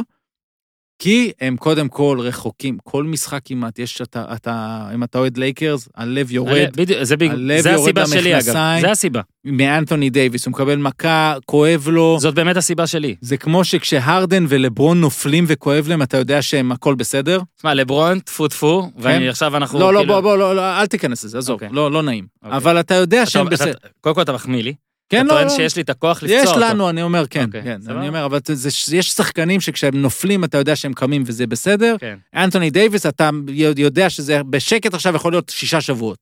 [0.99, 5.89] כי הם קודם כל רחוקים, כל משחק כמעט, יש, אתה, אתה, אם אתה אוהד לייקרס,
[5.95, 8.79] הלב יורד בדיוק, זה, בדיוק, הלב זה יורד הסיבה שלי, אגב.
[8.81, 9.21] זה הסיבה.
[9.45, 12.17] מאנתוני דייוויס, הוא מקבל מכה, כואב לו.
[12.19, 13.15] זאת באמת הסיבה שלי.
[13.21, 17.39] זה כמו שכשהרדן ולברון נופלים וכואב להם, אתה יודע שהם הכל בסדר?
[17.57, 19.79] תשמע, לברון, טפו טפו, ואני עכשיו אנחנו...
[19.79, 21.69] לא, לא, כאילו- בוא, בוא, לא, לא, אל תיכנס לזה, עזוב, אוקיי.
[21.71, 22.25] לא, לא נעים.
[22.43, 22.57] אוקיי.
[22.57, 23.73] אבל אתה יודע אתה- שהם בסדר.
[24.01, 24.73] קודם כל אתה מחמיא לי.
[25.09, 25.49] כן, אתה לא, טוען לא.
[25.55, 26.59] שיש לי את הכוח לפצוע יש אותו.
[26.59, 27.81] לנו, אני אומר, כן, אוקיי, כן.
[27.81, 27.99] סבבה.
[27.99, 31.95] אני אומר, אבל זה, יש שחקנים שכשהם נופלים, אתה יודע שהם קמים וזה בסדר.
[31.99, 32.17] כן.
[32.35, 33.29] אנטוני דייוויס, אתה
[33.77, 36.17] יודע שזה בשקט עכשיו יכול להיות שישה שבועות.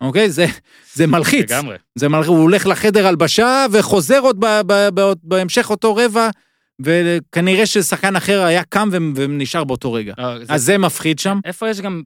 [0.00, 0.30] אוקיי?
[0.30, 0.46] זה,
[0.94, 1.50] זה מלחיץ.
[1.50, 1.76] לגמרי.
[1.94, 6.30] זה מלחיץ, הוא הולך לחדר הלבשה וחוזר עוד ב, ב, ב, בהמשך אותו רבע,
[6.82, 10.14] וכנראה ששחקן אחר היה קם ונשאר באותו רגע.
[10.18, 11.38] לא, זה- אז זה מפחיד שם.
[11.44, 12.02] איפה יש גם,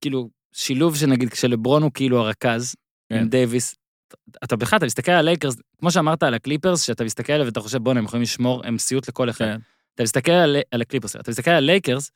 [0.00, 2.74] כאילו, שילוב שנגיד כשלברון הוא כאילו הרכז,
[3.12, 3.18] כן.
[3.18, 3.74] עם דייוויס,
[4.44, 7.78] אתה בכלל, אתה מסתכל על לייקרס, כמו שאמרת על הקליפרס, שאתה מסתכל עליהם ואתה חושב,
[7.78, 9.44] בואנה, הם יכולים לשמור, הם סיוט לכל אחד.
[9.44, 9.56] כן.
[9.94, 12.10] אתה מסתכל על, על הקליפרס, אתה מסתכל על לייקרס,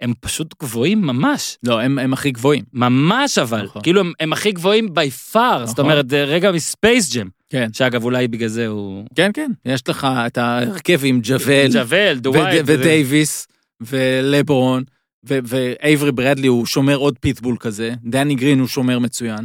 [0.00, 1.58] הם פשוט גבוהים ממש.
[1.62, 2.64] לא, הם, הם הכי גבוהים.
[2.72, 3.62] ממש אבל.
[3.62, 3.82] נכון.
[3.82, 4.88] כאילו, הם, הם הכי גבוהים
[5.32, 5.66] by far.
[5.66, 5.84] זאת נכון.
[5.90, 7.28] אומרת, זה רגע מספייס ג'ם.
[7.48, 7.72] כן.
[7.72, 9.04] שאגב, אולי בגלל זה הוא...
[9.14, 12.62] כן, כן, יש לך את ההרכב עם ג'וול, ג'וול, דווייט.
[12.66, 13.46] ודייוויס,
[13.80, 14.84] ולברון,
[15.24, 19.44] ואייברי ברדלי הוא שומר עוד פיטבול כזה, דני גרין הוא שומר מצוין.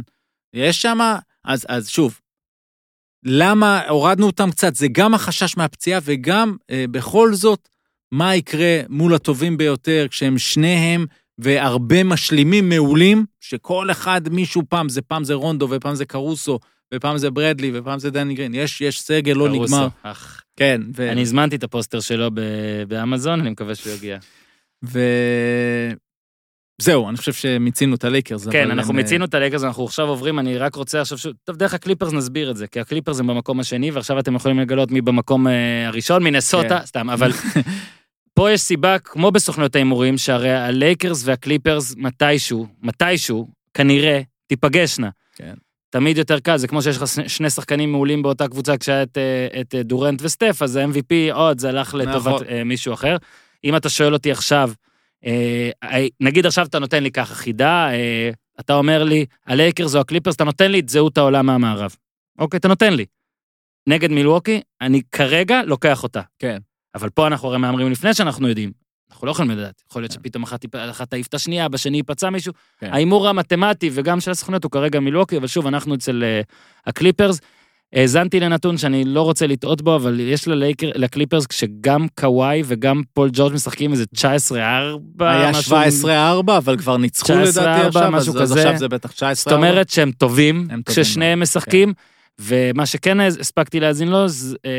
[0.54, 0.98] יש שם,
[1.46, 2.20] אז, אז שוב,
[3.24, 4.74] למה הורדנו אותם קצת?
[4.74, 7.68] זה גם החשש מהפציעה וגם, אה, בכל זאת,
[8.12, 11.06] מה יקרה מול הטובים ביותר כשהם שניהם
[11.38, 16.58] והרבה משלימים מעולים, שכל אחד, מישהו פעם, זה פעם זה רונדו ופעם זה קרוסו,
[16.94, 18.54] ופעם זה ברדלי ופעם זה דני גרין.
[18.54, 19.48] יש, יש סגל לא.
[19.48, 19.88] נגמר.
[20.02, 20.42] אך.
[20.56, 21.12] כן, ו...
[21.12, 22.30] אני הזמנתי את הפוסטר שלו
[22.88, 24.18] באמזון, אני מקווה שהוא יגיע.
[24.84, 25.00] ו...
[26.82, 28.48] זהו, אני חושב שמיצינו את הלייקרס.
[28.48, 31.56] כן, אנחנו הם, מיצינו את הלייקרס, אנחנו עכשיו עוברים, אני רק רוצה עכשיו שוב, טוב,
[31.56, 35.00] דרך הקליפרס נסביר את זה, כי הקליפרס הם במקום השני, ועכשיו אתם יכולים לגלות מי
[35.00, 35.52] במקום אה,
[35.86, 36.86] הראשון, מינסוטה, כן.
[36.86, 37.30] סתם, אבל
[38.34, 45.08] פה יש סיבה, כמו בסוכנויות ההימורים, שהרי הלייקרס והקליפרס מתישהו, מתישהו, כנראה, תיפגשנה.
[45.36, 45.54] כן.
[45.90, 49.60] תמיד יותר קל, זה כמו שיש לך שני- שחקנים מעולים באותה קבוצה כשהיה את, אה,
[49.60, 52.42] את אה, דורנט וסטף, אז ה-MVP עוד, זה הלך לטובת נכון.
[52.48, 53.16] אה, מישהו אחר.
[53.64, 54.85] אם אתה שואל אותי עכשיו, אה, אה,
[56.20, 60.44] נגיד עכשיו אתה נותן לי ככה חידה, אה, אתה אומר לי, הלייקרס או הקליפרס, אתה
[60.44, 61.96] נותן לי את זהות העולה מהמערב.
[62.38, 63.04] אוקיי, אתה נותן לי.
[63.88, 66.20] נגד מילווקי, אני כרגע לוקח אותה.
[66.38, 66.58] כן.
[66.94, 68.72] אבל פה אנחנו הרי מהמרים לפני שאנחנו יודעים.
[69.10, 69.82] אנחנו לא יכולים לדעת.
[69.90, 70.18] יכול להיות כן.
[70.20, 72.52] שפתאום אחת תעיף את השנייה, בשני ייפצע מישהו.
[72.78, 72.92] כן.
[72.92, 76.40] ההימור המתמטי וגם של הסוכנות הוא כרגע מילווקי, אבל שוב, אנחנו אצל אה,
[76.86, 77.40] הקליפרס.
[77.94, 83.30] האזנתי לנתון שאני לא רוצה לטעות בו, אבל יש ללייקר, לקליפרס, כשגם קוואי וגם פול
[83.32, 84.58] ג'ורג' משחקים איזה 19-4.
[85.20, 88.60] היה משהו- 17-4, אבל כבר ניצחו 19-4, לדעתי עכשיו, משהו אז, אז כזה.
[88.60, 89.34] עכשיו זה בטח 19-4.
[89.34, 91.92] זאת אומרת שהם טובים, טובים כששניהם משחקים,
[92.38, 94.70] ומה שכן הספקתי להאזין לו, זה, אה,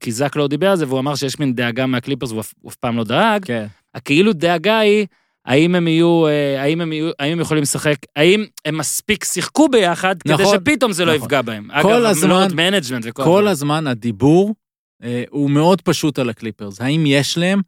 [0.00, 2.96] כי זק לואו דיבר על זה, והוא אמר שיש מין דאגה מהקליפרס, הוא אף פעם
[2.96, 3.66] לא דאג, כן.
[3.94, 5.06] הכאילו דאגה היא,
[5.46, 9.68] האם הם יהיו, אה, האם הם יהיו, האם הם יכולים לשחק, האם הם מספיק שיחקו
[9.68, 11.24] ביחד, כדי נכון, שפתאום זה לא נכון.
[11.26, 11.68] יפגע בהם.
[11.82, 13.48] כל אגב, הזמן- מ load management וכל כל.
[13.48, 14.54] הזמן הדיבור
[15.02, 16.80] אה, הוא מאוד פשוט על הקליפרס.
[16.80, 17.60] האם יש להם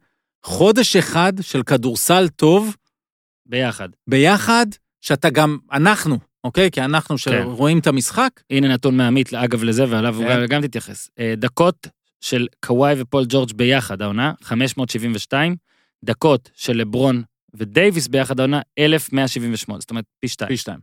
[0.45, 2.75] חודש אחד של כדורסל טוב
[3.45, 3.89] ביחד.
[4.09, 4.65] ביחד,
[5.01, 6.71] שאתה גם, אנחנו, אוקיי?
[6.71, 7.17] כי אנחנו כן.
[7.43, 10.39] שרואים את המשחק, הנה נתון מעמית, אגב, לזה, ועליו הוא כן.
[10.39, 11.09] גם- גם תתייחס.
[11.19, 11.87] אה, דקות
[12.21, 15.55] של קוואי ופול ג'ורג' ביחד, העונה, 572,
[16.05, 17.23] דקות של לברון
[17.57, 20.47] ודייוויס ביחד העונה 1,178, זאת אומרת פי שתיים.
[20.49, 20.79] פי שתיים.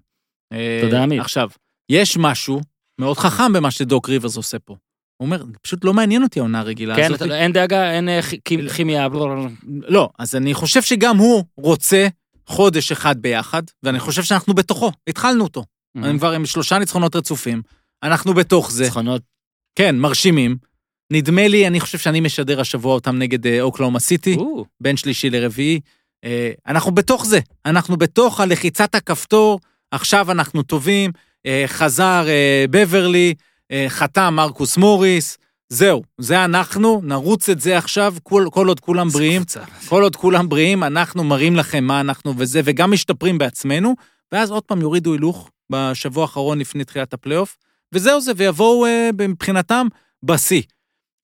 [0.82, 1.20] תודה, אה, עמית.
[1.20, 1.48] עכשיו,
[1.90, 2.60] יש משהו
[3.00, 4.76] מאוד חכם במה שדוק ריברס עושה פה.
[5.16, 7.22] הוא אומר, פשוט לא מעניין אותי העונה הרגילה כן, הזאת.
[7.22, 9.08] אתה- אין דאגה, אין אה, כי- כימיה,
[9.88, 12.08] לא, אז אני חושב שגם הוא רוצה
[12.46, 15.60] חודש אחד ביחד, ואני חושב שאנחנו בתוכו, התחלנו אותו.
[15.60, 16.04] Mm-hmm.
[16.04, 17.62] אני כבר עם שלושה ניצחונות רצופים,
[18.02, 18.84] אנחנו בתוך זה.
[18.84, 19.22] ניצחונות.
[19.78, 20.56] כן, מרשימים.
[21.12, 24.36] נדמה לי, אני חושב שאני משדר השבוע אותם נגד אה, אוקלאומה סיטי,
[24.80, 25.80] בין שלישי לרביעי.
[26.24, 29.60] אה, אנחנו בתוך זה, אנחנו בתוך הלחיצת הכפתור,
[29.90, 31.10] עכשיו אנחנו טובים,
[31.46, 33.34] אה, חזר אה, בברלי,
[33.88, 39.42] חתם מרקוס מוריס, זהו, זה אנחנו, נרוץ את זה עכשיו, כל, כל עוד כולם בריאים.
[39.88, 43.94] כל עוד כולם בריאים, אנחנו מראים לכם מה אנחנו וזה, וגם משתפרים בעצמנו,
[44.32, 47.56] ואז עוד פעם יורידו הילוך בשבוע האחרון לפני תחילת הפלייאוף,
[47.92, 48.86] וזהו זה, ויבואו
[49.18, 49.86] מבחינתם
[50.22, 50.62] בשיא.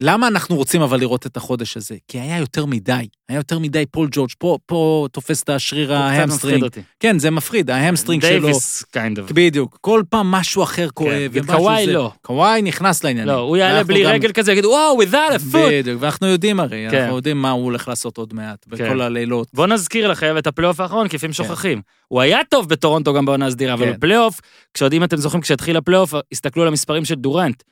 [0.02, 1.96] למה אנחנו רוצים אבל לראות את החודש הזה?
[2.08, 2.92] כי היה יותר מדי,
[3.28, 6.64] היה יותר מדי פול ג'ורג', פה, פה תופס את השריר ה hamstring.
[7.00, 8.30] כן, זה מפחיד, ה hamstring שלו.
[8.30, 9.32] דייוויס, kind of.
[9.32, 11.10] בדיוק, כל פעם משהו אחר כואב.
[11.10, 11.92] כן, ומשהו וקוואי זה.
[11.92, 12.10] לא.
[12.22, 13.34] קוואי נכנס לעניינים.
[13.34, 15.58] לא, הוא יעלה בלי גם- רגל כזה, יגיד, וואו, with that a foot.
[15.70, 16.98] בדיוק, ואנחנו יודעים הרי, כן.
[17.00, 18.70] אנחנו יודעים מה הוא הולך לעשות עוד מעט, כן.
[18.70, 19.48] בכל הלילות.
[19.54, 21.80] בוא נזכיר לכם את הפלייאוף האחרון, כי לפעמים שוכחים.
[22.08, 23.92] הוא היה טוב בטורונטו גם בעונה הסדירה, אבל כן.
[23.92, 24.40] בפלייאוף,
[24.74, 27.62] כשעוד אם אתם זוכרים, כשהתחיל הפלייאוף, הסתכלו על המספרים של דורנט.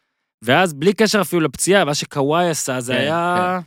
[0.43, 3.61] ואז בלי קשר אפילו לפציעה, מה שקוואי עשה, זה כן, היה...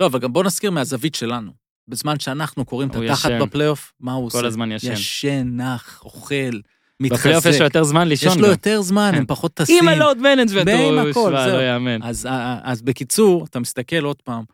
[0.00, 1.52] לא, אבל גם בוא נזכיר מהזווית שלנו.
[1.88, 3.30] בזמן שאנחנו קוראים את התחת.
[3.40, 4.38] בפלייאוף, מה הוא עושה?
[4.38, 4.92] כל הזמן ישן.
[4.92, 6.34] ישן, נח, אוכל,
[7.00, 7.20] מתחזק.
[7.20, 8.50] בפלייאוף יש לו יותר זמן לישון יש לו גם.
[8.50, 9.18] יותר זמן, כן.
[9.18, 9.82] הם פחות טסים.
[9.82, 10.68] עם ה load management,
[11.14, 11.30] הוא זהו.
[11.30, 12.02] לא יאמן.
[12.02, 12.28] אז,
[12.62, 14.44] אז בקיצור, אתה מסתכל עוד פעם,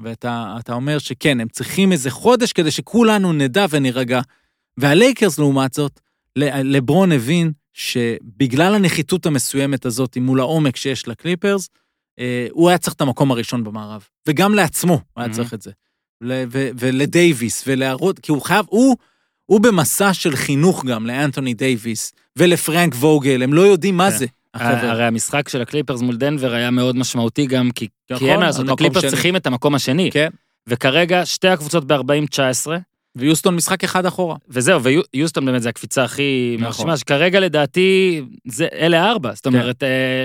[0.00, 4.20] ואתה אתה אומר שכן, הם צריכים איזה חודש כדי שכולנו נדע ונירגע.
[4.76, 6.00] והלייקרס, לעומת זאת,
[6.36, 11.68] לברון הבין שבגלל הנחיתות המסוימת הזאת מול העומק שיש לקליפרס,
[12.18, 14.04] אה, הוא היה צריך את המקום הראשון במערב.
[14.28, 15.32] וגם לעצמו הוא היה Mhm.
[15.36, 15.70] צריך את זה.
[16.78, 18.96] ולדייוויס, ולהראות, כי הוא חייב, הוא,
[19.46, 24.16] הוא במסע של חינוך גם לאנתוני דייוויס ולפרנק ווגל, הם לא יודעים מה כן.
[24.18, 24.90] זה, החבר'ה.
[24.90, 28.46] הרי המשחק של הקליפרס מול דנבר היה מאוד משמעותי גם, כי נכון, כי אין מה
[28.46, 29.10] לעשות, הקליפרס שני.
[29.10, 30.10] צריכים את המקום השני.
[30.12, 30.28] כן.
[30.66, 32.66] וכרגע שתי הקבוצות ב-40-19,
[33.16, 34.36] ויוסטון משחק אחד אחורה.
[34.48, 34.80] וזהו,
[35.12, 36.66] ויוסטון באמת זה הקפיצה הכי נכון.
[36.66, 39.34] מרשימה, שכרגע לדעתי, זה, אלה הארבע.
[39.34, 39.54] זאת כן.
[39.54, 40.24] אומרת, אה,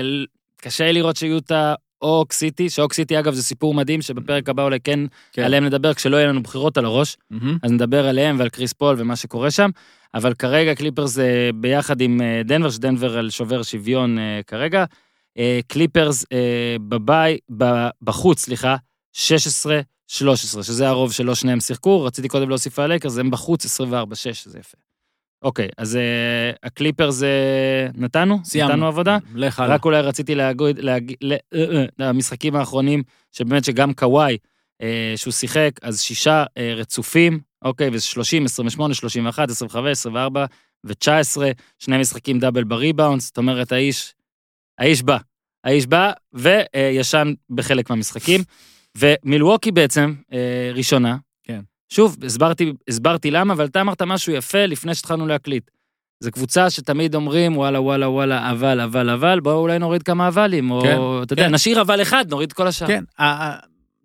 [0.60, 5.00] קשה לראות שיוטה או OKC, ש OKC אגב זה סיפור מדהים, שבפרק הבא אולי כן,
[5.32, 5.42] כן.
[5.42, 7.58] עליהם נדבר, כשלא יהיה לנו בחירות על הראש, מהמם.
[7.62, 9.70] אז נדבר עליהם ועל קריס פול ומה שקורה שם,
[10.14, 14.84] אבל כרגע קליפרס זה ביחד עם אה, דנבר, שדנבר על שובר שוויון אה, כרגע.
[15.66, 18.76] קליפרס אה, בבי, ב- בחוץ, סליחה,
[19.12, 19.80] 16.
[20.14, 23.88] 13, שזה הרוב שלא שניהם שיחקו, רציתי קודם להוסיף על הלייקרס, הם בחוץ 24-6,
[24.44, 24.76] זה יפה.
[25.42, 27.28] אוקיי, אז אה, הקליפר זה...
[27.94, 28.38] נתנו?
[28.44, 28.72] סיימנו.
[28.72, 29.18] נתנו עבודה?
[29.34, 29.74] לך הלאה.
[29.74, 33.02] רק אולי רציתי להגיד, אה, אה, למשחקים האחרונים,
[33.32, 34.36] שבאמת שגם קוואי,
[34.82, 40.44] אה, שהוא שיחק, אז שישה אה, רצופים, אוקיי, וזה 30, 28, 31, 25, 24
[40.84, 41.42] ו-19,
[41.78, 44.14] שני משחקים דאבל בריבאונד, זאת אומרת, האיש,
[44.78, 45.18] האיש בא.
[45.64, 48.40] האיש בא וישן בחלק מהמשחקים.
[48.98, 51.16] ומילווקי בעצם, אה, ראשונה.
[51.44, 51.60] כן.
[51.88, 55.70] שוב, הסברתי, הסברתי למה, אבל אתה אמרת משהו יפה לפני שהתחלנו להקליט.
[56.20, 60.70] זו קבוצה שתמיד אומרים, וואלה, וואלה, וואלה, אבל, אבל, אבל, בואו אולי נוריד כמה אבלים,
[60.70, 61.54] או, כן, אתה יודע, כן.
[61.54, 62.86] נשאיר אבל אחד, נוריד כל השאר.
[62.86, 63.04] כן,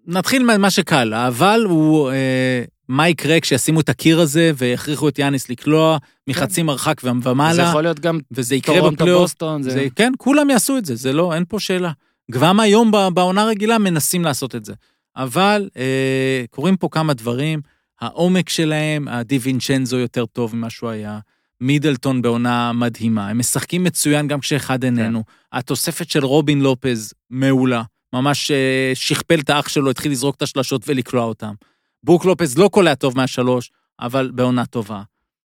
[0.08, 1.14] נתחיל ממה שקל.
[1.14, 7.02] האבל הוא אה, מה יקרה כשישימו את הקיר הזה ויכריחו את יאניס לקלוע מחצי מרחק
[7.04, 9.06] ו- זה ומעלה, יכול להיות גם וזה יקרה טורונטו.
[9.06, 9.70] בוסטון, זה...
[9.70, 11.92] זה, כן, כולם יעשו את זה, זה לא, אין פה שאלה.
[12.32, 14.74] גם היום בעונה רגילה מנסים לעשות את זה.
[15.16, 17.62] אבל אה, קורים פה כמה דברים,
[18.02, 21.20] העומק שלהם, הדי וינצ'נזו יותר טוב ממה שהוא היה,
[21.62, 25.24] מידלטון בעונה מדהימה, הם משחקים מצוין גם כשאחד איננו.
[25.54, 30.82] התוספת של רובין לופז מעולה, ממש אה, שכפל את האח שלו, התחיל לזרוק את השלשות
[30.88, 31.54] ולקלוע אותם.
[32.04, 35.02] ברוק לופז לא קולע טוב מהשלוש, אבל בעונה טובה.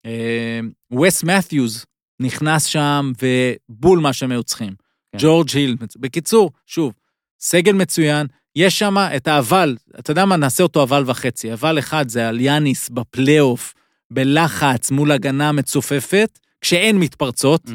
[0.05, 0.59] אה,
[1.01, 1.85] וס מת'יוז
[2.19, 4.84] נכנס שם ובול מה שהם היו צריכים.
[5.17, 5.25] כן.
[5.27, 6.93] ג'ורג' היל, בקיצור, שוב,
[7.39, 11.53] סגל מצוין, יש שם את האבל, אתה יודע מה, נעשה אותו אבל וחצי.
[11.53, 13.73] אבל אחד זה על יאניס בפלייאוף,
[14.11, 17.69] בלחץ מול הגנה מצופפת, כשאין מתפרצות,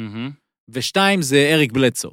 [0.69, 2.11] ושתיים זה אריק בלדסו,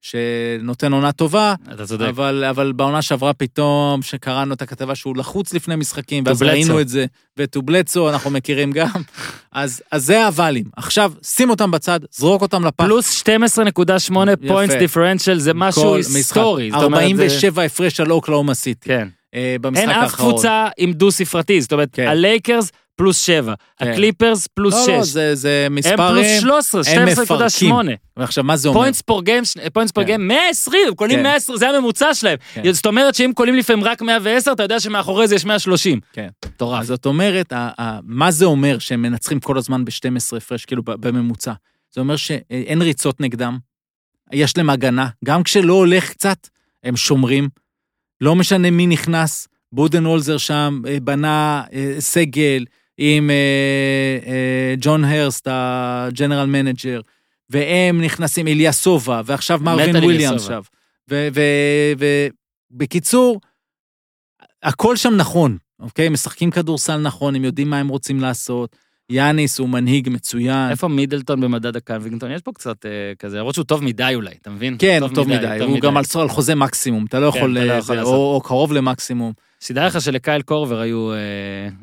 [0.00, 2.06] שנותן עונה טובה, אתה צודק.
[2.08, 6.52] אבל, אבל בעונה שעברה פתאום, שקראנו את הכתבה שהוא לחוץ לפני משחקים, ואז טובלצו.
[6.56, 8.88] ראינו את זה, וטובלצו, אנחנו מכירים גם.
[9.52, 10.64] אז, אז זה האבלים.
[10.76, 12.84] עכשיו, שים אותם בצד, זרוק אותם לפח.
[12.84, 14.12] פלוס 12.8
[14.48, 16.20] points differential זה משהו היסטורי.
[16.68, 16.80] משחק.
[16.80, 18.88] זאת אומרת, זה- 47 הפרש על אוקלהומה סיטי.
[18.88, 19.08] כן.
[19.34, 20.32] אה, במשחק אין אף האחרון.
[20.32, 22.06] קבוצה עם דו-ספרתי, זאת אומרת, כן.
[22.08, 22.70] הלייקרס
[23.00, 23.88] פלוס 7, כן.
[23.90, 24.88] הקליפרס פלוס לא, 6.
[24.88, 26.40] לא, זה, זה הם מספרים.
[26.40, 27.90] פלוס 13, הם 12.8.
[28.16, 28.80] ועכשיו, מה זה אומר?
[28.80, 29.42] פוינטס פור גיים,
[29.72, 30.06] פוינטס פור כן.
[30.06, 31.22] גיים, 120, הם קולעים כן.
[31.22, 32.38] 120, זה הממוצע שלהם.
[32.54, 32.72] כן.
[32.72, 36.00] זאת אומרת שהם קולעים לפעמים רק 110, אתה יודע שמאחורי זה יש 130.
[36.12, 36.28] כן.
[36.44, 36.84] מטורף.
[36.84, 37.52] זאת אומרת,
[38.02, 41.52] מה זה אומר שהם מנצחים כל הזמן ב-12 הפרש, כאילו בממוצע?
[41.94, 43.58] זה אומר שאין ריצות נגדם,
[44.32, 46.48] יש להם הגנה, גם כשלא הולך קצת,
[46.84, 47.48] הם שומרים,
[48.20, 52.64] לא משנה מי נכנס, בודנהולזר שם אה, בנה אה, סגל
[53.02, 57.00] עם אה, אה, ג'ון הורסט, ה general manager,
[57.50, 60.40] והם נכנסים, אליאסובה, ועכשיו מרווין וויליאמס.
[60.40, 60.64] עכשיו.
[62.70, 63.40] ובקיצור,
[64.62, 66.08] הכל שם נכון, אוקיי?
[66.08, 68.76] משחקים כדורסל נכון, הם יודעים מה הם רוצים לעשות.
[69.10, 70.70] יאניס הוא מנהיג מצוין.
[70.70, 72.30] איפה מידלטון במדד הקווינגטון?
[72.30, 74.76] יש פה קצת אה, כזה, למרות שהוא טוב מדי אולי, אתה מבין?
[74.78, 77.66] כן, הוא טוב מדי, הוא גם על על חוזה מקסימום, אתה לא כן, יכול, אתה
[77.66, 78.14] לא אה, יכול לעשות.
[78.14, 79.32] או או קרוב למקסימום.
[79.60, 81.16] שתדע לך שלקייל קורבר היו, אה,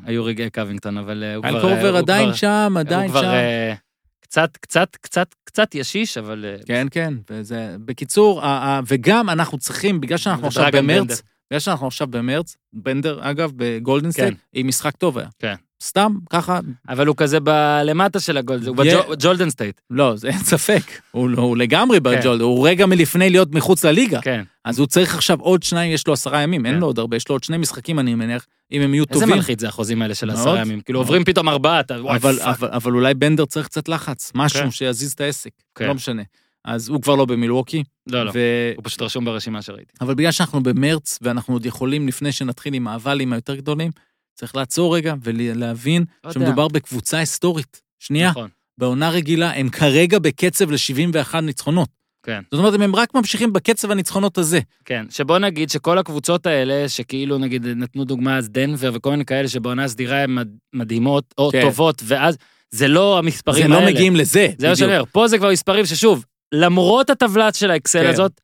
[0.04, 1.50] היו רגעי קווינגטון, אבל אה, הוא כבר...
[1.52, 3.26] קייל אה, קורבר הוא עדיין כבר- שם, הוא עדיין כבר שם.
[3.26, 3.74] אה,
[4.20, 6.44] קצת, קצת, קצת, קצת ישיש, אבל...
[6.66, 8.42] כן, כן, וזה, בקיצור,
[8.86, 10.70] וגם אנחנו צריכים, בגלל שאנחנו עכשיו.
[10.72, 14.40] במרץ, בגלל שאנחנו עכשיו במרץ, בנדר, אגב, בגולדן סטייט, כן.
[14.52, 15.28] עם משחק טוב היה.
[15.38, 15.54] כן.
[15.82, 18.76] סתם, ככה, אבל הוא כזה בלמטה של הגולד, הוא.
[18.76, 19.80] בגולדן סטייט.
[19.90, 24.20] לא, אין ספק, הוא לא- לגמרי בגולדן, הוא רגע מלפני להיות מחוץ לליגה.
[24.20, 24.42] כן.
[24.64, 26.80] אז הוא צריך עכשיו עוד שניים, יש לו עשרה ימים, אין כן.
[26.80, 29.36] לו עוד הרבה, יש לו עוד שני משחקים, אני מניח, אם הם יהיו איזה טובים.
[29.36, 30.30] מלחיץ זה החוזים האלה של.
[30.30, 30.80] עשרה ימים.
[30.80, 31.00] כאילו.
[31.00, 32.46] עוברים פתאום ארבעה, אתה וואי אבל, fuck.
[32.46, 34.38] אבל, אבל אולי בנדר צריך קצת לחץ, כן.
[34.40, 35.86] משהו שיזיז את העסק, כן.
[35.86, 36.22] לא משנה.
[36.64, 38.30] אז הוא כבר לא במילווקי, לא, לא.
[38.34, 38.38] ו...
[38.76, 39.92] הוא פשוט רשום ברשימה שראיתי.
[40.00, 43.90] אבל בגלל שאנחנו במרץ, ואנחנו עוד יכולים, לפני שנתחיל עם ה אבלים היותר גדולים,
[44.38, 46.40] צריך לעצור רגע ולהבין לא יודע.
[46.40, 47.80] שמדובר בקבוצה היסטורית.
[47.98, 48.48] שנייה, נכון.
[48.78, 51.88] בעונה רגילה הם כרגע בקצב ל-71 ניצחונות.
[52.22, 52.42] כן.
[52.50, 54.60] זאת אומרת, הם רק ממשיכים בקצב הניצחונות הזה.
[54.84, 59.48] כן, שבוא נגיד שכל הקבוצות האלה, שכאילו נגיד נתנו דוגמה אז דנבר וכל מיני כאלה
[59.48, 61.60] שבעונה סדירה הן מד- מדהימות או כן.
[61.60, 62.36] טובות, ואז
[62.70, 63.86] זה לא המספרים זה האלה.
[63.86, 64.48] לא מגיעים לזה.
[64.58, 66.24] זה מה שאני אומר, פה זה כבר מספרים ששוב,
[66.54, 68.10] למרות הטבלה של האקסל כן.
[68.10, 68.40] הזאת,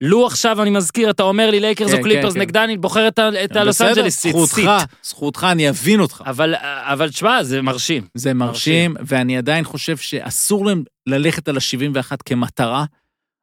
[0.00, 2.36] לו עכשיו אני מזכיר, אתה אומר לי לייקרס כן, או קליפרס.
[2.36, 4.36] נגדה, אני בוחר את הלוז seat.
[4.36, 4.70] זכותך,
[5.02, 6.22] זכותך, אני אבין אותך.
[6.26, 8.02] אבל, תשמע, זה מרשים.
[8.14, 12.84] זה מרשים, ואני עדיין חושב שאסור להם ללכת על ה-71 כמטרה,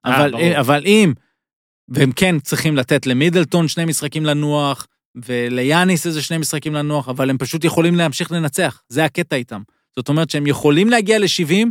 [0.05, 1.13] אה, אבל, אם,
[1.89, 4.87] והם כן צריכים לתת למידלטון שני משחקים לנוח,
[5.25, 9.61] וליאניס איזה שני משחקים לנוח, אבל הם פשוט יכולים להמשיך לנצח, זה הקטע איתם.
[9.95, 11.67] זאת אומרת שהם יכולים להגיע ל-70,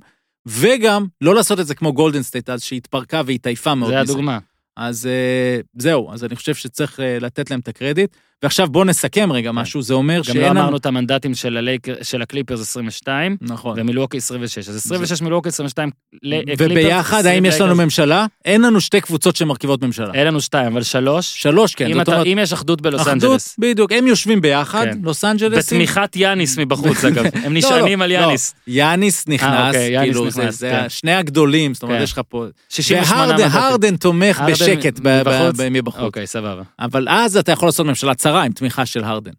[0.47, 4.13] וגם לא לעשות את זה כמו גולדן סטייט, אז שהתפרקה והתעייפה מאוד זה מזה.
[4.13, 4.39] הדוגמה.
[4.77, 8.17] אז אה, זהו, אז אני חושב שצריך אה, לתת להם את הקרדיט.
[8.43, 10.33] ועכשיו בואו נסכם רגע משהו, זה אומר כן.
[10.33, 10.61] גם שאין לא.
[10.61, 13.81] אמרנו את המנדטים של הלייקר- של הקליפרס 22, נכון.
[13.81, 14.69] ומילווקי 26.
[14.69, 15.91] אז 26 מילווקי 22
[16.23, 16.69] לקליפרס.
[16.71, 17.75] וביחד, האם יש לנו.
[17.75, 18.27] ממשלה?
[18.45, 20.11] אין לנו שתי קבוצות שמרכיבות ממשלה.
[20.15, 21.43] אין לנו שתיים, אבל שלוש.
[21.43, 21.87] שלוש, כן.
[21.87, 23.57] אם אתה- אומרת, אם יש אחדות בלוס אחדות, אנג'לס.
[23.59, 24.99] בדיוק, הם יושבים ביחד, כן.
[25.03, 25.79] לוס אנג'לסים.
[25.79, 27.25] בתמיכת יאניס מבחוץ, אגב.
[27.35, 28.15] הם לא, נשענים לא, על לא.
[28.15, 28.55] יאניס.
[28.67, 30.89] יאניס נכנס, אוקיי, כאילו, זה- כן.
[30.89, 32.03] שני הגדולים, זאת אומרת, כן.
[32.05, 32.45] יש לך פה...
[32.69, 35.01] 68 והרדן תומך בשקט
[35.71, 36.01] מבחוץ.
[36.03, 36.63] אוקיי, סבבה.
[36.81, 39.31] אבל אז אתה יכול לעשות ממשלה צרה עם תמיכה של הרדן.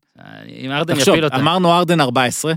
[0.49, 1.35] אם הרדן תחשוב, יפיל אותה.
[1.35, 2.53] אמרנו הרדן 14,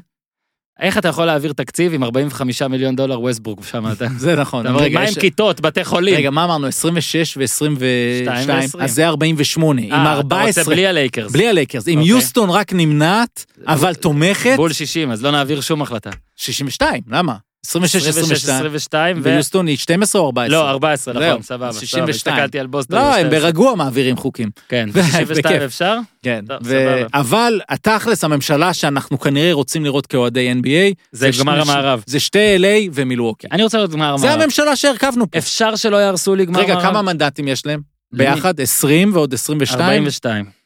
[0.81, 3.93] איך אתה יכול להעביר תקציב עם 45 מיליון דולר ווסטברוק שם?
[3.93, 4.67] אתה זה נכון.
[4.67, 6.15] מה עם כיתות, בתי חולים?
[6.15, 6.67] רגע, מה אמרנו?
[6.67, 8.79] 26 ו-22, ו-20.
[8.79, 9.83] אז זה 48.
[9.83, 11.33] עם אה, אתה 14, רוצה בלי הלייקרס.
[11.33, 11.89] בלי הלייקרס.
[11.89, 12.11] עם אוקיי.
[12.11, 16.11] יוסטון רק נמנעת, אבל תומכת, בול 60, אז לא נעביר שום החלטה.
[16.37, 17.37] 62, למה?
[17.67, 18.57] 26, 22.
[18.57, 19.23] 22, ו...
[19.23, 20.59] ויוסטון היא 12 או 14?
[20.59, 21.73] לא, 14, נכון, סבבה.
[21.73, 22.09] סבבה, 62.
[22.09, 22.99] הסתכלתי על בוסטון.
[22.99, 23.41] לא, הם 12.
[23.41, 24.51] ברגוע מעבירים חוקים.
[24.69, 25.29] כן, בכיף.
[25.29, 25.97] 62 אפשר?
[26.23, 26.45] כן.
[26.63, 27.07] סבבה.
[27.15, 32.03] אבל התכלס, הממשלה שאנחנו כנראה רוצים לראות כאוהדי NBA, זה גמר המערב.
[32.07, 33.47] זה שתי LA ומילווקי.
[33.53, 34.43] אני רוצה לראות גמר זה המערב.
[34.43, 35.39] הממשלה שהרכבנו פה.
[35.39, 36.89] אפשר שלא יהרסו לי גמר רגע, המערב?
[36.89, 37.81] כמה מנדטים יש להם?
[38.13, 38.61] ביחד?
[38.61, 39.83] 20 ועוד 22?
[39.83, 40.60] 42.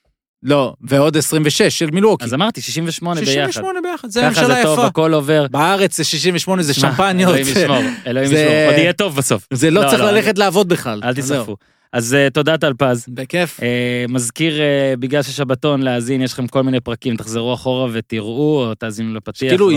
[0.44, 2.24] לא, ועוד 26 של מילווקי.
[2.24, 3.32] אז אמרתי, 68 ביחד.
[3.50, 4.86] 68 ביחד, זה ככה ממשלה זה טוב, יפה.
[4.86, 5.46] הכל עובר.
[5.50, 7.30] בארץ זה 68, זה שמפניות.
[7.34, 7.76] אלוהים ישמור,
[8.06, 8.66] אלוהים זה- ישמור.
[8.70, 9.46] עוד יהיה טוב בסוף.
[9.52, 11.00] זה לא לא, צריך לא, ללכת לעבוד בכלל.
[11.04, 11.56] אל זהו.
[11.94, 13.06] אז אה, תודה טלפז.
[13.08, 13.60] בכיף.
[13.62, 18.74] אה, מזכיר, אה, בגלל ששבתון להאזין, יש לכם כל מיני פרקים, תחזרו אחורה ותראו, או
[18.74, 19.48] תאזינו לפתיח.
[19.50, 19.70] כאילו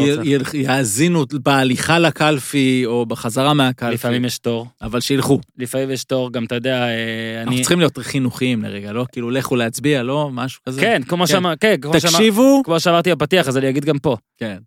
[0.53, 3.93] יאזינו בהליכה לקלפי או בחזרה מהקלפי.
[3.93, 5.39] לפעמים יש תור, אבל שילכו.
[5.57, 7.61] לפעמים יש תור, גם אתה יודע, אה, אנחנו אני...
[7.61, 9.05] צריכים להיות חינוכיים לרגע, לא?
[9.11, 10.29] כאילו, לכו להצביע, לא?
[10.33, 10.81] משהו כזה.
[10.81, 11.31] כן, כמו כן.
[11.31, 12.61] שאמר- כן, כמו שאמר- תקשיבו.
[12.65, 14.17] כמו שאמרתי בפתיח, אז אני אגיד גם פה.
[14.37, 14.57] כן.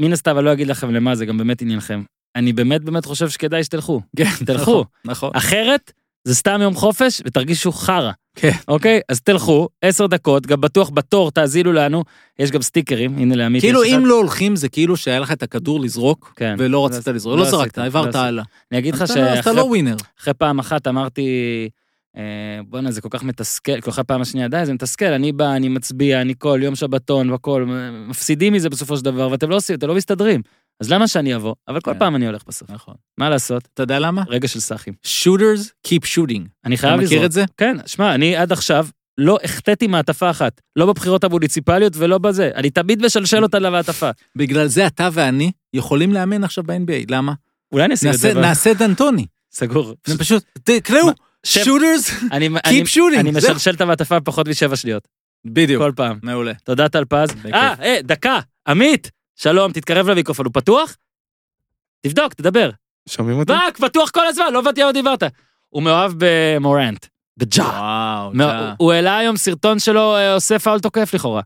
[0.00, 2.02] מן הסתם, אני לא אגיד לכם למה, זה גם באמת עניינכם.
[2.36, 4.00] אני באמת באמת חושב שכדאי שתלכו.
[4.16, 4.44] כן.
[4.46, 4.84] תלכו.
[5.04, 5.30] נכון.
[5.34, 5.92] אחרת,
[6.24, 8.12] זה סתם יום חופש ותרגישו חרא.
[8.34, 8.50] כן.
[8.68, 9.00] אוקיי?
[9.08, 12.04] אז תלכו, עשר דקות, גם בטוח בתור תאזינו לנו,
[12.38, 13.62] יש גם סטיקרים, הנה לעמית.
[13.62, 14.06] כאילו, אם.
[14.06, 16.54] לא הולכים, זה כאילו שהיה לך את הכדור לזרוק, כן.
[16.58, 17.38] ולא רצית לזרוק.
[17.38, 18.14] לא לא זרקת, לא העברת.
[18.14, 18.44] הלאה.
[18.72, 19.96] אני אגיד לך אז אתה לא- שאחרי לא ווינר.
[20.20, 21.28] אחרי פעם אחת אמרתי,
[22.16, 22.22] אה,
[22.68, 25.68] בואנה, זה כל כך מתסכל, כל כך פעם השנייה, די, זה מתסכל, אני בא, אני
[25.68, 27.66] מצביע, אני כל יום שבתון והכל,
[28.08, 30.42] מפסידים מזה בסופו של דבר, ואתם לא עושים, אתם לא מסתדרים.
[30.80, 31.54] אז למה שאני אבוא?
[31.68, 31.98] אבל כל כן.
[31.98, 32.70] פעם אני הולך בסוף.
[32.70, 32.94] נכון.
[33.18, 33.68] מה לעשות?
[33.74, 34.22] אתה יודע למה?
[34.28, 34.94] רגע של סאחים.
[35.06, 36.42] shooters keep shooting.
[36.64, 37.24] אני אתה חייב מכיר לזרוק.
[37.24, 37.44] את זה?
[37.56, 38.86] כן, שמע, אני עד עכשיו
[39.18, 40.60] לא החטאתי מעטפה אחת.
[40.76, 42.50] לא בבחירות המוניציפליות ולא בזה.
[42.54, 44.10] אני תמיד משלשל אותה למעטפה.
[44.36, 47.04] בגלל זה אתה ואני יכולים לאמן עכשיו ב-NBA.
[47.10, 47.32] למה?
[47.72, 48.34] אולי אני אשים את זה.
[48.34, 49.26] נעשה דנטוני.
[49.52, 49.94] סגור.
[50.18, 51.08] פשוט, תקראו,
[51.46, 52.10] shooters
[52.56, 53.18] keep shooting.
[53.18, 53.30] אני.
[53.30, 55.08] משלשל את המעטפה בפחות משבע שניות.
[55.44, 55.82] בדיוק.
[55.82, 56.18] כל פעם.
[56.22, 56.52] מעולה.
[56.64, 57.28] תודה טל פז.
[57.54, 58.40] אה, אה, דקה.
[58.68, 59.10] עמית,
[59.40, 60.96] שלום, תתקרב למיקרופון, הוא פתוח?
[62.00, 62.70] תבדוק, תדבר.
[63.08, 63.52] שומעים אותי?
[63.52, 65.22] רק, פתוח כל הזמן, לא הבנתי למה דיברת.
[65.68, 67.06] הוא מאוהב במורנט.
[67.36, 67.62] בג'ה.
[67.64, 71.42] וואו, אתה- הוא- העלה היום סרטון שלו אה, עושה פאול תוקף לכאורה.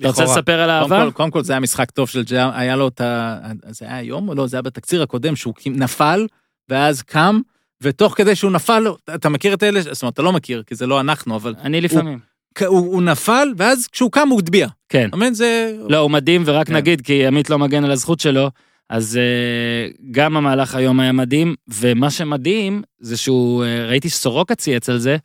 [0.00, 0.24] אתה רוצה.
[0.24, 1.04] לספר על קודם האהבה?
[1.10, 3.38] כל, קודם כל זה היה משחק טוב של ג'ה, היה לו את ה...
[3.70, 4.46] זה היה היום או לא?
[4.46, 6.26] זה היה בתקציר הקודם, שהוא נפל,
[6.68, 7.40] ואז קם,
[7.80, 10.86] ותוך כדי שהוא נפל, אתה מכיר את אלה, זאת אומרת, אתה לא מכיר, כי זה
[10.86, 12.18] לא אנחנו, אבל אני לפעמים.
[12.66, 14.68] הוא, הוא נפל, ואז כשהוא קם הוא הטביע.
[14.88, 15.08] כן.
[15.08, 15.34] אתה מבין?
[15.34, 15.72] זה...
[15.88, 16.76] לא, הוא מדהים, ורק כן.
[16.76, 18.50] נגיד, כי עמית לא מגן על הזכות שלו,
[18.90, 24.88] אז uh, גם המהלך היום היה מדהים, ומה שמדהים זה שהוא, uh, ראיתי שסורוקה צייץ
[24.88, 25.16] על זה,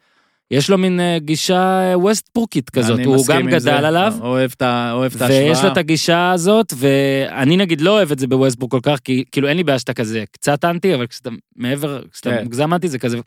[0.51, 3.75] יש לו מין uh, גישה ווסטבורקית כזאת, הוא גם גדל זה.
[3.77, 5.47] עליו, אוהב את ה- אוהב את ההשוואה.
[5.47, 9.23] ויש לו את הגישה הזאת, ואני נגיד לא אוהב את זה בווסטבורק כל כך, כי
[9.31, 12.43] כאילו אין לי בעיה שאתה כזה קצת אנטי, אבל כשאתה מעבר, כשאתה כן.
[12.43, 13.17] מוגזם אנטי זה כזה,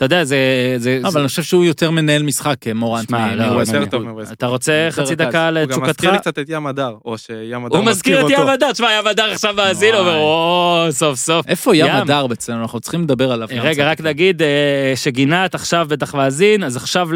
[0.00, 0.36] אתה יודע, זה...
[0.76, 3.08] זה אבל אני חושב שהוא יותר מנהל משחק, אה, מורנט.
[3.08, 3.60] שמע, לא, הוא.
[3.60, 4.32] יותר טוב מווסט.
[4.32, 5.14] אתה רוצה חצי.
[5.14, 5.88] דקה הוא גם לתשוקתך?
[5.88, 8.50] מזכיר לי קצת את ים הדר, או שים הדר הוא מזכיר את ים אותו.
[8.50, 10.16] הדר, תשמע, ים הדר עכשיו מאזין, הוא אומר.
[10.16, 11.46] או, סוף סוף.
[11.48, 11.90] איפה ים.
[11.90, 12.62] הדר אצלנו?
[12.62, 13.48] אנחנו צריכים לדבר עליו.
[13.48, 13.90] גם רגע.
[13.90, 17.08] רק נגיד אה, שגינת עכשיו בטח מאזין, אז עכשיו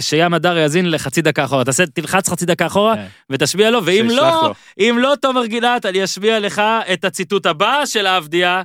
[0.00, 1.64] שים הדר יאזין לחצי דקה אחורה.
[1.64, 2.94] תעשה, תלחץ חצי דקה אחורה.
[3.30, 4.52] ותשמיע לו, ואם לא.
[4.78, 6.62] אם לא, תומר גינת, אני אשמיע לך
[6.92, 8.62] את הציטוט הבא של אבדיה.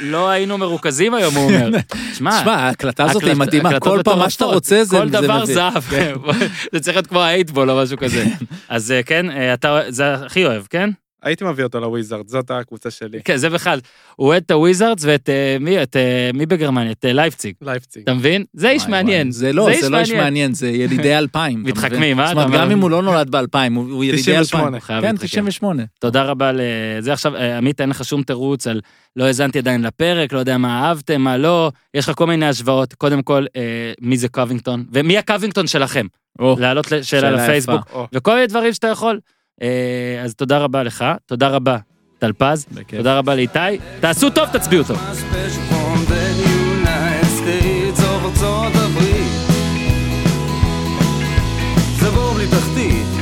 [0.00, 1.70] לא היינו מרוכזים היום, הוא אומר.
[2.18, 4.44] שמע, ההקלטה הזאת היא מדהימה, כל פעם מה שאתה.
[4.44, 4.96] רוצה זה...
[4.96, 5.44] כל דבר.
[5.44, 5.82] זהב,
[6.72, 8.24] זה צריך להיות כמו ה eight ball או משהו כזה.
[8.68, 10.90] אז אה, כן, אה, אתה, זה הכי אוהב, כן?
[11.22, 13.22] הייתי מביא אותו לוויזארדס, זאת הקבוצה שלי.
[13.24, 13.80] כן, זה בכלל.
[14.16, 16.92] הוא אוהד את הוויזארדס ואת אה, מי, את אה, מי בגרמניה?
[16.92, 17.54] את אה, לייפציג.
[17.62, 18.02] לייפציג.
[18.02, 18.44] אתה מבין?
[18.52, 19.32] זה איש מעניין.
[19.32, 21.60] זה לא, זה לא איש מעניין, זה ילידי 2000.
[21.60, 22.20] אתה מתחכם?
[22.20, 22.26] אה?
[22.26, 24.66] זאת אומרת, גם אם הוא לא נולד ב-2000, הוא הוא ילידי 98.
[24.66, 24.80] 2000.
[24.80, 25.26] חייב כן, להתחכם.
[25.26, 25.82] 98.
[25.98, 28.80] תודה רבה לזה עכשיו, עמית, אין לך שום תירוץ על
[29.16, 32.94] לא האזנתי עדיין לפרק, לא יודע מה אהבתם, מה לא, יש לך כל מיני השוואות.
[32.94, 33.44] קודם כל,
[34.00, 36.06] מי זה קווינגטון, ומי הקווינגטון שלכם?
[36.38, 39.20] או, להעלות שאלה לפייסבוק, וכל מיני דברים שאתה יכול.
[39.62, 41.76] אה, אז תודה רבה לך, תודה רבה,
[42.18, 42.66] טלפז.
[42.96, 43.58] תודה רבה לאיתי,
[44.00, 44.98] תעשו טוב, תצביעו טוב.
[52.50, 53.19] תחתית